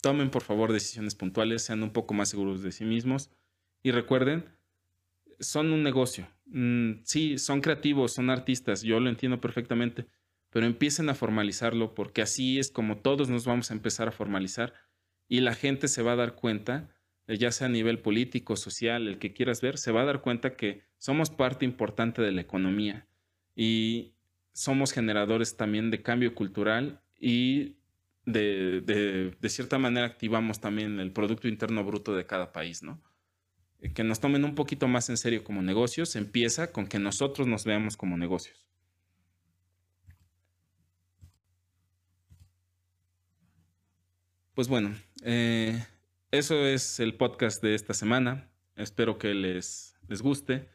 Tomen 0.00 0.30
por 0.30 0.42
favor 0.42 0.72
decisiones 0.72 1.14
puntuales, 1.14 1.62
sean 1.62 1.82
un 1.82 1.90
poco 1.90 2.14
más 2.14 2.30
seguros 2.30 2.62
de 2.62 2.72
sí 2.72 2.84
mismos 2.84 3.30
y 3.82 3.90
recuerden, 3.90 4.56
son 5.38 5.72
un 5.72 5.82
negocio. 5.82 6.26
Mm, 6.46 7.02
sí, 7.04 7.38
son 7.38 7.60
creativos, 7.60 8.12
son 8.14 8.30
artistas, 8.30 8.82
yo 8.82 9.00
lo 9.00 9.08
entiendo 9.10 9.40
perfectamente, 9.40 10.06
pero 10.50 10.66
empiecen 10.66 11.08
a 11.08 11.14
formalizarlo 11.14 11.94
porque 11.94 12.22
así 12.22 12.58
es 12.58 12.70
como 12.70 12.98
todos 12.98 13.28
nos 13.28 13.44
vamos 13.46 13.70
a 13.70 13.74
empezar 13.74 14.08
a 14.08 14.12
formalizar 14.12 14.74
y 15.28 15.40
la 15.40 15.54
gente 15.54 15.88
se 15.88 16.02
va 16.02 16.12
a 16.12 16.16
dar 16.16 16.36
cuenta, 16.36 16.88
eh, 17.26 17.36
ya 17.36 17.50
sea 17.50 17.66
a 17.66 17.70
nivel 17.70 18.00
político, 18.00 18.56
social, 18.56 19.08
el 19.08 19.18
que 19.18 19.32
quieras 19.32 19.60
ver, 19.60 19.76
se 19.76 19.90
va 19.92 20.02
a 20.02 20.04
dar 20.04 20.22
cuenta 20.22 20.56
que 20.56 20.84
somos 20.98 21.30
parte 21.30 21.64
importante 21.64 22.22
de 22.22 22.32
la 22.32 22.42
economía 22.42 23.08
y 23.56 24.14
somos 24.52 24.92
generadores 24.92 25.56
también 25.56 25.90
de 25.90 26.02
cambio 26.02 26.34
cultural 26.34 27.02
y 27.18 27.76
de, 28.24 28.80
de 29.40 29.48
cierta 29.48 29.78
manera 29.78 30.06
activamos 30.06 30.60
también 30.60 31.00
el 31.00 31.12
Producto 31.12 31.48
Interno 31.48 31.84
Bruto 31.84 32.14
de 32.14 32.26
cada 32.26 32.52
país, 32.52 32.82
¿no? 32.82 33.02
Eh, 33.80 33.92
que 33.92 34.04
nos 34.04 34.20
tomen 34.20 34.44
un 34.44 34.54
poquito 34.54 34.88
más 34.88 35.08
en 35.10 35.16
serio 35.16 35.44
como 35.44 35.62
negocios 35.62 36.16
empieza 36.16 36.72
con 36.72 36.86
que 36.86 36.98
nosotros 36.98 37.46
nos 37.46 37.64
veamos 37.64 37.96
como 37.96 38.16
negocios. 38.16 38.66
Pues 44.54 44.68
bueno, 44.68 44.96
eh, 45.22 45.84
eso 46.30 46.64
es 46.64 46.98
el 47.00 47.14
podcast 47.14 47.62
de 47.62 47.74
esta 47.74 47.92
semana. 47.92 48.50
Espero 48.74 49.18
que 49.18 49.34
les, 49.34 49.94
les 50.08 50.22
guste. 50.22 50.66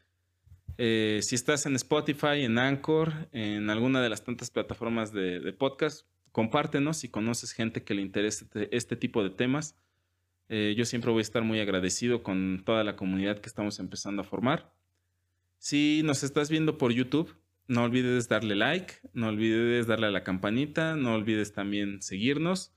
Eh, 0.77 1.19
si 1.23 1.35
estás 1.35 1.65
en 1.65 1.75
Spotify, 1.75 2.43
en 2.43 2.59
Anchor, 2.59 3.27
en 3.31 3.69
alguna 3.69 4.01
de 4.01 4.09
las 4.09 4.23
tantas 4.23 4.51
plataformas 4.51 5.11
de, 5.11 5.51
podcast, 5.53 6.05
compártenos 6.31 6.97
si 6.97 7.09
conoces 7.09 7.53
gente 7.53 7.83
que 7.83 7.93
le 7.93 8.01
interese 8.01 8.45
este, 8.45 8.75
este 8.75 8.95
tipo 8.95 9.23
de 9.23 9.31
temas. 9.31 9.75
Eh, 10.53 10.75
yo 10.75 10.83
siempre 10.83 11.11
voy 11.11 11.19
a 11.19 11.21
estar 11.21 11.43
muy 11.43 11.61
agradecido 11.61 12.23
con 12.23 12.63
toda 12.65 12.83
la 12.83 12.97
comunidad 12.97 13.39
que 13.39 13.47
estamos 13.47 13.79
empezando 13.79 14.21
a 14.21 14.25
formar. 14.25 14.73
Si 15.59 16.01
nos 16.03 16.23
estás 16.23 16.49
viendo 16.49 16.77
por 16.77 16.91
YouTube, 16.91 17.37
no 17.69 17.83
olvides 17.83 18.27
darle 18.27 18.57
like, 18.57 18.95
no 19.13 19.29
olvides 19.29 19.87
darle 19.87 20.07
a 20.07 20.11
la 20.11 20.25
campanita, 20.25 20.97
no 20.97 21.13
olvides 21.13 21.53
también 21.53 22.01
seguirnos 22.01 22.73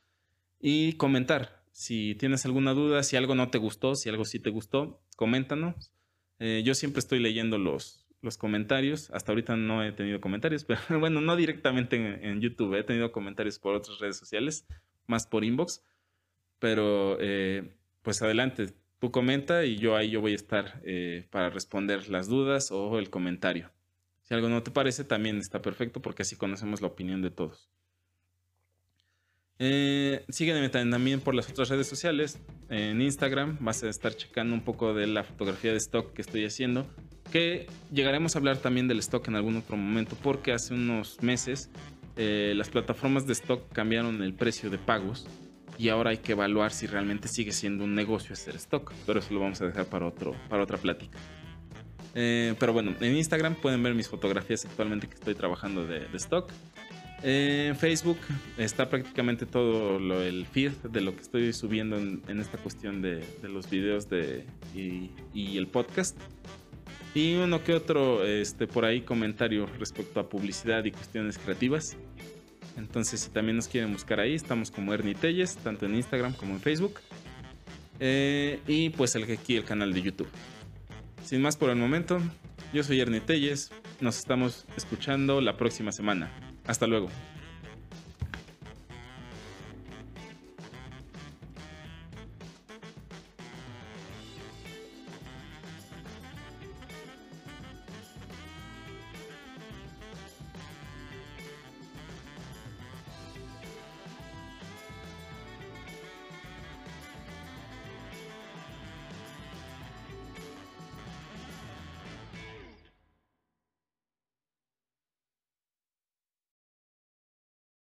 y 0.60 0.92
comentar. 0.92 1.64
Si 1.72 2.14
tienes 2.14 2.44
alguna 2.44 2.74
duda, 2.74 3.02
si 3.02 3.16
algo 3.16 3.34
no 3.34 3.50
te 3.50 3.58
gustó, 3.58 3.96
si 3.96 4.08
algo 4.08 4.24
sí 4.24 4.38
te 4.38 4.50
gustó, 4.50 5.02
coméntanos. 5.16 5.90
Eh, 6.38 6.62
yo 6.64 6.76
siempre 6.76 7.00
estoy 7.00 7.18
leyendo 7.18 7.58
los, 7.58 8.06
los 8.22 8.38
comentarios. 8.38 9.10
Hasta 9.10 9.32
ahorita 9.32 9.56
no 9.56 9.82
he 9.82 9.90
tenido 9.90 10.20
comentarios, 10.20 10.64
pero 10.88 11.00
bueno, 11.00 11.20
no 11.20 11.34
directamente 11.34 11.96
en, 11.96 12.24
en 12.24 12.40
YouTube. 12.40 12.76
He 12.76 12.84
tenido 12.84 13.10
comentarios 13.10 13.58
por 13.58 13.74
otras 13.74 13.98
redes 13.98 14.16
sociales, 14.16 14.64
más 15.08 15.26
por 15.26 15.42
inbox. 15.42 15.82
Pero 16.64 17.18
eh, 17.20 17.74
pues 18.00 18.22
adelante, 18.22 18.72
tú 18.98 19.10
comenta 19.10 19.66
y 19.66 19.76
yo 19.76 19.96
ahí 19.96 20.08
yo 20.08 20.22
voy 20.22 20.32
a 20.32 20.36
estar 20.36 20.80
eh, 20.82 21.26
para 21.28 21.50
responder 21.50 22.08
las 22.08 22.26
dudas 22.26 22.70
o 22.70 22.98
el 22.98 23.10
comentario. 23.10 23.70
Si 24.22 24.32
algo 24.32 24.48
no 24.48 24.62
te 24.62 24.70
parece, 24.70 25.04
también 25.04 25.36
está 25.36 25.60
perfecto 25.60 26.00
porque 26.00 26.22
así 26.22 26.36
conocemos 26.36 26.80
la 26.80 26.86
opinión 26.86 27.20
de 27.20 27.30
todos. 27.30 27.68
Eh, 29.58 30.24
sígueme 30.30 30.70
también 30.70 31.20
por 31.20 31.34
las 31.34 31.50
otras 31.50 31.68
redes 31.68 31.86
sociales. 31.86 32.40
En 32.70 33.02
Instagram 33.02 33.58
vas 33.60 33.82
a 33.82 33.90
estar 33.90 34.14
checando 34.16 34.54
un 34.54 34.62
poco 34.62 34.94
de 34.94 35.06
la 35.06 35.22
fotografía 35.22 35.72
de 35.72 35.76
stock 35.76 36.14
que 36.14 36.22
estoy 36.22 36.46
haciendo. 36.46 36.86
Que 37.30 37.66
llegaremos 37.92 38.36
a 38.36 38.38
hablar 38.38 38.56
también 38.56 38.88
del 38.88 39.00
stock 39.00 39.28
en 39.28 39.36
algún 39.36 39.56
otro 39.56 39.76
momento 39.76 40.16
porque 40.22 40.52
hace 40.52 40.72
unos 40.72 41.22
meses 41.22 41.68
las 42.16 42.70
plataformas 42.70 43.26
de 43.26 43.34
stock 43.34 43.70
cambiaron 43.72 44.22
el 44.22 44.32
precio 44.32 44.70
de 44.70 44.78
pagos 44.78 45.26
y 45.78 45.88
ahora 45.88 46.10
hay 46.10 46.18
que 46.18 46.32
evaluar 46.32 46.72
si 46.72 46.86
realmente 46.86 47.28
sigue 47.28 47.52
siendo 47.52 47.84
un 47.84 47.94
negocio 47.94 48.32
hacer 48.32 48.56
stock, 48.56 48.92
pero 49.06 49.20
eso 49.20 49.34
lo 49.34 49.40
vamos 49.40 49.60
a 49.60 49.66
dejar 49.66 49.86
para, 49.86 50.06
otro, 50.06 50.34
para 50.48 50.62
otra 50.62 50.78
plática. 50.78 51.18
Eh, 52.14 52.54
pero 52.58 52.72
bueno, 52.72 52.94
en 53.00 53.16
Instagram 53.16 53.56
pueden 53.56 53.82
ver 53.82 53.94
mis 53.94 54.08
fotografías 54.08 54.64
actualmente 54.64 55.08
que 55.08 55.14
estoy 55.14 55.34
trabajando 55.34 55.84
de, 55.84 56.06
stock. 56.14 56.50
en 57.22 57.76
Facebook 57.76 58.18
está 58.56 58.88
prácticamente 58.88 59.46
todo 59.46 59.98
lo, 59.98 60.22
el 60.22 60.46
feed 60.46 60.72
de 60.90 61.00
lo 61.00 61.14
que 61.16 61.22
estoy 61.22 61.52
subiendo 61.52 61.96
en, 61.96 62.40
esta 62.40 62.58
cuestión 62.58 63.02
de, 63.02 63.24
los 63.42 63.68
videos 63.68 64.08
de, 64.08 64.44
y, 64.74 65.10
y, 65.32 65.58
el 65.58 65.66
podcast. 65.66 66.16
Y 67.16 67.34
uno 67.36 67.62
que 67.62 67.74
otro 67.74 68.24
este, 68.24 68.66
por 68.66 68.84
ahí 68.84 69.00
comentario 69.00 69.66
respecto 69.78 70.18
a 70.18 70.28
publicidad 70.28 70.84
y 70.84 70.90
cuestiones 70.90 71.38
creativas. 71.38 71.96
Entonces, 72.76 73.20
si 73.20 73.30
también 73.30 73.56
nos 73.56 73.68
quieren 73.68 73.92
buscar 73.92 74.20
ahí, 74.20 74.34
estamos 74.34 74.70
como 74.70 74.92
Ernie 74.92 75.14
Telles, 75.14 75.56
tanto 75.56 75.86
en 75.86 75.94
Instagram 75.94 76.34
como 76.34 76.54
en 76.54 76.60
Facebook. 76.60 77.00
Eh, 78.00 78.60
y 78.66 78.90
pues 78.90 79.14
el, 79.14 79.30
aquí 79.30 79.56
el 79.56 79.64
canal 79.64 79.92
de 79.92 80.02
YouTube. 80.02 80.28
Sin 81.24 81.40
más 81.40 81.56
por 81.56 81.70
el 81.70 81.76
momento, 81.76 82.20
yo 82.72 82.82
soy 82.82 83.00
Ernie 83.00 83.20
Telles. 83.20 83.70
Nos 84.00 84.18
estamos 84.18 84.66
escuchando 84.76 85.40
la 85.40 85.56
próxima 85.56 85.92
semana. 85.92 86.30
Hasta 86.66 86.86
luego. 86.86 87.08